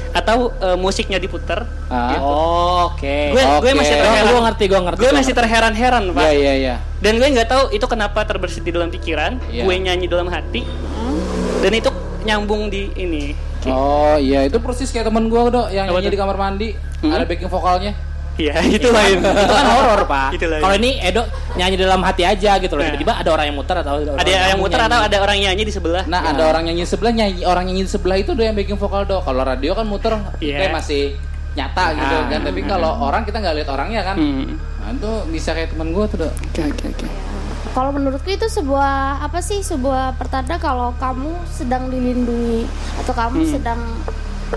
atau 0.10 0.52
eh, 0.52 0.76
musiknya 0.76 1.16
diputer. 1.16 1.64
Ah. 1.88 2.12
gitu. 2.12 2.20
Oh, 2.22 2.80
Oke. 2.92 3.32
Gue 3.32 3.40
gue 3.40 3.72
Oke. 3.72 3.80
masih 3.80 3.96
Oh, 3.96 4.02
terheran. 4.02 4.28
gue 4.28 4.42
ngerti, 4.44 4.64
gue 4.68 4.80
ngerti. 4.82 5.00
Gue 5.00 5.12
masih 5.16 5.34
terheran-heran 5.34 6.04
pak. 6.12 6.22
Iya 6.22 6.32
iya 6.34 6.54
iya. 6.56 6.76
Dan 7.00 7.14
gue 7.16 7.28
nggak 7.30 7.48
tahu 7.48 7.64
itu 7.72 7.86
kenapa 7.88 8.28
terbersit 8.28 8.68
di 8.68 8.76
dalam 8.76 8.92
pikiran. 8.92 9.40
Iya. 9.48 9.64
Gue 9.64 9.76
nyanyi 9.80 10.12
dalam 10.12 10.28
hati. 10.28 10.68
Dan 11.60 11.72
itu 11.72 11.88
nyambung 12.20 12.68
di 12.68 12.92
ini. 12.96 13.32
Oh 13.64 14.16
iya 14.16 14.44
itu 14.44 14.56
persis 14.58 14.88
kayak 14.88 15.08
temen 15.08 15.28
gue 15.28 15.40
dok 15.46 15.68
yang 15.70 15.88
Apa 15.88 16.00
nyanyi 16.00 16.12
di 16.12 16.20
kamar 16.20 16.36
mandi 16.36 16.70
Hmm? 17.00 17.16
ada 17.16 17.24
backing 17.24 17.48
vokalnya. 17.48 17.96
Iya 18.40 18.56
itu 18.80 18.88
lain. 18.88 19.20
itu 19.20 19.52
kan 19.52 19.68
horor 19.68 20.02
pak. 20.06 20.40
Kalau 20.40 20.76
ini 20.76 20.96
Edo 20.98 21.28
nyanyi 21.54 21.76
dalam 21.76 22.00
hati 22.02 22.24
aja 22.24 22.56
gitu 22.56 22.74
loh. 22.74 22.82
Nah. 22.82 22.90
Tiba-tiba 22.90 23.14
ada 23.16 23.30
orang 23.30 23.46
yang 23.46 23.58
muter 23.58 23.76
atau 23.78 23.92
ada, 23.94 24.10
orang 24.10 24.22
Ada 24.22 24.32
yang 24.32 24.60
muter 24.60 24.80
nyanyi. 24.80 24.88
atau 24.90 25.00
ada 25.04 25.18
orang 25.20 25.38
nyanyi 25.38 25.64
di 25.64 25.74
sebelah. 25.74 26.04
Nah 26.06 26.22
ada 26.26 26.44
orang 26.46 26.64
nyanyi 26.66 26.84
sebelah 26.84 27.12
nyanyi 27.12 27.42
orang 27.44 27.64
nyanyi 27.66 27.84
di 27.84 27.92
sebelah 27.92 28.18
itu 28.18 28.32
do 28.32 28.42
yang 28.42 28.56
backing 28.56 28.80
vokal 28.80 29.04
dok. 29.04 29.22
Kalau 29.22 29.44
radio 29.44 29.72
kan 29.74 29.86
muter 29.86 30.14
Iya. 30.40 30.56
kayak 30.58 30.72
masih 30.74 31.04
nyata 31.52 31.86
gitu 31.94 32.16
Ah. 32.16 32.26
kan. 32.26 32.40
Tapi 32.42 32.60
kalau 32.64 32.92
orang 33.02 33.22
kita 33.24 33.38
nggak 33.38 33.56
lihat 33.58 33.70
orangnya 33.70 34.02
kan. 34.04 34.16
Hmm. 34.16 34.56
Nah 34.80 34.90
itu 34.90 35.12
bisa 35.30 35.52
kayak 35.52 35.70
temen 35.70 35.92
gue 35.92 36.06
tuh 36.08 36.18
dok. 36.22 36.34
Oke 36.48 36.62
oke 36.66 36.86
oke. 36.90 37.08
Kalau 37.70 37.92
menurutku 37.92 38.30
itu 38.30 38.48
sebuah 38.48 39.20
apa 39.22 39.40
sih 39.40 39.60
sebuah 39.62 40.16
pertanda 40.16 40.56
kalau 40.56 40.96
kamu 40.96 41.30
sedang 41.46 41.92
dilindungi 41.92 42.64
atau 42.98 43.14
kamu 43.14 43.38
Hmm. 43.38 43.52
sedang 43.52 43.80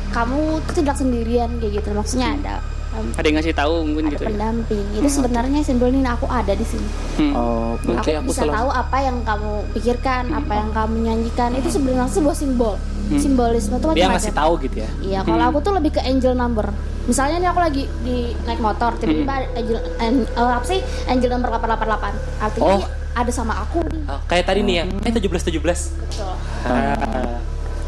kamu 0.08 0.40
tuh 0.62 0.74
tidak 0.78 0.96
sendirian 0.96 1.50
kayak 1.58 1.82
gitu. 1.82 1.92
Maksudnya 1.92 2.28
ada 2.34 2.54
um, 2.92 3.06
Ada 3.12 3.24
yang 3.24 3.36
ngasih 3.36 3.54
tahu 3.54 3.74
mungkin 3.84 4.04
ada 4.04 4.12
gitu. 4.12 4.22
ya. 4.22 4.28
pendamping. 4.28 4.84
Itu 4.94 5.08
sebenarnya 5.10 5.60
simbolin 5.62 6.04
aku 6.04 6.26
ada 6.26 6.52
di 6.52 6.62
sini. 6.62 6.88
Hmm. 7.16 7.32
Oh 7.32 7.72
Aku 7.74 7.92
aku 7.98 8.24
bisa 8.26 8.40
selalu 8.40 8.54
tahu 8.54 8.68
apa 8.70 8.96
yang 8.98 9.16
kamu 9.22 9.50
pikirkan, 9.72 10.22
apa 10.30 10.52
yang 10.54 10.70
kamu 10.70 10.94
nyanyikan. 11.02 11.50
Itu 11.52 11.68
sebenarnya 11.68 12.08
sebuah 12.08 12.34
simbol. 12.34 12.74
Simbolisme 13.12 13.74
itu 13.74 13.84
Dia 13.92 14.08
macam-macam. 14.08 14.12
ngasih 14.14 14.32
tahu 14.32 14.52
gitu 14.62 14.76
ya. 14.78 14.90
Iya, 15.02 15.20
kalau 15.22 15.44
aku 15.46 15.58
tuh 15.60 15.72
lebih 15.74 15.92
ke 15.92 16.00
angel 16.00 16.32
number. 16.32 16.72
Misalnya 17.02 17.36
nih 17.36 17.48
aku 17.50 17.60
lagi 17.60 17.84
di 18.00 18.16
naik 18.40 18.56
motor, 18.58 18.94
tiba-tiba 18.94 19.32
ada 19.34 19.48
angel 19.52 19.76
an- 19.98 20.24
eh, 20.24 20.52
apa 20.54 20.64
sih? 20.64 20.80
Angel 21.04 21.28
number 21.28 21.50
888. 21.50 22.14
Artinya 22.40 22.74
Oh. 22.78 22.88
ada 23.12 23.28
sama 23.28 23.58
aku 23.58 23.84
nih. 23.84 24.00
Oh, 24.06 24.20
kayak 24.24 24.46
tadi 24.46 24.60
nih 24.62 24.74
ya, 24.74 24.84
eh 25.02 25.12
17 25.12 25.42
17. 25.42 25.92
Betul. 25.92 26.32
Ah. 26.64 27.36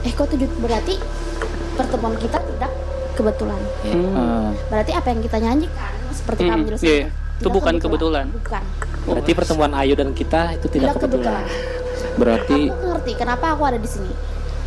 Eh 0.03 0.13
kok 0.13 0.29
tujuh 0.29 0.51
berarti 0.59 1.01
pertemuan 1.73 2.15
kita 2.17 2.37
tidak 2.37 2.71
kebetulan. 3.15 3.61
Ah. 4.13 4.51
Berarti 4.67 4.93
apa 4.93 5.09
yang 5.09 5.21
kita 5.21 5.37
nyanyikan 5.39 5.93
seperti 6.11 6.41
Hmm, 6.41 6.51
kamu 6.51 6.63
jelaskan. 6.69 6.87
iya. 6.87 7.05
tidak 7.05 7.15
Itu 7.35 7.49
bukan 7.51 7.75
kebetulan. 7.77 8.27
Bukan. 8.31 8.63
Berarti 9.05 9.31
pertemuan 9.33 9.73
Ayu 9.75 9.95
dan 9.95 10.11
kita 10.11 10.55
itu 10.55 10.67
tidak 10.67 10.93
Tidak 10.93 11.03
kebetulan. 11.03 11.43
kebetulan. 11.43 12.15
berarti 12.15 12.61
Aku 12.71 12.87
ngerti 12.89 13.13
kenapa 13.15 13.47
aku 13.53 13.63
ada 13.65 13.77
di 13.77 13.89
sini. 13.89 14.13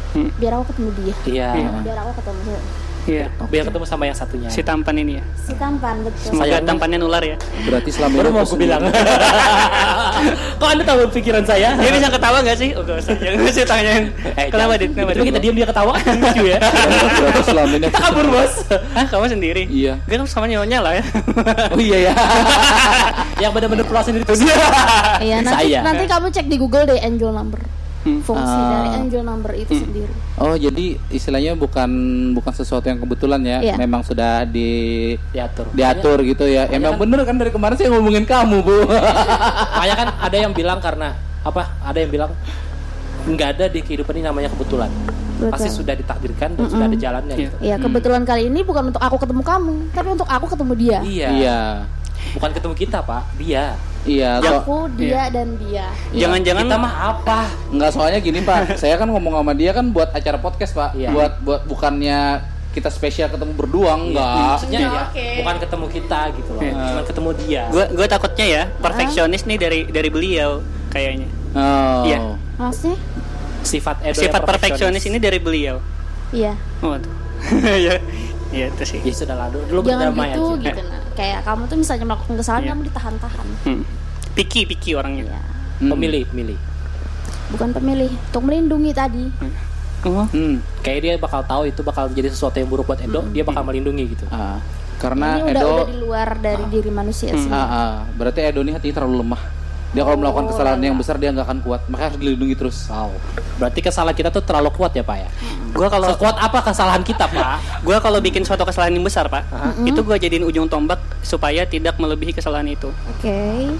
Hmm. 0.10 0.30
Biar 0.36 0.52
aku 0.54 0.66
ketemu 0.70 0.90
dia. 0.98 1.16
Iya. 1.26 1.50
Biar 1.82 1.98
aku 2.02 2.12
ketemu 2.18 2.54
Iya. 3.08 3.26
Biar 3.48 3.64
ketemu 3.66 3.86
sama 3.88 4.04
yang 4.04 4.14
satunya. 4.14 4.52
Si 4.52 4.60
tampan 4.60 4.92
ini 4.94 5.18
ya. 5.18 5.24
si 5.40 5.56
tampan 5.56 5.96
betul. 6.04 6.20
Semoga 6.28 6.44
Sayangnya- 6.44 6.68
tampannya 6.68 6.98
nular 7.00 7.24
ya. 7.24 7.38
berarti 7.64 7.90
selama 7.90 8.14
Baru 8.20 8.28
ini 8.28 8.36
mau 8.36 8.44
aku 8.44 8.56
bilang. 8.60 8.82
Kok 10.60 10.68
anda 10.68 10.84
tahu 10.84 11.00
pikiran 11.14 11.44
saya? 11.44 11.78
Dia 11.78 11.92
bisa 11.94 12.10
ketawa 12.10 12.44
gak 12.44 12.58
sih? 12.58 12.76
Oh, 12.76 12.84
gak 12.84 13.00
usah. 13.00 13.16
Jangan 13.16 13.48
sih 13.48 13.64
tanyain. 13.64 14.04
Eh, 14.36 14.48
Kenapa. 14.52 14.74
Dit? 14.76 14.92
Kenapa, 14.92 15.12
Dit? 15.16 15.24
kita 15.24 15.40
diam 15.40 15.56
dia 15.56 15.66
ketawa 15.66 15.94
lucu 15.96 16.44
ya. 16.44 16.60
berarti 17.18 17.42
selama 17.46 17.74
ini 17.74 17.88
Kita 17.88 18.00
kabur 18.02 18.26
bos. 18.28 18.54
Hah, 18.92 19.06
kamu 19.08 19.26
sendiri? 19.32 19.64
Iya. 19.72 19.94
Kan 20.04 20.28
sama 20.28 20.46
nyonya 20.46 20.80
lah 20.84 20.94
ya. 21.00 21.04
Oh 21.72 21.80
iya 21.80 22.12
ya. 22.12 22.14
yang 23.40 23.56
benar-benar 23.56 23.86
pulau 23.88 24.04
sendiri 24.04 24.26
tuh. 24.26 24.36
Iya, 25.24 25.46
nanti 25.46 25.72
Saya. 25.72 25.80
nanti 25.86 26.04
kamu 26.06 26.28
cek 26.28 26.46
di 26.50 26.58
Google 26.60 26.84
deh 26.84 27.00
angel 27.00 27.32
number. 27.32 27.62
Hmm. 28.00 28.22
fungsi 28.22 28.46
Ah. 28.56 28.70
dari 28.72 28.90
angel 29.00 29.22
number 29.22 29.52
itu 29.54 29.72
sendiri. 29.74 30.14
Oh 30.36 30.54
jadi 30.54 30.96
istilahnya 31.08 31.54
bukan 31.54 31.90
bukan 32.32 32.54
sesuatu 32.54 32.86
yang 32.86 32.98
kebetulan 32.98 33.42
ya, 33.42 33.58
Iya. 33.60 33.76
memang 33.76 34.02
sudah 34.02 34.44
di 34.44 34.70
diatur 35.30 35.68
diatur 35.72 36.18
gitu 36.24 36.44
ya. 36.44 36.68
Emang 36.68 36.96
bener 36.96 37.22
kan 37.22 37.36
dari 37.36 37.50
kemarin 37.50 37.76
saya 37.76 37.90
ngomongin 37.90 38.24
kamu 38.24 38.58
bu. 38.60 38.78
makanya 39.76 39.96
kan 39.98 40.10
ada 40.20 40.38
yang 40.38 40.52
bilang 40.52 40.78
karena 40.78 41.14
apa 41.42 41.76
ada 41.80 41.98
yang 41.98 42.10
bilang 42.10 42.32
nggak 43.26 43.50
ada 43.54 43.66
di 43.68 43.80
kehidupan 43.82 44.14
ini 44.14 44.24
namanya 44.24 44.48
kebetulan 44.50 44.88
Betul. 45.38 45.52
pasti 45.52 45.70
sudah 45.70 45.94
ditakdirkan 45.94 46.50
dan 46.54 46.66
sudah 46.66 46.86
ada 46.86 46.98
jalannya 46.98 47.34
Iya. 47.34 47.44
gitu. 47.44 47.56
Iya, 47.60 47.76
kebetulan 47.78 48.24
kali 48.24 48.48
ini 48.48 48.62
bukan 48.62 48.90
untuk 48.90 49.00
aku 49.00 49.18
ketemu 49.18 49.44
kamu, 49.44 49.76
tapi 49.92 50.08
untuk 50.10 50.26
aku 50.26 50.46
ketemu 50.48 50.74
dia. 50.76 50.98
iya 51.04 51.28
Iya, 51.30 51.60
bukan 52.34 52.50
ketemu 52.52 52.74
kita 52.78 53.00
pak 53.02 53.24
dia 53.36 53.76
iya. 54.08 54.32
So, 54.40 54.64
Aku, 54.64 54.78
dia 54.96 55.28
dan 55.30 55.60
dia. 55.60 55.92
Jangan-jangan 56.16 56.66
kita 56.66 56.78
mah 56.80 56.94
apa 57.12 57.40
nggak 57.70 57.92
soalnya 57.92 58.20
gini 58.20 58.40
pak, 58.42 58.60
saya 58.82 58.96
kan 58.96 59.08
ngomong 59.08 59.36
sama 59.36 59.54
dia 59.54 59.72
kan 59.72 59.92
buat 59.92 60.10
acara 60.10 60.40
podcast 60.40 60.72
pak, 60.74 60.96
Iya. 60.96 61.12
buat 61.12 61.34
buat 61.44 61.62
bukannya 61.68 62.42
kita 62.72 62.88
spesial 62.88 63.28
ketemu 63.28 63.58
berdua 63.58 63.98
enggak. 63.98 64.38
maksudnya 64.54 64.80
Iya, 64.80 64.90
ya 64.90 65.02
oke. 65.10 65.28
bukan 65.42 65.56
ketemu 65.60 65.86
kita 65.90 66.20
gitu 66.38 66.50
loh 66.54 66.62
Iya. 66.62 66.74
cuma 66.78 67.02
ketemu 67.04 67.30
dia 67.42 67.64
gue 67.74 67.86
gue 67.90 68.08
takutnya 68.08 68.46
ya 68.46 68.64
perfeksionis 68.78 69.42
nih 69.44 69.58
dari 69.58 69.80
dari 69.90 70.10
beliau 70.14 70.62
kayaknya. 70.88 71.26
Oh. 71.58 72.06
Iya. 72.06 72.18
Maksudnya? 72.62 72.98
sifat 73.66 74.00
Edo 74.00 74.16
Sifat 74.16 74.42
perfeksionis 74.48 75.04
ini 75.04 75.18
dari 75.20 75.40
beliau. 75.42 75.82
Iya. 76.32 76.54
Oh, 76.80 76.96
ya, 77.86 77.98
ya 78.50 78.66
itu 78.68 78.84
sih. 78.84 79.00
ya 79.02 79.14
sudah 79.14 79.36
lah 79.36 79.48
dulu 79.50 79.84
Jangan 79.84 80.12
berdamai 80.12 80.28
gitu 80.30 80.44
aja 80.48 80.64
gitu 80.64 80.82
nah. 80.84 81.02
Kayak 81.14 81.40
kamu 81.44 81.62
tuh 81.66 81.78
misalnya 81.78 82.06
melakukan 82.06 82.36
kesalahan 82.36 82.62
Iya. 82.62 82.72
kamu 82.72 82.82
ditahan-tahan. 82.86 83.48
Hmm. 83.64 83.82
Piki 84.34 84.62
piki 84.66 84.92
orangnya. 84.94 85.24
Iya. 85.28 85.42
Hmm. 85.78 85.90
pemilih 85.92 86.24
pemilih 86.28 86.58
Bukan 87.48 87.70
pemilih, 87.72 88.12
untuk 88.12 88.44
melindungi 88.44 88.92
tadi. 88.92 89.24
Oh, 90.04 90.28
Hmm. 90.28 90.60
kayak 90.80 91.00
dia 91.00 91.14
bakal 91.16 91.42
tahu 91.42 91.66
itu 91.66 91.80
bakal 91.82 92.08
jadi 92.08 92.28
sesuatu 92.28 92.56
yang 92.56 92.68
buruk 92.68 92.86
buat 92.86 93.00
Edo 93.00 93.24
dia 93.28 93.42
bakal 93.42 93.64
melindungi 93.64 94.14
gitu 94.14 94.24
Ah, 94.30 94.62
karena 94.98 95.42
ini 95.42 95.48
udah 95.48 95.54
Edo 95.58 95.72
udah 95.74 95.88
di 95.88 95.98
luar 95.98 96.30
dari 96.38 96.64
diri 96.70 96.92
manusia 96.92 97.34
sih. 97.34 97.50
Ah, 97.50 97.58
ah. 97.58 97.92
berarti 98.14 98.40
Edo 98.42 98.62
ini 98.62 98.72
hatinya 98.72 99.02
terlalu 99.02 99.26
lemah. 99.26 99.42
Dia 99.98 100.06
kalau 100.06 100.22
melakukan 100.22 100.46
kesalahan 100.54 100.78
yang 100.78 100.94
besar 100.94 101.18
dia 101.18 101.34
nggak 101.34 101.42
akan 101.50 101.60
kuat, 101.66 101.82
makanya 101.90 102.14
harus 102.14 102.20
dilindungi 102.22 102.54
terus. 102.54 102.86
wow 102.86 103.10
berarti 103.58 103.82
kesalahan 103.82 104.14
kita 104.14 104.30
tuh 104.30 104.46
terlalu 104.46 104.70
kuat 104.70 104.94
ya 104.94 105.02
pak 105.02 105.18
ya 105.18 105.30
gue 105.74 105.88
kalau 105.90 106.14
sekuat 106.14 106.38
apa 106.38 106.62
kesalahan 106.62 107.02
kita 107.02 107.26
pak 107.26 107.58
gue 107.90 107.98
kalau 107.98 108.22
bikin 108.22 108.46
suatu 108.46 108.62
kesalahan 108.62 108.94
yang 108.94 109.02
besar 109.02 109.26
pak, 109.26 109.42
itu 109.82 109.98
gue 109.98 110.16
jadiin 110.22 110.46
ujung 110.46 110.70
tombak 110.70 111.02
supaya 111.26 111.66
tidak 111.66 111.98
melebihi 111.98 112.38
kesalahan 112.38 112.70
itu. 112.70 112.94
Oke. 113.10 113.74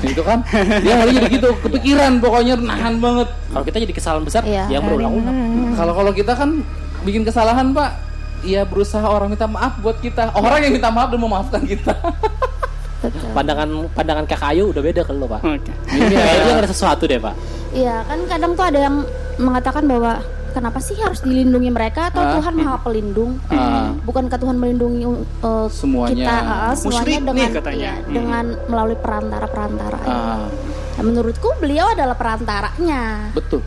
Itu 0.00 0.24
kan 0.24 0.40
dia 0.80 0.94
hari 0.96 1.20
jadi 1.20 1.28
gitu, 1.28 1.52
kepikiran 1.60 2.24
pokoknya 2.24 2.56
nahan 2.56 2.96
banget. 2.96 3.28
kalau 3.52 3.64
kita 3.68 3.76
jadi 3.84 3.92
kesalahan 3.92 4.24
besar 4.24 4.42
Iya. 4.48 4.64
yang 4.72 4.80
berulang-ulang 4.80 5.36
Kalau 5.76 5.92
kalau 5.92 6.12
kita 6.16 6.32
kan 6.32 6.64
bikin 7.04 7.28
kesalahan 7.28 7.76
pak, 7.76 8.00
ya 8.46 8.64
berusaha 8.64 9.04
orang 9.04 9.28
minta 9.36 9.44
maaf 9.44 9.76
buat 9.84 10.00
kita, 10.00 10.32
orang 10.32 10.64
yang 10.64 10.72
minta 10.72 10.88
maaf 10.88 11.12
dan 11.12 11.20
memaafkan 11.20 11.62
kita. 11.68 11.92
Betul. 12.98 13.30
pandangan 13.30 13.68
pandangan 13.92 14.24
kakak 14.26 14.50
Ayu 14.50 14.68
udah 14.68 14.82
beda 14.82 15.02
ke 15.02 15.12
lo 15.12 15.26
pak 15.26 15.40
Oke. 15.40 15.70
kayaknya 15.86 16.54
ada 16.56 16.68
sesuatu 16.68 17.04
deh 17.04 17.16
pak 17.16 17.34
Iya, 17.68 18.00
kan 18.02 18.18
kadang 18.26 18.52
tuh 18.52 18.64
ada 18.64 18.80
yang 18.80 18.96
mengatakan 19.36 19.84
bahwa 19.84 20.24
kenapa 20.50 20.80
sih 20.80 20.96
harus 20.96 21.20
dilindungi 21.20 21.68
mereka 21.68 22.08
atau 22.08 22.18
Ah. 22.18 22.32
Tuhan 22.34 22.54
Maha 22.56 22.80
Pelindung? 22.80 23.36
Ah. 23.46 23.92
Bukankah 24.00 24.34
Tuhan 24.34 24.56
melindungi 24.56 25.04
uh, 25.38 25.68
Semuanya. 25.68 26.16
kita 26.16 26.34
uh, 26.40 26.72
semuanya 26.72 26.96
Musyrik 26.96 27.12
nih 27.12 27.28
dengan 27.28 27.50
katanya. 27.52 27.76
iya, 27.78 27.92
Hmm. 28.00 28.10
dengan 28.10 28.44
melalui 28.66 28.96
perantara-perantara. 28.96 29.98
Ah, 30.02 30.48
Nah, 30.96 31.02
menurutku 31.04 31.48
beliau 31.56 31.86
adalah 31.88 32.16
perantaranya. 32.16 33.30
betul, 33.30 33.60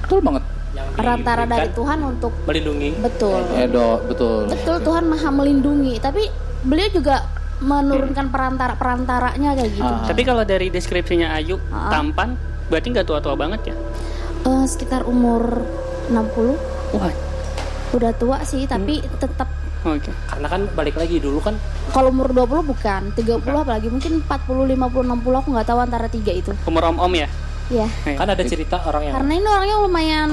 betul 0.00 0.18
banget. 0.18 0.42
yang 0.72 0.88
Perantara 0.96 1.44
dari 1.44 1.68
Tuhan 1.70 1.98
untuk 2.02 2.32
melindungi 2.42 2.90
betul. 2.98 3.44
Edo, 3.54 4.00
betul. 4.02 4.48
Betul 4.48 4.76
Tuhan 4.80 5.04
Maha 5.04 5.28
melindungi, 5.30 6.00
tapi 6.00 6.24
beliau 6.64 6.88
juga 6.90 7.28
menurunkan 7.62 8.28
perantara-perantaranya 8.28 9.50
kayak 9.54 9.70
gitu. 9.72 9.86
Ah. 9.86 10.04
Tapi 10.04 10.22
kalau 10.22 10.42
dari 10.42 10.68
deskripsinya 10.68 11.32
Ayu 11.32 11.56
Ah. 11.68 11.88
tampan, 11.88 12.34
berarti 12.66 12.90
nggak 12.90 13.06
tua-tua 13.06 13.34
banget 13.34 13.70
ya? 13.70 13.74
Eh, 14.42 14.64
sekitar 14.66 15.06
umur 15.06 15.62
60 16.08 16.58
Wah, 16.92 17.14
udah 17.92 18.12
tua 18.12 18.42
sih, 18.42 18.66
tapi 18.66 18.98
Hmm. 18.98 19.10
tetap 19.16 19.48
oke. 19.82 20.10
karena 20.28 20.46
kan 20.46 20.60
balik 20.72 20.94
lagi 20.94 21.16
dulu 21.16 21.38
kan 21.38 21.54
Kalau 21.88 22.08
umur 22.08 22.30
20 22.30 22.62
bukan, 22.64 23.12
30 23.12 23.62
apalagi 23.62 23.86
mungkin 23.86 24.18
40, 24.20 24.66
50, 24.66 25.02
60 25.04 25.36
aku 25.36 25.48
nggak 25.50 25.66
tahu 25.66 25.78
antara 25.78 26.06
tiga 26.06 26.32
itu. 26.32 26.50
Umur 26.64 26.82
om-om 26.86 27.12
ya? 27.12 27.28
Iya. 27.70 27.86
Iya. 28.04 28.16
kan 28.18 28.28
ada 28.28 28.42
cerita 28.42 28.82
orang 28.82 29.02
yang 29.06 29.14
Karena 29.16 29.32
ini 29.32 29.46
orangnya 29.46 29.76
lumayan 29.80 30.30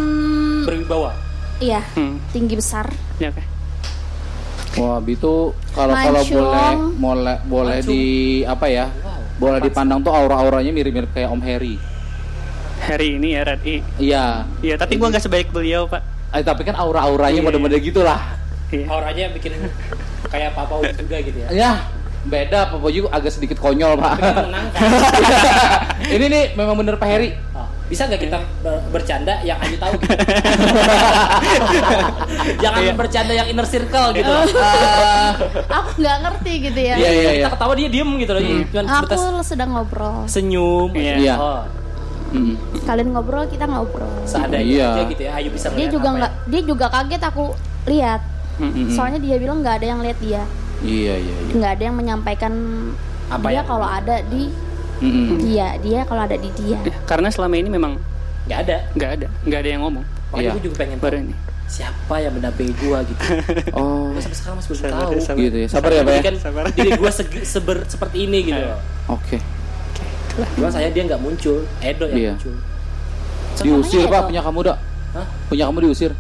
berwibawa 0.66 1.12
iya, 1.60 1.80
Hmm. 1.94 2.18
tinggi 2.32 2.56
besar. 2.56 2.90
Ya, 3.16 3.30
oke. 3.30 3.44
Wah, 4.80 4.98
itu 5.04 5.34
kalau 5.76 5.94
kalau 5.94 6.22
boleh 6.24 6.72
boleh 6.96 7.38
boleh 7.46 7.78
Mancung. 7.84 7.92
di 7.92 8.04
apa 8.44 8.66
ya? 8.66 8.86
Boleh 9.36 9.60
dipandang 9.60 10.00
tuh 10.00 10.12
aura-auranya 10.12 10.72
mirip-mirip 10.72 11.12
kayak 11.12 11.30
Om 11.30 11.42
Harry. 11.44 11.76
Harry 12.80 13.16
ini 13.16 13.36
ya 13.36 13.44
Red 13.44 13.62
I. 13.64 13.76
Iya. 13.98 14.26
Iya, 14.60 14.76
tapi 14.76 14.96
gua 14.96 15.12
nggak 15.12 15.24
sebaik 15.24 15.52
beliau, 15.52 15.84
Pak. 15.86 16.02
Eh, 16.32 16.44
tapi 16.44 16.64
kan 16.64 16.76
aura-auranya 16.76 17.40
Iya, 17.40 17.44
model-model 17.44 17.80
gitulah. 17.80 18.20
Iya. 18.70 18.86
auranya 18.86 19.34
bikin 19.34 19.58
kayak 20.30 20.54
papa 20.54 20.78
Uji 20.78 20.94
juga 20.94 21.18
gitu 21.26 21.42
ya 21.42 21.48
Ya, 21.50 21.72
beda 22.22 22.70
Pak 22.70 22.78
Boju 22.78 23.10
agak 23.10 23.34
sedikit 23.34 23.58
konyol, 23.58 23.98
Pak. 23.98 24.14
Tapi 24.14 24.30
kan 24.30 24.48
Ini 26.16 26.26
nih 26.28 26.44
memang 26.54 26.76
bener 26.76 26.96
Pak 26.96 27.08
Harry. 27.08 27.34
Oh, 27.52 27.66
bisa 27.90 28.06
nggak 28.06 28.22
kita 28.22 28.38
ber- 28.62 28.86
bercanda 28.90 29.42
yang 29.42 29.58
Ayu 29.58 29.76
tahu 29.76 29.98
gitu? 29.98 30.14
jangan 32.60 32.80
Iya. 32.80 32.94
bercanda 32.94 33.34
yang 33.34 33.48
inner 33.48 33.66
circle 33.66 34.14
gitu 34.14 34.30
loh. 34.30 34.46
aku 35.76 35.90
nggak 35.98 36.18
ngerti 36.22 36.54
gitu 36.64 36.80
ya. 36.80 36.94
Iya, 36.96 37.10
iya, 37.10 37.22
iya. 37.22 37.32
kita 37.40 37.50
ketawa 37.52 37.74
dia 37.74 37.90
diem 37.90 38.10
gitu 38.16 38.32
loh 38.32 38.42
cuman 38.42 38.86
Aku 38.96 39.18
sedang 39.42 39.70
ngobrol. 39.72 40.18
senyum 40.26 40.90
Iya. 40.94 41.16
Iya. 41.18 41.36
oh 41.36 41.62
Mm. 42.30 42.54
Kalian 42.86 43.10
ngobrol, 43.10 43.50
kita 43.50 43.66
ngobrol. 43.66 44.06
seadanya 44.22 44.62
Iya. 44.62 44.88
aja 44.92 45.02
gitu 45.10 45.22
ya 45.24 45.32
Ayu 45.34 45.50
bisa 45.50 45.74
Dia 45.74 45.90
juga 45.90 46.08
apa 46.08 46.18
nggak, 46.20 46.34
dia 46.46 46.62
juga 46.62 46.86
kaget 46.88 47.22
aku 47.26 47.44
lihat. 47.88 48.22
Mm-mm. 48.62 48.86
Soalnya 48.88 49.18
dia 49.18 49.36
bilang 49.36 49.66
nggak 49.66 49.82
ada 49.82 49.88
yang 49.88 50.00
lihat 50.00 50.20
dia, 50.20 50.46
Iya, 50.80 51.18
iya, 51.18 51.36
iya. 51.42 51.52
nggak 51.52 51.72
ada 51.74 51.84
yang 51.84 51.96
menyampaikan 51.96 52.54
Apa 53.28 53.50
dia 53.50 53.56
yang- 53.56 53.66
kalau 53.66 53.82
ada 53.84 54.22
di 54.24 54.46
Mm-mm. 55.00 55.40
dia, 55.42 55.80
dia 55.80 56.00
kalau 56.04 56.22
ada 56.22 56.36
di 56.36 56.50
dia. 56.54 56.76
Eh, 56.82 56.96
Karena 57.04 57.28
selama 57.28 57.56
ini 57.56 57.68
memang 57.68 57.96
nggak 58.46 58.60
ada 58.62 58.78
nggak 58.92 59.10
ada, 59.14 59.28
nggak 59.44 59.60
ada 59.60 59.70
yang 59.70 59.82
ngomong. 59.82 60.06
makanya 60.28 60.42
Iya. 60.42 60.52
gue 60.52 60.64
juga 60.64 60.76
pengen 60.78 60.98
Baru 60.98 61.10
tahu 61.12 61.24
ini. 61.24 61.34
siapa 61.66 62.16
yang 62.18 62.34
mendampingi 62.34 62.74
gua 62.78 62.98
gitu 63.02 63.22
Oh, 63.74 64.10
Gua 64.10 64.20
sampai 64.20 64.36
sekarang 64.36 64.56
masih 64.58 64.70
belum 64.70 64.82
Sabar, 64.84 64.98
tahu 65.00 65.12
sabar. 65.20 65.40
gitu 65.40 65.58
ya. 65.58 65.68
Sabar 65.68 65.90
ya, 65.90 66.02
Pak 66.02 66.10
ya. 66.10 66.10
Jadi 66.12 66.26
kan 66.26 66.36
Sabar. 66.40 66.64
diri 66.72 66.92
gua 66.96 67.12
seber- 67.44 67.86
seperti 67.86 68.18
ini 68.24 68.40
gitu. 68.44 68.62
Oke. 69.08 69.38
Cuma 70.56 70.70
saya 70.70 70.88
dia 70.88 71.04
nggak 71.04 71.20
muncul 71.20 71.58
Edo 71.80 72.06
yang 72.06 72.18
Iya. 72.20 72.34
muncul 72.36 72.56
Diusir, 73.60 74.08
Pak, 74.08 74.22
punya 74.26 74.40
kamu, 74.40 74.60
Dok. 74.66 74.78
Hah? 75.12 75.28
Punya 75.46 75.64
kamu 75.68 75.78
diusir. 75.84 76.12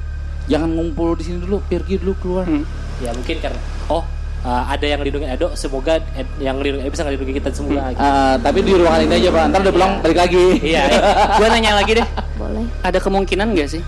Jangan 0.45 0.69
ngumpul 0.69 1.15
di 1.15 1.23
sini 1.23 1.37
dulu, 1.39 1.63
pergi 1.63 1.95
dulu 1.97 2.13
keluar. 2.17 2.45
Hmm. 2.45 2.65
ya 2.99 3.09
mungkin 3.09 3.39
karena 3.39 3.55
oh 3.87 4.03
uh, 4.41 4.63
ada 4.67 4.85
yang 4.85 5.01
lindungi 5.01 5.27
Edo 5.27 5.51
semoga 5.53 5.99
Ed, 6.13 6.27
yang 6.39 6.59
lindungi 6.59 6.85
Edo 6.85 6.91
bisa 6.91 7.03
ngelindungi 7.03 7.33
kita 7.39 7.49
semua 7.51 7.91
gitu. 7.91 8.01
Ah, 8.01 8.35
tapi 8.39 8.59
di 8.61 8.71
ruangan 8.75 9.05
ini 9.05 9.13
aja, 9.19 9.29
Pak. 9.31 9.43
Ntar 9.51 9.59
udah 9.63 9.73
pulang 9.73 9.91
balik 10.01 10.17
lagi. 10.19 10.45
iya 10.61 10.83
Gua 11.39 11.47
nanya 11.49 11.79
lagi 11.79 11.91
deh, 11.99 12.07
Boleh. 12.35 12.65
ada 12.81 12.99
kemungkinan 12.99 13.47
nggak 13.51 13.69
sih? 13.69 13.81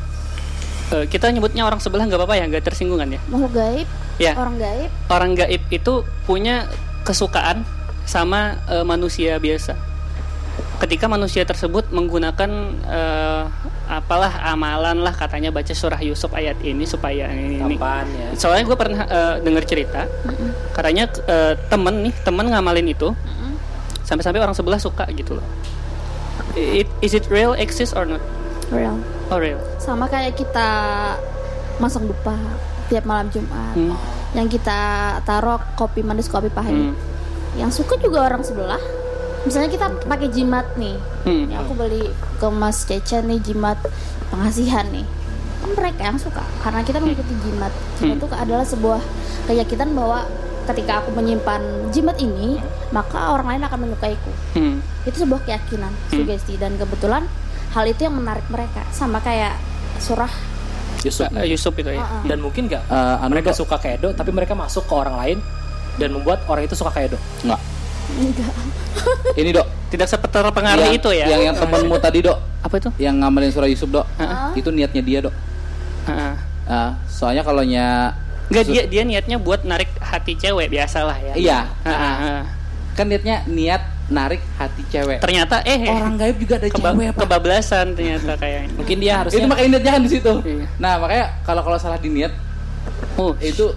Eh, 0.91 1.05
kita 1.07 1.31
nyebutnya 1.31 1.63
orang 1.63 1.79
sebelah 1.79 2.03
nggak 2.03 2.19
apa-apa 2.19 2.35
ya, 2.35 2.43
nggak 2.51 2.63
tersinggungan 2.67 3.15
ya? 3.15 3.19
Makhluk 3.31 3.53
gaib, 3.55 3.87
Ya, 4.19 4.35
orang 4.37 4.55
gaib, 4.59 4.89
orang 5.07 5.31
gaib 5.33 5.61
itu 5.71 5.93
punya 6.23 6.67
kesukaan 7.01 7.63
sama 8.03 8.59
eh, 8.67 8.83
manusia 8.83 9.39
biasa. 9.39 9.73
Ketika 10.81 11.05
manusia 11.05 11.45
tersebut 11.45 11.93
menggunakan 11.93 12.49
eh, 12.89 13.43
apalah 13.85 14.41
amalan 14.49 15.05
lah 15.05 15.13
katanya 15.13 15.53
baca 15.53 15.69
surah 15.69 16.01
Yusuf 16.01 16.33
ayat 16.33 16.57
ini 16.65 16.89
supaya 16.89 17.29
ini, 17.29 17.61
ini. 17.61 17.77
kapan 17.77 18.09
ya 18.09 18.27
Soalnya 18.33 18.65
gue 18.65 18.77
pernah 18.79 19.05
eh, 19.05 19.35
dengar 19.45 19.63
cerita, 19.69 20.09
katanya 20.73 21.05
eh, 21.29 21.53
temen 21.69 22.09
nih 22.09 22.13
temen 22.25 22.49
ngamalin 22.49 22.89
itu, 22.89 23.13
sampai-sampai 24.01 24.41
orang 24.41 24.57
sebelah 24.57 24.81
suka 24.81 25.05
gitu 25.13 25.37
loh. 25.37 25.45
It, 26.57 26.89
is 27.05 27.13
it 27.13 27.29
real, 27.29 27.53
exist 27.53 27.93
or 27.93 28.09
not? 28.09 28.19
real. 28.71 28.95
Oh 29.29 29.37
real. 29.37 29.59
Sama 29.77 30.07
kayak 30.07 30.39
kita 30.39 30.69
masang 31.77 32.07
dupa 32.07 32.33
tiap 32.87 33.03
malam 33.03 33.27
Jumat. 33.29 33.75
Hmm. 33.75 33.93
Yang 34.31 34.59
kita 34.59 34.79
taruh 35.27 35.59
kopi 35.75 36.01
manis, 36.01 36.31
kopi 36.31 36.47
pahit. 36.47 36.71
Hmm. 36.71 36.95
Yang 37.59 37.83
suka 37.83 37.99
juga 37.99 38.23
orang 38.25 38.41
sebelah. 38.41 38.79
Misalnya 39.41 39.69
kita 39.69 39.87
pakai 40.05 40.27
jimat 40.29 40.65
nih. 40.75 40.95
Hmm. 41.23 41.49
Ya, 41.49 41.59
aku 41.59 41.73
beli 41.73 42.05
ke 42.37 42.47
Mas 42.47 42.83
Cece 42.83 43.21
nih 43.21 43.41
jimat 43.41 43.77
pengasihan 44.27 44.85
nih. 44.87 45.05
Kan 45.61 45.69
mereka 45.73 46.01
yang 46.03 46.17
suka 46.17 46.41
karena 46.61 46.81
kita 46.81 46.97
mengikuti 46.97 47.33
jimat. 47.41 47.73
Hmm. 47.97 48.13
Itu 48.13 48.25
adalah 48.29 48.63
sebuah 48.63 49.01
keyakinan 49.45 49.91
bahwa 49.91 50.25
ketika 50.63 51.01
aku 51.01 51.09
menyimpan 51.11 51.61
jimat 51.89 52.17
ini, 52.17 52.61
maka 52.89 53.33
orang 53.33 53.57
lain 53.57 53.63
akan 53.65 53.79
menyukaiku. 53.81 54.31
Hmm. 54.53 54.77
Itu 55.03 55.25
sebuah 55.25 55.41
keyakinan, 55.41 55.89
sugesti 56.07 56.55
dan 56.55 56.77
kebetulan 56.77 57.25
hal 57.71 57.85
itu 57.87 58.03
yang 58.03 58.13
menarik 58.13 58.43
mereka 58.45 58.83
sama 58.91 59.17
kayak 59.17 59.55
surah 59.97 60.29
Yusuf 61.01 61.31
Eh, 61.31 61.47
Yusuf 61.47 61.73
itu 61.73 61.87
ya. 61.87 62.03
uh-uh. 62.03 62.27
dan 62.27 62.37
mungkin 62.37 62.67
nggak 62.67 62.83
anu 62.91 63.31
mereka 63.31 63.55
suka 63.55 63.79
ke 63.79 63.95
Edo 63.95 64.11
tapi 64.11 64.29
mereka 64.29 64.53
masuk 64.53 64.83
ke 64.83 64.93
orang 64.93 65.15
lain 65.15 65.37
dan 65.95 66.11
membuat 66.11 66.43
orang 66.45 66.67
itu 66.67 66.75
suka 66.75 66.91
ke 66.91 67.07
Edo 67.07 67.17
Enggak. 67.41 67.57
Enggak 68.13 68.51
Ini 69.33 69.49
dok. 69.51 69.67
Tidak 69.87 70.07
terpengaruh 70.07 70.87
Yang- 70.87 70.97
itu 70.97 71.09
ya. 71.11 71.25
Yang 71.29 71.41
yang 71.47 71.55
temenmu 71.57 71.95
tadi 71.99 72.19
dok, 72.21 72.37
apa 72.61 72.75
itu? 72.77 72.89
yang 72.97 73.15
ngamalin 73.17 73.51
surah 73.51 73.67
Yusuf 73.67 73.87
dok. 73.87 74.05
Heeh. 74.15 74.59
Itu 74.59 74.69
niatnya 74.71 75.01
dia 75.01 75.19
dok. 75.21 75.35
Heeh. 76.07 76.33
Ah, 76.65 76.95
soalnya 77.05 77.41
kalau 77.41 77.61
nya 77.61 78.15
Enggak 78.47 78.67
dia 78.67 78.83
dia 78.83 79.03
niatnya 79.03 79.39
buat 79.39 79.63
narik 79.63 79.87
hati 79.97 80.35
cewek 80.35 80.67
biasalah 80.67 81.15
ya. 81.17 81.33
Iya. 81.33 81.59
Heeh, 81.83 82.15
heeh. 82.19 82.41
kan 82.91 83.07
niatnya 83.07 83.47
niat 83.47 83.81
narik 84.11 84.43
hati 84.57 84.83
cewek. 84.85 85.23
Ternyata 85.23 85.63
eh 85.63 85.87
Orang 85.87 86.19
gaib 86.19 86.35
juga 86.35 86.59
ada 86.59 86.67
keba- 86.67 86.91
cewek 86.91 87.15
kebablasan 87.15 87.95
ternyata 87.95 88.35
kayaknya. 88.35 88.75
mungkin 88.75 88.97
dia 88.99 89.13
harusnya 89.23 89.39
Itu 89.39 89.47
makanya 89.47 89.69
niatnya 89.71 89.91
kan 89.91 90.01
di 90.03 90.11
situ. 90.11 90.33
Iya. 90.43 90.65
Nah 90.75 90.93
makanya 90.99 91.25
kalau 91.41 91.61
kalau 91.63 91.79
salah 91.79 91.95
di 91.95 92.11
niat 92.11 92.31
Oh, 93.15 93.35
itu 93.37 93.69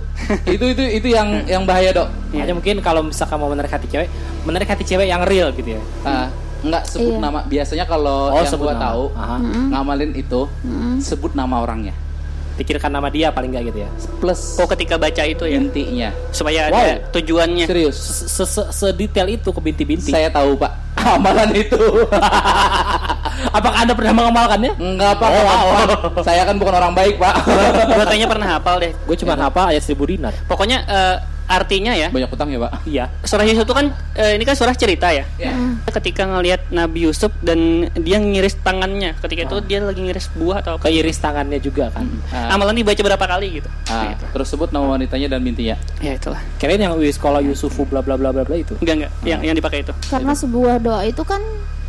itu 0.47 0.65
itu 0.71 0.83
itu 0.95 1.09
yang 1.11 1.29
yang 1.45 1.63
bahaya 1.63 1.91
dok. 1.91 2.09
Iya. 2.31 2.45
Makanya 2.45 2.55
mungkin 2.55 2.77
kalau 2.81 3.01
misalkan 3.03 3.37
mau 3.37 3.49
menarik 3.49 3.69
hati 3.69 3.87
cewek 3.87 4.09
menarik 4.43 4.67
hati 4.67 4.83
cewek 4.83 5.07
yang 5.07 5.23
real 5.23 5.51
gitu 5.51 5.77
ya 5.77 5.83
Ah, 6.03 6.29
nggak 6.61 6.83
sebut 6.87 7.13
Iya. 7.13 7.21
nama. 7.21 7.41
Biasanya 7.43 7.85
kalau 7.85 8.31
Oh, 8.31 8.37
yang 8.37 8.47
sebut 8.47 8.65
gua 8.65 8.73
nama. 8.73 8.85
tahu 8.85 9.03
Aha. 9.13 9.37
ngamalin 9.71 10.13
itu 10.13 10.41
Mm-mm. 10.61 10.97
sebut 10.99 11.33
nama 11.33 11.61
orangnya 11.61 11.93
pikirkan 12.55 12.87
nama 12.89 13.11
dia 13.11 13.29
paling 13.29 13.51
nggak 13.51 13.65
gitu 13.67 13.79
ya 13.83 13.91
plus 14.17 14.55
oh 14.57 14.69
ketika 14.69 14.95
baca 14.95 15.27
itu 15.27 15.43
ya 15.43 15.59
intinya. 15.59 16.09
supaya 16.31 16.71
Wow. 16.71 16.79
ada 16.79 16.83
tujuannya. 17.11 17.67
Serius. 17.67 17.97
Se- 17.99 18.31
se- 18.31 18.47
se- 18.49 18.71
sedetail 18.71 19.27
itu 19.29 19.51
ke 19.51 19.59
binti-binti 19.61 20.09
Saya 20.09 20.31
tahu 20.31 20.55
pak 20.55 20.71
amalan 21.07 21.51
itu. 21.53 21.81
apakah 23.57 23.79
anda 23.83 23.95
pernah 23.99 24.15
mengamalkannya 24.15 24.73
Enggak 24.79 25.13
pak. 25.19 25.29
Oh. 25.29 25.45
Pak. 26.15 26.23
Saya 26.23 26.47
kan 26.47 26.57
bukan 26.57 26.75
orang 26.75 26.93
baik 26.95 27.19
pak. 27.19 27.35
Kayaknya 28.09 28.29
pernah 28.31 28.49
hafal 28.59 28.77
deh. 28.81 28.93
gue 28.95 29.17
cuma 29.19 29.35
hafal 29.35 29.75
ayat 29.75 29.83
seribu 29.83 30.07
dinar 30.07 30.33
Pokoknya 30.47 30.87
eh, 30.87 31.17
artinya 31.47 31.93
ya, 31.93 32.09
Banyak 32.09 32.31
utang 32.31 32.49
ya 32.49 32.59
pak. 32.59 32.73
iya 32.85 33.05
surah 33.21 33.45
Yusuf 33.45 33.63
itu 33.63 33.75
kan 33.75 33.87
eh, 34.15 34.33
ini 34.33 34.43
kan 34.43 34.55
surah 34.55 34.73
cerita 34.73 35.09
ya. 35.09 35.25
Ya. 35.37 35.53
Ketika 35.91 36.25
ngelihat 36.25 36.69
Nabi 36.69 37.05
Yusuf 37.05 37.31
dan 37.39 37.59
dia 37.95 38.17
ngiris 38.17 38.57
tangannya, 38.59 39.13
ketika 39.19 39.45
itu 39.45 39.57
dia 39.63 39.79
lagi 39.79 40.01
ngiris 40.01 40.33
buah 40.33 40.61
atau 40.61 40.75
apa. 40.75 40.87
keiris 40.87 41.17
tangannya 41.17 41.59
juga 41.59 41.89
kan 41.91 42.09
Ah, 42.29 42.53
Amalan 42.53 42.75
dibaca 42.75 42.97
berapa 42.99 43.27
kali 43.29 43.59
gitu. 43.59 43.69
ah, 43.87 44.11
Gitu. 44.11 44.25
terus 44.31 44.49
sebut 44.49 44.71
nama 44.71 44.89
wanitanya 44.91 45.29
dan 45.29 45.41
bintinya. 45.41 45.77
Ya 45.99 46.13
itulah. 46.13 46.41
kirain 46.57 46.79
yang 46.79 46.97
wis 46.97 47.15
sekolah 47.15 47.41
Yusufu 47.41 47.85
bla 47.85 48.01
bla 48.01 48.15
bla 48.15 48.31
bla 48.31 48.43
bla 48.43 48.55
itu 48.55 48.75
Enggak 48.79 48.95
enggak, 48.99 49.13
yang 49.23 49.41
yang 49.43 49.55
dipakai 49.55 49.81
itu. 49.81 49.93
karena 50.07 50.33
sebuah 50.33 50.75
doa 50.79 51.03
itu 51.03 51.21
kan 51.23 51.41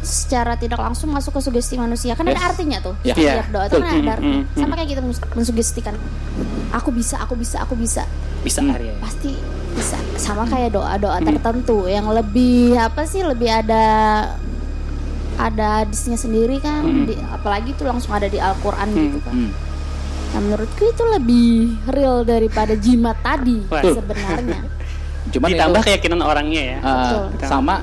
secara 0.06 0.54
tidak 0.54 0.78
langsung 0.78 1.10
masuk 1.10 1.34
ke 1.34 1.42
sugesti 1.42 1.76
manusia. 1.76 2.14
Kan 2.14 2.26
ada 2.26 2.40
artinya 2.46 2.78
tuh 2.80 2.94
Ya. 3.02 3.12
setiap 3.12 3.42
Iya, 3.42 3.52
doa 3.52 3.66
itu 3.66 3.76
kan 3.76 3.90
ada 3.98 4.12
artinya 4.14 4.42
sama 4.54 4.74
kayak 4.76 4.90
kita 4.92 5.02
mensugestikan 5.34 5.94
aku 6.70 6.90
bisa 6.90 7.16
aku 7.18 7.34
bisa 7.34 7.58
aku 7.60 7.74
bisa. 7.74 8.06
Bisa 8.40 8.62
Hmm. 8.62 8.72
hari 8.72 8.88
ya 8.88 8.96
pasti 9.00 9.34
bisa. 9.74 9.98
Sama 10.16 10.46
kayak 10.46 10.72
doa 10.72 10.96
doa 10.96 11.18
tertentu 11.20 11.86
yang 11.86 12.06
lebih 12.08 12.78
apa 12.78 13.04
sih 13.04 13.20
lebih 13.20 13.50
ada 13.50 13.84
ada 15.36 15.82
hadisnya 15.82 16.16
sendiri 16.16 16.58
kan. 16.60 16.86
Di- 17.04 17.20
apalagi 17.28 17.74
itu 17.74 17.84
langsung 17.84 18.14
ada 18.14 18.26
di 18.26 18.38
Al-Quran 18.38 18.88
gitu 18.94 19.20
kan. 19.20 19.36
Hmm. 19.36 19.52
nah 20.28 20.44
menurutku 20.44 20.84
itu 20.84 21.04
lebih 21.10 21.52
real 21.88 22.22
daripada 22.22 22.76
jimat 22.76 23.16
tadi 23.18 23.64
sebenarnya. 23.72 24.68
Cuman 25.32 25.48
Ditambah 25.50 25.80
itu, 25.80 25.88
keyakinan 25.88 26.20
orangnya 26.20 26.62
ya. 26.62 26.78
Betul. 26.78 27.48
sama 27.48 27.76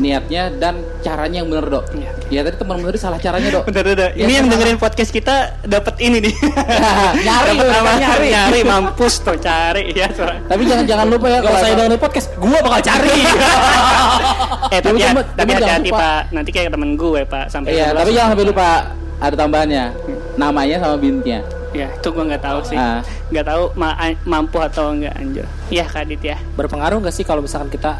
niatnya 0.00 0.48
dan 0.50 0.74
caranya 0.98 1.38
yang 1.38 1.48
benar 1.48 1.68
dok. 1.68 1.84
Iya. 1.92 2.10
Ya 2.28 2.40
tadi 2.40 2.56
teman 2.56 2.80
tadi 2.80 2.96
salah 2.96 3.18
caranya 3.18 3.48
dok. 3.52 3.64
Bentar, 3.68 3.84
bentar. 3.84 4.10
Ya, 4.12 4.24
Ini 4.24 4.32
yang 4.34 4.46
sama. 4.46 4.54
dengerin 4.56 4.78
podcast 4.78 5.10
kita 5.10 5.34
dapat 5.62 5.94
ini 5.98 6.18
nih. 6.20 6.34
Nyari, 7.26 7.54
Dapet 7.54 7.76
apa? 7.76 7.92
nyari. 7.94 8.28
nyari, 8.30 8.60
mampus 8.64 9.14
tuh 9.20 9.36
cari 9.36 9.92
ya. 9.92 10.08
soalnya. 10.10 10.40
Tapi 10.46 10.62
jangan 10.64 10.84
jangan 10.84 11.06
lupa 11.06 11.26
ya 11.28 11.38
kalau 11.38 11.58
saya 11.58 11.72
dengerin 11.74 12.00
podcast 12.00 12.26
gue 12.32 12.58
bakal 12.58 12.80
cari 12.82 13.12
eh 14.70 14.80
tapi, 14.80 14.98
Tapi 14.98 15.20
tapi 15.38 15.50
hati-hati 15.52 15.90
lupa. 15.90 16.00
pak. 16.00 16.20
Nanti 16.32 16.50
kayak 16.50 16.70
temen 16.70 16.90
gue 16.94 17.20
pak 17.24 17.44
sampai. 17.48 17.70
Iya, 17.72 17.86
11. 17.92 17.98
tapi 17.98 18.10
jangan 18.10 18.28
sampai 18.32 18.46
lupa 18.46 18.68
ada 19.18 19.34
tambahannya. 19.36 19.84
Namanya 20.34 20.76
sama 20.78 20.96
bintinya. 20.96 21.40
Ya 21.70 21.86
itu 21.86 22.08
gue 22.08 22.24
nggak 22.24 22.42
tahu 22.42 22.58
sih. 22.64 22.74
Ah. 22.74 22.98
Nggak 23.30 23.46
tahu 23.46 23.62
ma- 23.74 23.94
mampu 24.24 24.58
atau 24.58 24.90
enggak 24.90 25.14
anjir. 25.14 25.46
Iya 25.68 25.86
kadit 25.86 26.18
ya. 26.20 26.36
berpengaruh 26.56 26.98
nggak 26.98 27.12
sih 27.12 27.22
kalau 27.22 27.40
misalkan 27.40 27.68
kita 27.68 27.98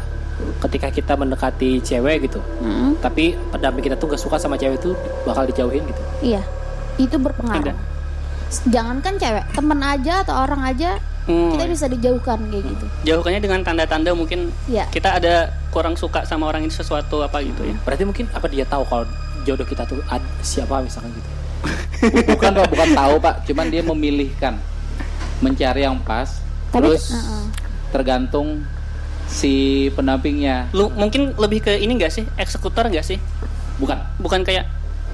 ketika 0.59 0.87
kita 0.89 1.13
mendekati 1.13 1.79
cewek 1.79 2.25
gitu 2.25 2.39
Mm, 2.59 2.97
tapi 2.97 3.33
pendamping 3.49 3.83
kita 3.83 3.95
tuh 3.95 4.07
gak 4.07 4.19
suka 4.19 4.35
sama 4.35 4.55
cewek 4.55 4.77
itu 4.77 4.91
bakal 5.23 5.43
dijauhin 5.43 5.81
gitu 5.83 6.01
iya 6.21 6.41
itu 6.95 7.15
berpengaruh 7.15 7.61
Ada. 7.63 7.73
jangankan 8.67 9.13
cewek 9.15 9.43
temen 9.51 9.79
aja 9.79 10.13
atau 10.21 10.35
orang 10.39 10.61
aja 10.65 10.97
Hmm. 11.21 11.53
kita 11.53 11.69
bisa 11.69 11.85
dijauhkan 11.87 12.41
kayak 12.49 12.65
gitu 12.65 12.85
Jauhkannya 13.05 13.37
dengan 13.39 13.61
tanda-tanda 13.61 14.09
mungkin 14.11 14.49
Iya. 14.65 14.89
kita 14.89 15.15
ada 15.15 15.33
kurang 15.69 15.93
suka 15.93 16.25
sama 16.25 16.49
orang 16.49 16.65
ini 16.65 16.73
sesuatu 16.73 17.21
apa 17.21 17.41
gitu 17.41 17.61
ya. 17.61 17.77
berarti 17.79 18.03
mungkin 18.03 18.25
apa 18.31 18.49
dia 18.49 18.65
tahu 18.65 18.81
kalau 18.83 19.05
jodoh 19.43 19.61
kita 19.61 19.85
tuh 19.85 20.01
ad- 20.07 20.25
siapa 20.39 20.81
misalkan 20.81 21.13
gitu 21.13 21.29
Bukan 22.27 22.51
pak, 22.51 22.65
bukan 22.67 22.89
tahu 22.91 23.13
pak. 23.21 23.45
Cuman 23.45 23.69
dia 23.69 23.85
memilihkan 23.85 24.57
mencari 25.39 25.81
yang 25.81 26.01
pas. 26.01 26.41
Tapi- 26.67 26.89
terus 26.89 27.13
uh-uh. 27.13 27.45
tergantung 27.91 28.65
si 29.31 29.53
pendampingnya. 29.91 30.67
Lu 30.71 30.91
mungkin 30.91 31.31
lebih 31.33 31.63
ke 31.63 31.73
ini 31.73 31.95
enggak 31.95 32.11
sih? 32.11 32.27
Eksekutor 32.35 32.85
enggak 32.85 33.07
sih? 33.07 33.17
Bukan, 33.79 33.97
Bukan 34.19 34.43
kayak 34.43 34.67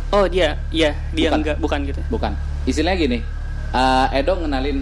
oh 0.09 0.26
dia, 0.26 0.57
iya 0.70 0.97
dia 1.11 1.30
Bukan. 1.30 1.39
enggak, 1.39 1.57
bukan 1.57 1.80
gitu. 1.86 2.01
bukan. 2.09 2.32
Istilahnya 2.65 2.97
gini. 2.97 3.20
eh, 3.70 4.07
Edo 4.15 4.34
ngenalin, 4.36 4.80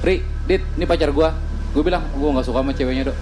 Ri, 0.00 0.20
Dit, 0.44 0.64
ini 0.74 0.84
pacar 0.84 1.08
gua. 1.08 1.32
Gue 1.70 1.80
bilang, 1.82 2.00
gua 2.14 2.32
nggak 2.32 2.44
suka 2.44 2.60
sama 2.60 2.72
ceweknya 2.72 3.04
dok. 3.04 3.16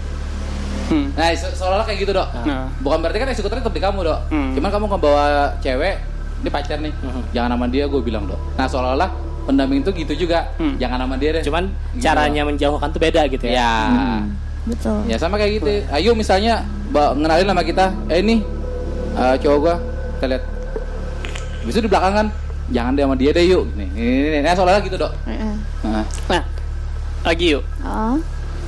Hmm. 0.89 1.11
Nah, 1.13 1.31
se- 1.33 1.53
seolah-olah 1.53 1.83
kayak 1.85 1.99
gitu 2.01 2.13
dok. 2.13 2.29
Nah. 2.41 2.67
Bukan 2.79 2.99
berarti 2.99 3.19
kan 3.19 3.29
eksekutornya 3.29 3.63
tetap 3.63 3.75
di 3.75 3.83
kamu 3.83 3.99
dok. 4.03 4.19
Hmm. 4.29 4.51
Cuman 4.55 4.71
kamu 4.71 4.85
ngebawa 4.89 5.25
cewek, 5.59 5.95
ini 6.39 6.51
pacar 6.51 6.79
nih, 6.79 6.95
Mhm. 6.95 7.23
jangan 7.33 7.51
sama 7.53 7.67
dia, 7.67 7.85
gue 7.87 8.01
bilang 8.01 8.25
dok. 8.25 8.39
Nah, 8.55 8.67
seolah-olah 8.67 9.11
pendamping 9.43 9.81
itu 9.81 9.91
gitu 9.97 10.15
juga, 10.23 10.55
Hmm. 10.55 10.79
jangan 10.79 11.03
sama 11.03 11.15
dia 11.17 11.31
deh. 11.33 11.43
cuman 11.43 11.65
Gitu. 11.93 12.03
caranya 12.03 12.43
menjauhkan 12.45 12.89
tuh 12.89 13.01
beda 13.01 13.23
gitu 13.27 13.45
ya 13.45 13.55
ya. 13.57 13.73
Betul 14.65 15.03
Ya 15.07 15.17
sama 15.17 15.37
kayak 15.37 15.53
gitu. 15.59 15.67
Ayo 15.89 16.13
misalnya 16.13 16.63
ngenalin 16.93 17.49
sama 17.49 17.63
kita, 17.63 17.91
eh 18.07 18.21
ini 18.21 18.45
eh, 19.13 19.35
cowok 19.39 19.59
gua, 19.59 19.75
kita 20.17 20.27
lihat. 20.29 20.45
Bisa 21.63 21.79
di 21.79 21.89
belakang 21.89 22.13
kan, 22.13 22.27
jangan 22.69 22.93
deh 22.93 23.03
sama 23.03 23.15
dia 23.15 23.31
deh 23.31 23.45
yuk. 23.45 23.65
Nih, 23.75 23.89
nih, 23.89 24.03
nih, 24.05 24.31
nih. 24.31 24.41
Nah, 24.43 24.53
seolah-olah 24.53 24.83
gitu 24.83 24.97
dok. 24.97 25.13
Heeh. 25.25 25.55
Nah, 25.83 26.05
Nah, 26.29 26.43
lagi 27.23 27.55
yuk. 27.55 27.65
oh 27.83 28.19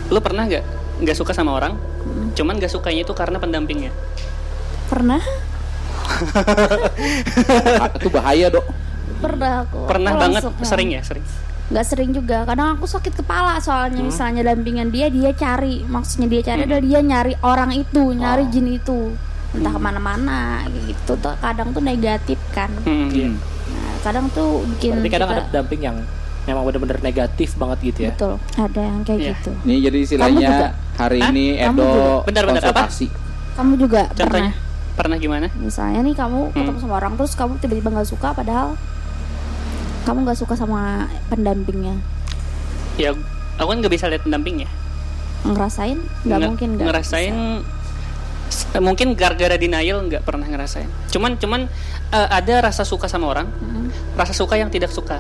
Lu 0.09 0.19
pernah 0.21 0.45
nggak 0.45 0.65
nggak 1.01 1.17
suka 1.17 1.33
sama 1.33 1.53
orang? 1.53 1.75
Cuman 2.35 2.59
nggak 2.59 2.71
sukanya 2.71 3.03
itu 3.03 3.15
karena 3.15 3.39
pendampingnya. 3.39 3.91
pernah 4.85 5.19
ah, 7.81 7.89
itu 7.97 8.09
bahaya 8.09 8.53
dok. 8.53 8.67
pernah 9.19 9.65
aku 9.65 9.89
Pernah 9.89 10.13
Aku 10.13 10.21
banget, 10.21 10.43
sering 10.61 10.93
ya, 10.93 11.01
sering. 11.01 11.25
Nggak 11.65 11.81
sering 11.83 12.11
juga 12.11 12.45
kadang 12.45 12.75
aku 12.75 12.85
sakit 12.85 13.17
kepala 13.17 13.57
soalnya 13.59 14.01
misalnya 14.01 14.45
dampingan 14.45 14.89
dia 14.89 15.09
dia 15.09 15.33
cari 15.33 15.81
maksudnya 15.83 16.29
dia 16.29 16.43
cari 16.45 16.61
adalah 16.63 16.83
dia 16.83 17.01
nyari 17.01 17.35
orang 17.41 17.73
itu 17.73 18.13
nyari 18.13 18.45
jin 18.49 18.69
itu 18.71 19.17
entah 19.51 19.71
ke 19.71 19.81
mana-mana 19.81 20.61
gitu 20.69 21.15
tuh 21.15 21.33
kadang 21.39 21.71
tuh 21.71 21.81
negatif 21.81 22.37
kan 22.51 22.69
Hmm, 22.83 23.09
iya. 23.09 23.27
Hmm. 23.27 23.39
nah, 23.71 23.95
kadang 24.03 24.27
tuh 24.29 24.61
bikin 24.69 24.99
berarti 24.99 25.09
kadang 25.11 25.25
kita- 25.27 25.37
ada 25.37 25.45
pendamping 25.49 25.83
yang 25.83 25.97
memang 26.45 26.63
bener-bener 26.63 26.99
negatif 27.01 27.49
banget 27.55 27.79
gitu 27.83 27.99
ya 28.03 28.13
betul 28.13 28.35
ada 28.55 28.81
yang 28.83 29.01
kayak 29.01 29.19
Iya. 29.19 29.29
gitu 29.33 29.51
Ini 29.65 29.75
jadi 29.81 29.99
istilahnya 29.99 30.51
hari 30.95 31.19
Hah? 31.19 31.31
ini 31.31 31.45
Edo 31.57 31.81
juga? 31.81 32.29
Bentar-bentar, 32.29 32.63
apa? 32.67 32.85
kamu 33.55 33.73
juga 33.79 34.01
Contohnya 34.11 34.53
pernah 34.53 34.53
pernah 34.95 35.17
gimana? 35.17 35.47
misalnya 35.57 36.01
nih 36.03 36.13
kamu 36.15 36.41
Hmm. 36.45 36.55
ketemu 36.55 36.79
sama 36.79 36.95
orang 36.99 37.13
terus 37.17 37.33
kamu 37.33 37.53
tiba-tiba 37.57 37.89
nggak 37.91 38.07
suka 38.07 38.29
padahal 38.31 38.77
kamu 40.05 40.19
nggak 40.23 40.39
suka 40.39 40.55
sama 40.55 41.09
pendampingnya 41.27 41.97
Ya, 42.95 43.11
aku 43.57 43.67
kan 43.67 43.79
nggak 43.81 43.91
bisa 43.91 44.07
lihat 44.07 44.23
pendampingnya. 44.23 44.71
ngerasain 45.43 45.99
nggak 46.23 46.39
Nge- 46.39 46.49
mungkin 46.49 46.69
nggak 46.73 46.87
ngerasain 46.87 47.35
bisa. 47.35 47.69
s- 48.49 48.67
mungkin 48.79 49.13
gara-gara 49.13 49.57
denial 49.57 49.99
nggak 50.05 50.23
pernah 50.23 50.47
ngerasain. 50.47 50.87
Cuman 51.09 51.35
cuman 51.35 51.67
eh, 52.09 52.29
ada 52.31 52.55
rasa 52.63 52.81
suka 52.83 53.05
sama 53.05 53.27
orang, 53.27 53.51
Mm. 53.51 53.91
rasa 54.15 54.31
suka 54.31 54.55
yang 54.55 54.71
tidak 54.71 54.89
suka. 54.89 55.19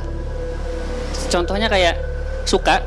Contohnya 1.27 1.67
kayak 1.67 1.99
suka, 2.45 2.79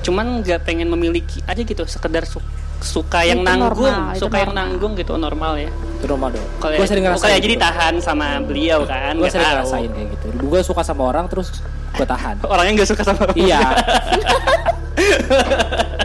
cuman 0.00 0.40
nggak 0.40 0.62
pengen 0.62 0.86
memiliki 0.86 1.42
aja 1.44 1.58
gitu, 1.58 1.82
sekedar 1.84 2.22
su- 2.22 2.44
suka 2.80 3.20
yang 3.22 3.40
Itu 3.40 3.48
nanggung, 3.48 3.90
normal, 3.90 4.12
itu 4.12 4.20
suka 4.20 4.36
yang 4.36 4.50
normal. 4.50 4.62
nanggung 4.64 4.92
gitu 4.94 5.12
normal 5.14 5.52
ya. 5.56 5.70
itu 5.70 6.04
rumah 6.06 6.28
dong 6.30 6.46
Kalau 6.56 6.72
gue 6.72 6.86
sering 6.86 7.02
oh, 7.02 7.06
ngerasain 7.08 7.26
kayak 7.28 7.40
jadi 7.40 7.54
gitu. 7.54 7.64
tahan 7.64 7.94
sama 7.98 8.26
beliau 8.40 8.80
kan, 8.84 9.12
gue 9.12 9.26
sering 9.26 9.42
tahu. 9.42 9.54
ngerasain 9.56 9.90
kayak 9.90 10.08
gitu 10.12 10.26
gue 10.40 10.60
suka 10.62 10.82
sama 10.82 11.02
orang 11.04 11.24
terus 11.26 11.48
gue 11.90 12.06
tahan 12.06 12.34
Orangnya 12.48 12.72
nggak 12.76 12.88
suka 12.88 13.02
sama 13.02 13.22
iya 13.34 13.58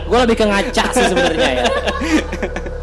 gue 0.04 0.18
lebih 0.20 0.36
ke 0.36 0.44
ngaca 0.44 0.84
sih 0.90 1.04
sebenarnya 1.04 1.50
ya 1.54 1.64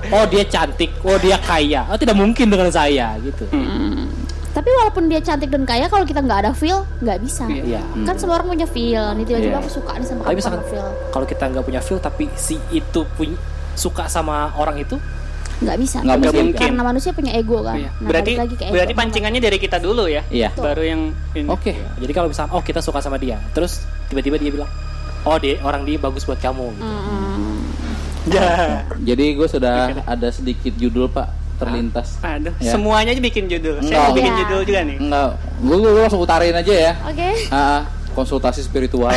oh 0.09 0.25
dia 0.25 0.43
cantik 0.45 0.91
oh 1.01 1.17
dia 1.17 1.37
kaya 1.37 1.87
oh 1.87 1.95
tidak 1.95 2.15
mungkin 2.15 2.47
dengan 2.47 2.69
saya 2.69 3.15
gitu 3.21 3.43
Hmm. 3.51 4.07
Tapi 4.51 4.67
walaupun 4.69 5.07
dia 5.07 5.23
cantik 5.23 5.47
dan 5.47 5.63
kaya, 5.63 5.87
kalau 5.87 6.03
kita 6.03 6.19
nggak 6.19 6.43
ada 6.43 6.51
feel, 6.51 6.83
nggak 6.99 7.23
bisa. 7.23 7.47
Iya. 7.47 7.79
Iya. 7.79 7.81
Kan 8.03 8.19
semua 8.19 8.35
orang 8.35 8.51
punya 8.51 8.67
feel. 8.67 8.99
Nih 9.15 9.23
tiba-tiba 9.23 9.55
Iya. 9.55 9.63
aku 9.63 9.71
suka 9.71 9.95
nih 9.95 10.03
sama 10.03 10.19
Tapi 10.19 10.27
kamu 10.27 10.35
misalkan 10.35 10.61
feel. 10.67 10.87
kalau 11.07 11.23
kita 11.25 11.43
nggak 11.47 11.63
punya 11.63 11.79
feel 11.79 11.99
tapi 12.01 12.23
si 12.35 12.59
itu 12.67 13.01
punya 13.15 13.39
suka 13.73 14.05
sama 14.05 14.51
orang 14.55 14.79
itu, 14.79 14.97
Nggak 15.61 15.77
bisa. 15.77 15.97
Nggak 16.01 16.17
Karena- 16.17 16.41
mungkin. 16.41 16.57
Karena 16.73 16.81
manusia 16.83 17.11
punya 17.13 17.31
ego 17.37 17.61
kan. 17.61 17.77
Iya. 17.77 17.93
Nah, 17.93 18.07
berarti 18.09 18.31
balik 18.33 18.41
lagi 18.41 18.55
ke 18.57 18.63
ego. 18.65 18.73
berarti 18.73 18.93
pancingannya 18.97 19.37
dari 19.39 19.57
kita 19.61 19.77
dulu 19.77 20.09
ya. 20.09 20.25
Iya. 20.25 20.49
Baru 20.57 20.81
yang 20.81 21.01
ini. 21.37 21.45
Oke. 21.45 21.77
jadi 22.01 22.11
kalau 22.11 22.33
misalkan 22.33 22.51
oh 22.51 22.65
kita 22.65 22.81
suka 22.81 22.97
sama 22.97 23.21
dia, 23.21 23.37
terus 23.53 23.85
tiba-tiba 24.09 24.41
dia 24.41 24.49
bilang, 24.49 24.69
oh 25.21 25.37
dia 25.37 25.61
orang 25.61 25.85
dia 25.85 26.01
bagus 26.01 26.25
buat 26.25 26.41
kamu. 26.41 26.65
Gitu. 26.65 26.81
Mm-mm. 26.81 27.61
Ya. 28.33 28.81
Jadi 29.05 29.25
gue 29.33 29.45
sudah 29.45 30.01
ada 30.01 30.27
sedikit 30.29 30.73
judul 30.73 31.05
Pak 31.05 31.29
terlintas. 31.57 32.17
Aduh, 32.21 32.57
Ya. 32.57 32.73
semuanya 32.73 33.13
aja 33.13 33.21
bikin 33.21 33.45
judul. 33.45 33.85
Saya 33.85 34.01
mau 34.03 34.17
bikin 34.17 34.33
Iya. 34.33 34.39
judul 34.41 34.61
juga 34.65 34.81
nih. 34.81 34.97
Enggak, 34.97 35.29
gue, 35.61 35.77
gue 35.77 36.01
langsung 36.01 36.21
utarin 36.21 36.57
aja 36.57 36.73
ya. 36.73 36.93
Oke. 37.05 37.29
Ah, 37.49 37.57
ah, 37.57 37.81
konsultasi 38.13 38.65
spiritual. 38.65 39.13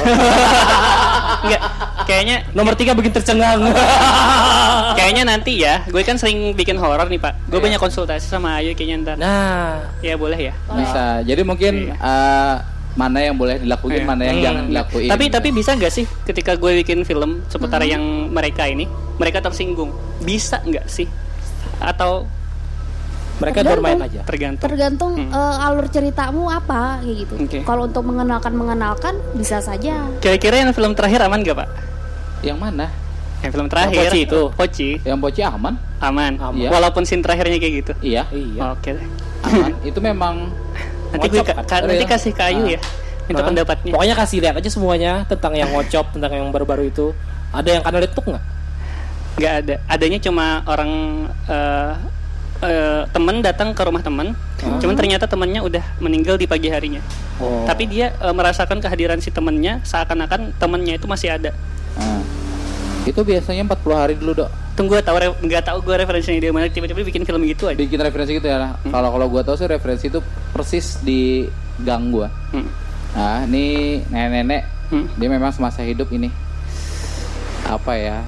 Enggak, 1.45 1.63
kayaknya 2.05 2.37
Nomor 2.53 2.73
tiga 2.73 2.93
bikin 2.93 3.11
tercengang. 3.11 3.61
kayaknya 4.99 5.23
nanti 5.27 5.59
ya. 5.59 5.83
Gue 5.85 6.01
kan 6.01 6.15
sering 6.15 6.53
bikin 6.53 6.77
horor 6.77 7.05
nih, 7.05 7.19
Pak. 7.19 7.35
Gue 7.47 7.59
Iya. 7.59 7.65
banyak 7.67 7.81
konsultasi 7.81 8.25
sama 8.25 8.59
Ayu 8.59 8.73
kayaknya 8.73 8.97
ntar. 9.03 9.17
nah, 9.17 9.91
Ya 10.01 10.15
boleh 10.15 10.39
ya. 10.39 10.55
Bisa. 10.71 11.21
Jadi 11.21 11.43
mungkin 11.43 11.91
Iya. 11.91 11.97
ah, 11.99 12.55
mana 12.95 13.19
yang 13.19 13.35
boleh 13.35 13.59
dilakuin, 13.59 14.01
Iya. 14.01 14.07
mana 14.07 14.23
yang 14.23 14.39
Hmm. 14.39 14.45
jangan 14.45 14.63
dilakuin. 14.69 15.09
Tapi 15.09 15.25
tapi 15.29 15.49
bisa 15.51 15.71
nggak 15.73 15.93
sih 15.93 16.05
ketika 16.23 16.55
gue 16.55 16.73
bikin 16.79 17.03
film 17.03 17.43
seputar 17.49 17.81
Hmm. 17.81 17.91
yang 17.91 18.03
mereka 18.31 18.65
ini, 18.65 18.87
mereka 19.17 19.41
tersinggung? 19.41 19.91
Bisa 20.21 20.61
nggak 20.61 20.87
sih? 20.87 21.11
Atau 21.79 22.31
mereka 23.35 23.67
Tergantung. 23.67 23.83
bermain 23.83 23.99
aja. 24.01 24.21
tergantung? 24.23 24.63
Tergantung 24.65 25.13
Hmm. 25.19 25.35
eh, 25.35 25.67
alur 25.67 25.91
ceritamu 25.91 26.47
apa 26.47 27.03
kayak 27.03 27.17
gitu. 27.19 27.35
Oke. 27.37 27.59
Kalau 27.61 27.83
untuk 27.85 28.07
mengenalkan 28.07 28.55
mengenalkan 28.55 29.19
bisa 29.35 29.59
saja. 29.59 30.07
Kira-kira 30.23 30.63
yang 30.63 30.71
film 30.71 30.95
terakhir 30.95 31.19
aman 31.21 31.43
gak, 31.43 31.57
Pak? 31.57 31.69
Yang 32.45 32.59
mana? 32.59 32.87
Yang 33.41 33.51
film 33.53 33.67
terakhir. 33.67 33.97
Poci 33.99 34.19
itu. 34.23 34.43
Poci. 34.51 34.89
Yang 35.01 35.19
poci 35.21 35.41
aman? 35.43 35.75
Aman. 35.99 36.33
Aman. 36.39 36.57
Iya. 36.57 36.69
Walaupun 36.71 37.03
scene 37.03 37.21
terakhirnya 37.21 37.57
kayak 37.57 37.75
gitu. 37.79 37.93
Iya, 38.01 38.25
Iya. 38.31 38.61
Oke 38.71 38.91
deh. 38.93 39.07
aman. 39.43 39.73
Itu 39.81 39.99
memang 39.99 40.35
Nanti 41.13 41.27
gue 41.29 41.41
ka- 41.41 41.53
kan? 41.55 41.65
ka- 41.65 41.85
nanti 41.85 42.01
Real. 42.01 42.11
kasih 42.11 42.33
kayu 42.33 42.65
Ah. 42.65 42.75
ya. 42.75 42.81
Minta 43.25 43.41
Hah? 43.41 43.49
pendapatnya. 43.49 43.93
Pokoknya 43.93 44.15
kasih 44.15 44.39
lihat 44.39 44.55
aja 44.55 44.69
semuanya 44.69 45.13
tentang 45.25 45.53
yang 45.53 45.69
ngocop, 45.71 46.13
tentang 46.13 46.29
yang 46.31 46.49
baru-baru 46.51 46.87
itu. 46.87 47.13
Ada 47.51 47.69
yang 47.71 47.83
kanal 47.83 48.01
letuk 48.01 48.25
nggak? 48.25 48.45
nggak 49.35 49.55
ada 49.59 49.75
adanya 49.89 50.19
cuma 50.21 50.63
orang 50.65 50.91
eh 51.45 51.93
eh, 52.63 53.03
temen 53.11 53.43
datang 53.43 53.75
ke 53.75 53.83
rumah 53.83 53.99
temen 53.99 54.31
cuman 54.79 54.95
ternyata 54.95 55.27
temennya 55.27 55.59
udah 55.61 55.83
meninggal 55.99 56.39
di 56.39 56.47
pagi 56.47 56.71
harinya 56.71 57.03
Oh. 57.37 57.67
tapi 57.67 57.85
dia 57.85 58.15
eh, 58.15 58.31
merasakan 58.31 58.79
kehadiran 58.79 59.19
si 59.19 59.29
temennya 59.29 59.83
seakan-akan 59.83 60.55
temennya 60.55 60.95
itu 60.95 61.11
masih 61.11 61.35
ada 61.35 61.51
ah. 61.51 61.55
Itu 63.05 63.21
biasanya 63.21 63.63
40 63.67 63.95
hari 63.95 64.15
dulu 64.17 64.33
dok. 64.35 64.51
tunggu 64.75 64.99
tahu 64.99 65.15
nggak 65.39 65.63
tahu 65.63 65.79
gue 65.81 65.95
referensinya 65.97 66.41
dia 66.41 66.51
mana 66.51 66.67
tiba-tiba 66.67 66.99
bikin 67.01 67.23
film 67.23 67.47
gitu 67.47 67.71
aja 67.71 67.79
Bikin 67.79 67.95
referensi 67.97 68.35
gitu 68.35 68.43
ya. 68.45 68.75
Hmm. 68.75 68.91
Kalau 68.91 69.09
kalau 69.09 69.27
gue 69.29 69.43
tahu 69.43 69.55
sih 69.55 69.69
referensi 69.69 70.09
itu 70.09 70.19
persis 70.51 70.99
di 70.99 71.47
gang 71.79 72.11
gua. 72.11 72.27
Hmm. 72.51 72.67
Nah, 73.15 73.47
ini 73.47 73.65
nenek-nenek 74.05 74.63
Hmm. 74.85 75.07
dia 75.15 75.29
memang 75.29 75.49
semasa 75.49 75.81
hidup 75.81 76.11
ini 76.11 76.27
apa 77.65 77.93
ya 77.95 78.19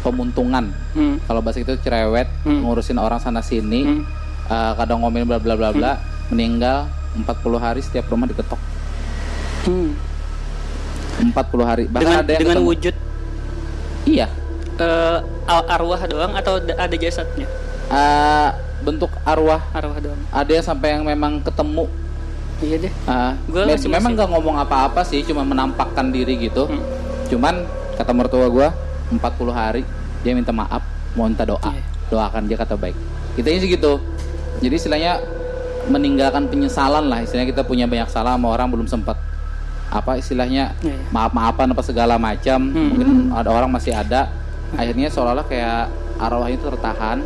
pemuntungan. 0.00 0.70
Hmm. 0.92 1.16
Kalau 1.20 1.40
bahasa 1.40 1.58
itu 1.58 1.74
cerewet, 1.76 2.28
Hmm. 2.42 2.62
ngurusin 2.62 2.96
orang 2.96 3.18
sana 3.18 3.40
sini, 3.40 3.82
Hmm. 3.82 4.02
eh, 4.46 4.72
kadang 4.74 5.00
ngomongin 5.00 5.26
bla 5.26 5.36
bla 5.36 5.54
bla 5.54 5.70
bla, 5.70 5.92
meninggal 6.28 6.86
40 7.16 7.58
hari 7.58 7.80
setiap 7.80 8.06
rumah 8.06 8.24
diketok. 8.24 8.60
Hmm. 9.64 9.90
40 11.20 11.64
hari. 11.64 11.84
Bahkan 11.86 12.00
dengan 12.00 12.20
ada 12.20 12.30
yang 12.30 12.40
dengan 12.40 12.56
ketemu- 12.58 12.70
wujud 12.70 12.94
Iya. 14.04 14.26
ar- 15.44 15.68
arwah 15.70 16.00
doang 16.04 16.32
atau 16.34 16.58
da- 16.58 16.74
ada 16.76 16.96
jasadnya 16.96 17.46
Eh, 17.84 18.48
bentuk 18.80 19.12
arwah. 19.22 19.60
arwah 19.70 19.98
doang 20.00 20.18
Ada 20.28 20.50
yang 20.50 20.66
sampai 20.66 20.88
yang 20.96 21.04
memang 21.04 21.38
ketemu. 21.40 21.86
iya 22.58 22.76
deh 22.80 22.92
Eh, 22.92 23.32
Gua 23.46 23.62
masih- 23.68 23.86
memang 23.88 24.12
nggak 24.14 24.28
ngomong 24.30 24.56
apa-apa 24.58 25.04
sih, 25.04 25.20
cuma 25.22 25.44
menampakkan 25.44 26.08
diri 26.08 26.38
gitu. 26.40 26.66
Hmm. 26.66 26.80
Cuman 27.28 27.64
kata 27.94 28.10
mertua 28.10 28.48
gua 28.48 28.72
40 29.08 29.52
hari 29.52 29.82
dia 30.20 30.32
minta 30.32 30.50
maaf, 30.50 30.80
mau 31.12 31.28
minta 31.28 31.44
doa. 31.44 31.60
Iya. 31.62 31.84
Doakan 32.08 32.48
dia 32.48 32.56
kata 32.56 32.74
baik. 32.74 32.96
Kita 33.36 33.48
sih 33.52 33.68
gitu. 33.68 34.00
Jadi 34.58 34.74
istilahnya 34.74 35.20
meninggalkan 35.86 36.48
penyesalan 36.48 37.04
lah. 37.04 37.20
Istilahnya 37.20 37.52
kita 37.52 37.62
punya 37.62 37.84
banyak 37.84 38.08
salah 38.08 38.34
sama 38.34 38.48
orang 38.48 38.70
belum 38.70 38.88
sempat 38.88 39.18
apa 39.94 40.18
istilahnya 40.18 40.74
Iya. 40.80 40.98
maaf-maafan 41.08 41.70
apa 41.70 41.80
segala 41.80 42.18
macam. 42.18 42.58
Hmm. 42.66 42.90
Mungkin 42.90 43.08
ada 43.30 43.48
orang 43.48 43.70
masih 43.70 43.94
ada. 43.94 44.26
Akhirnya 44.74 45.06
seolah-olah 45.06 45.46
kayak 45.46 45.86
arwah 46.18 46.50
itu 46.50 46.66
tertahan. 46.66 47.22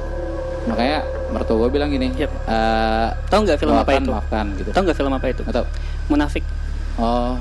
Makanya 0.69 1.01
mertua 1.29 1.57
gue 1.59 1.71
bilang 1.71 1.89
gini, 1.89 2.13
Yap. 2.15 2.29
eh, 2.45 3.09
tahu 3.27 3.41
nggak 3.43 3.57
film 3.57 3.73
apa 3.73 3.91
itu 3.95 4.11
maafkan 4.11 4.47
gitu. 4.55 4.69
tahu 4.69 4.83
nggak 4.85 4.99
film 4.99 5.13
apa 5.13 5.27
itu 5.27 5.43
tahu. 5.43 5.65
munafik 6.07 6.45
Oh, 6.99 7.39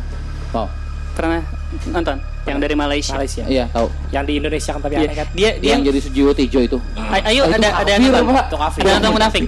oh, 0.54 0.68
pernah 1.12 1.42
nonton 1.88 2.22
yang 2.46 2.62
dari 2.62 2.72
Malaysia 2.72 3.18
Malaysia. 3.18 3.44
iya 3.44 3.66
tahu. 3.68 3.90
Yang 4.10 4.24
di 4.24 4.34
Indonesia 4.38 4.72
kan 4.72 4.80
tapi 4.80 4.94
dia 4.94 5.04
aneh 5.04 5.16
kan. 5.18 5.28
dia, 5.34 5.50
dia 5.58 5.72
Yang 5.74 5.82
jadi 5.84 6.00
Sujiwo 6.00 6.32
Tejo 6.32 6.60
itu. 6.62 6.78
Ay- 6.96 7.26
ayo 7.34 7.42
Oh, 7.44 7.52
ada 7.52 7.70
ada 7.74 7.90
yang 7.90 8.02
kafir, 8.06 8.24
nonton 8.24 8.56
ada 8.56 8.86
yang 8.86 8.96
nonton 9.02 9.12
munafik 9.12 9.44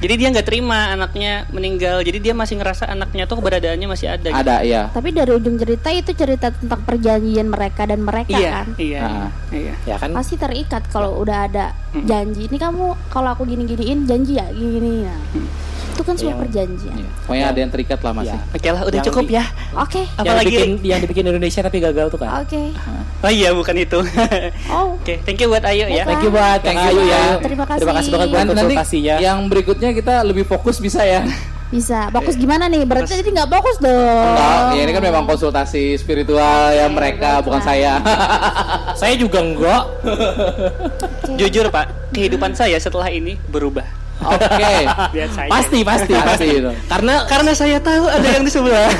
jadi 0.00 0.14
dia 0.16 0.28
nggak 0.32 0.46
terima 0.48 0.96
anaknya 0.96 1.44
meninggal 1.52 2.00
jadi 2.00 2.18
dia 2.18 2.32
masih 2.32 2.56
ngerasa 2.56 2.88
anaknya 2.88 3.28
tuh 3.28 3.36
keberadaannya 3.38 3.86
masih 3.86 4.08
ada 4.08 4.28
gitu. 4.32 4.40
Ada 4.40 4.56
ya. 4.64 4.88
Tapi 4.88 5.12
dari 5.12 5.30
ujung 5.30 5.60
cerita 5.60 5.92
itu 5.92 6.10
cerita 6.16 6.48
tentang 6.48 6.80
perjanjian 6.82 7.46
mereka 7.46 7.84
dan 7.84 8.00
mereka 8.00 8.32
iya 8.32 8.50
kan. 8.50 8.66
iya 8.80 9.00
Ah. 9.00 9.28
iya 9.52 9.74
Ya 9.84 9.96
kan? 10.00 10.16
Pasti 10.16 10.34
terikat 10.34 10.88
kalau 10.88 11.20
udah 11.20 11.46
ada 11.46 11.76
janji. 12.02 12.48
Ini 12.48 12.56
kamu 12.56 13.12
kalau 13.12 13.36
aku 13.36 13.44
gini-giniin 13.44 14.08
janji 14.08 14.40
ya 14.40 14.48
gini-gini. 14.48 15.04
Nah, 15.04 15.20
Itu 16.00 16.02
kan 16.02 16.16
semua 16.16 16.32
Yang- 16.32 16.40
perjanjian. 16.40 16.96
Iya. 16.96 17.08
Pokoknya 17.20 17.44
ada 17.46 17.58
yang 17.60 17.70
terikat 17.70 18.00
lah 18.00 18.12
masih. 18.16 18.32
Ya. 18.32 18.38
oke 18.50 18.68
lah 18.70 18.80
udah 18.82 18.96
Yang 18.96 19.06
cukup 19.06 19.22
di- 19.22 19.36
ya 19.36 19.44
Oke. 19.76 20.00
Yang 20.00 20.16
apalagi 20.18 20.48
dibikin, 20.48 20.70
yang 20.82 20.98
dibikin 20.98 21.24
Indonesia 21.26 21.60
tapi 21.60 21.76
gagal 21.78 22.06
tuh 22.08 22.18
kan. 22.18 22.30
Oke. 22.40 22.62
oh 23.20 23.28
iya 23.30 23.52
bukan 23.52 23.74
itu 23.76 23.98
Oh. 24.72 24.96
oke 24.96 25.14
thank 25.22 25.36
you 25.36 25.46
buat 25.46 25.60
Ayu 25.62 25.84
ya 25.86 26.08
Thank 26.08 26.24
you 26.24 26.32
buat 26.32 26.58
Thank 26.58 26.72
Kak 26.74 26.88
you, 26.88 26.96
Ayu 26.96 27.02
ya. 27.06 27.22
Terima 27.38 27.64
kasih. 27.66 27.80
Terima 27.80 27.94
kasih 27.94 28.10
banget 28.10 28.28
buat 28.30 28.46
konsultasinya. 28.48 29.14
yang 29.20 29.38
berikutnya 29.44 29.90
kita 29.92 30.14
lebih 30.22 30.42
fokus 30.42 30.80
bisa 30.80 31.04
ya. 31.04 31.20
Bisa. 31.68 32.10
Fokus 32.10 32.34
gimana 32.34 32.66
nih? 32.66 32.82
Berarti 32.82 33.14
tadi 33.14 33.30
nggak 33.30 33.46
fokus 33.46 33.78
dong. 33.78 33.94
Enggak, 33.94 34.74
ya 34.74 34.82
ini 34.82 34.90
kan 34.90 35.02
memang 35.04 35.22
konsultasi 35.22 35.94
spiritual 35.94 36.74
ya 36.74 36.88
mereka, 36.88 37.38
bukan 37.40 37.62
saya. 37.62 38.02
Saya 38.92 39.14
juga 39.14 39.38
enggak. 39.38 39.82
jujur 41.30 41.70
pak 41.70 41.86
kehidupan 42.10 42.52
saya 42.52 42.74
setelah 42.76 43.06
ini 43.08 43.38
berubah 43.46 43.86
Oke. 44.20 44.72
saya 45.30 45.48
Pasti, 45.48 45.78
pasti, 45.80 46.12
Pasti 46.12 46.28
pasti. 46.44 46.46
itu. 46.56 46.70
Karena 46.86 47.14
karena 47.24 47.52
saya 47.52 47.78
tahu 47.78 48.04
ada 48.04 48.28
yang 48.28 48.44
di 48.44 48.50
sebelah 48.50 48.90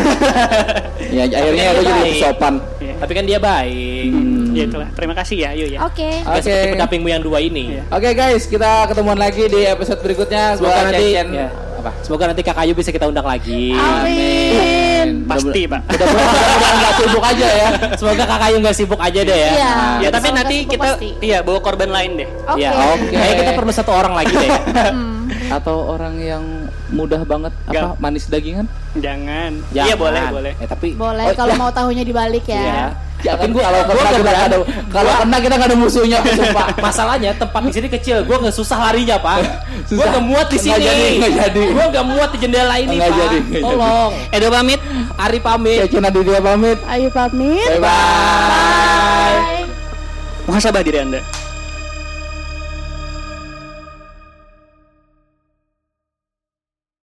Ya 1.17 1.25
akhirnya 1.27 1.65
aku 1.71 1.83
jadi 1.83 2.03
Baik. 2.03 2.21
sopan. 2.21 2.55
Iya. 2.81 2.95
tapi 2.99 3.13
kan 3.13 3.25
dia 3.25 3.39
baik. 3.39 4.09
Hmm. 4.11 4.53
ya 4.53 4.65
itulah 4.67 4.89
terima 4.93 5.15
kasih 5.15 5.37
ya 5.39 5.49
Ayu 5.53 5.67
ya 5.69 5.79
Oke. 5.83 6.09
Oke. 6.21 6.41
Seperti 6.43 6.69
pendampingmu 6.75 7.09
yang 7.09 7.23
dua 7.23 7.39
ini. 7.39 7.77
Iya. 7.77 7.83
Oke 7.89 8.09
guys, 8.13 8.45
kita 8.45 8.87
ketemuan 8.87 9.17
lagi 9.17 9.47
di 9.47 9.61
episode 9.63 10.01
berikutnya. 10.01 10.57
Semoga 10.57 10.73
Gua 10.75 10.85
nanti 10.89 11.07
ya. 11.13 11.49
apa? 11.81 11.91
Semoga 12.01 12.25
nanti 12.29 12.43
Kak 12.43 12.57
Ayu 12.59 12.73
bisa 12.73 12.91
kita 12.91 13.07
undang 13.07 13.25
lagi. 13.25 13.73
Amin. 13.73 14.90
Pasti, 15.23 15.63
Pak. 15.65 15.81
Mudah-mudahan 15.87 16.37
nggak 16.77 16.95
sibuk 16.97 17.25
aja 17.25 17.47
ya. 17.49 17.69
Semoga 17.95 18.25
Kak 18.25 18.41
Ayu 18.43 18.57
nggak 18.59 18.77
sibuk 18.77 19.01
aja 19.01 19.21
deh 19.21 19.37
ya. 19.37 19.51
Iya. 19.51 19.73
ya 19.99 20.09
tapi 20.11 20.27
Semoga 20.27 20.39
nanti 20.41 20.57
kita 20.65 20.83
pasti. 20.87 21.09
iya 21.21 21.39
bawa 21.41 21.59
korban 21.59 21.89
lain 21.89 22.11
deh 22.17 22.29
Oke. 22.47 22.59
Ya, 22.59 22.71
Oke. 22.91 23.11
Kayaknya 23.11 23.35
kita 23.37 23.53
perlu 23.55 23.73
satu 23.73 23.91
orang 23.91 24.15
lagi 24.15 24.35
deh. 24.35 24.51
Atau 25.49 25.77
orang 25.89 26.15
yang 26.17 26.45
mudah 26.89 27.23
banget 27.23 27.53
apa 27.65 27.73
Nggak. 27.73 27.91
manis 27.99 28.25
dagingan? 28.27 28.67
jangan 28.93 29.53
Jangan. 29.71 29.87
iya 29.87 29.95
boleh 29.95 30.21
boleh 30.29 30.53
Eh, 30.57 30.67
tapi 30.67 30.89
Boleh 30.93 31.25
Oh, 31.25 31.35
kalau 31.35 31.55
ya. 31.55 31.59
mau 31.59 31.71
tahunya 31.71 32.03
dibalik 32.03 32.45
ya. 32.45 32.59
Iya. 32.59 32.85
Jangan 33.21 33.49
gua- 33.51 33.63
kalau 33.63 33.81
kena 33.87 34.11
kita 34.11 34.21
nggak 34.23 34.47
ada 34.47 34.57
kalau 34.89 35.13
kena 35.19 35.37
kita 35.39 35.55
nggak 35.55 35.69
ada 35.69 35.77
musuhnya 35.77 36.19
sumpah. 36.25 36.67
Masalahnya 36.87 37.31
tempat 37.35 37.61
di 37.63 37.73
sini 37.73 37.89
kecil, 37.89 38.17
gue 38.23 38.37
nggak 38.39 38.53
susah 38.53 38.79
larinya 38.81 39.17
pak. 39.17 39.37
Gue 39.91 40.01
nggak 40.01 40.23
muat 40.23 40.47
di 40.47 40.57
Nggak 40.57 40.65
sini. 40.71 40.87
jadi, 40.87 41.07
nggak 41.17 41.33
jadi. 41.35 41.63
Gue 41.69 41.85
nggak 41.89 42.07
muat 42.07 42.29
di 42.31 42.39
jendela 42.39 42.75
ini 42.77 42.95
Nggak 42.95 43.07
pak. 43.07 43.19
jadi, 43.19 43.37
nggak 43.41 43.51
jadi. 43.51 43.65
Tolong. 43.65 44.13
Edo 44.31 44.49
pamit 44.49 44.81
Ari 45.17 45.39
pamit. 45.41 45.79
Cece 45.83 45.99
Naditya 45.99 46.41
pamit. 46.41 46.79
Ayo 46.87 47.09
pamit. 47.11 47.69
Bye 47.69 47.81
bye. 47.81 47.91
Bye. 48.47 49.65
muhasabah 50.43 50.81
diri 50.81 50.99
anda 50.99 51.21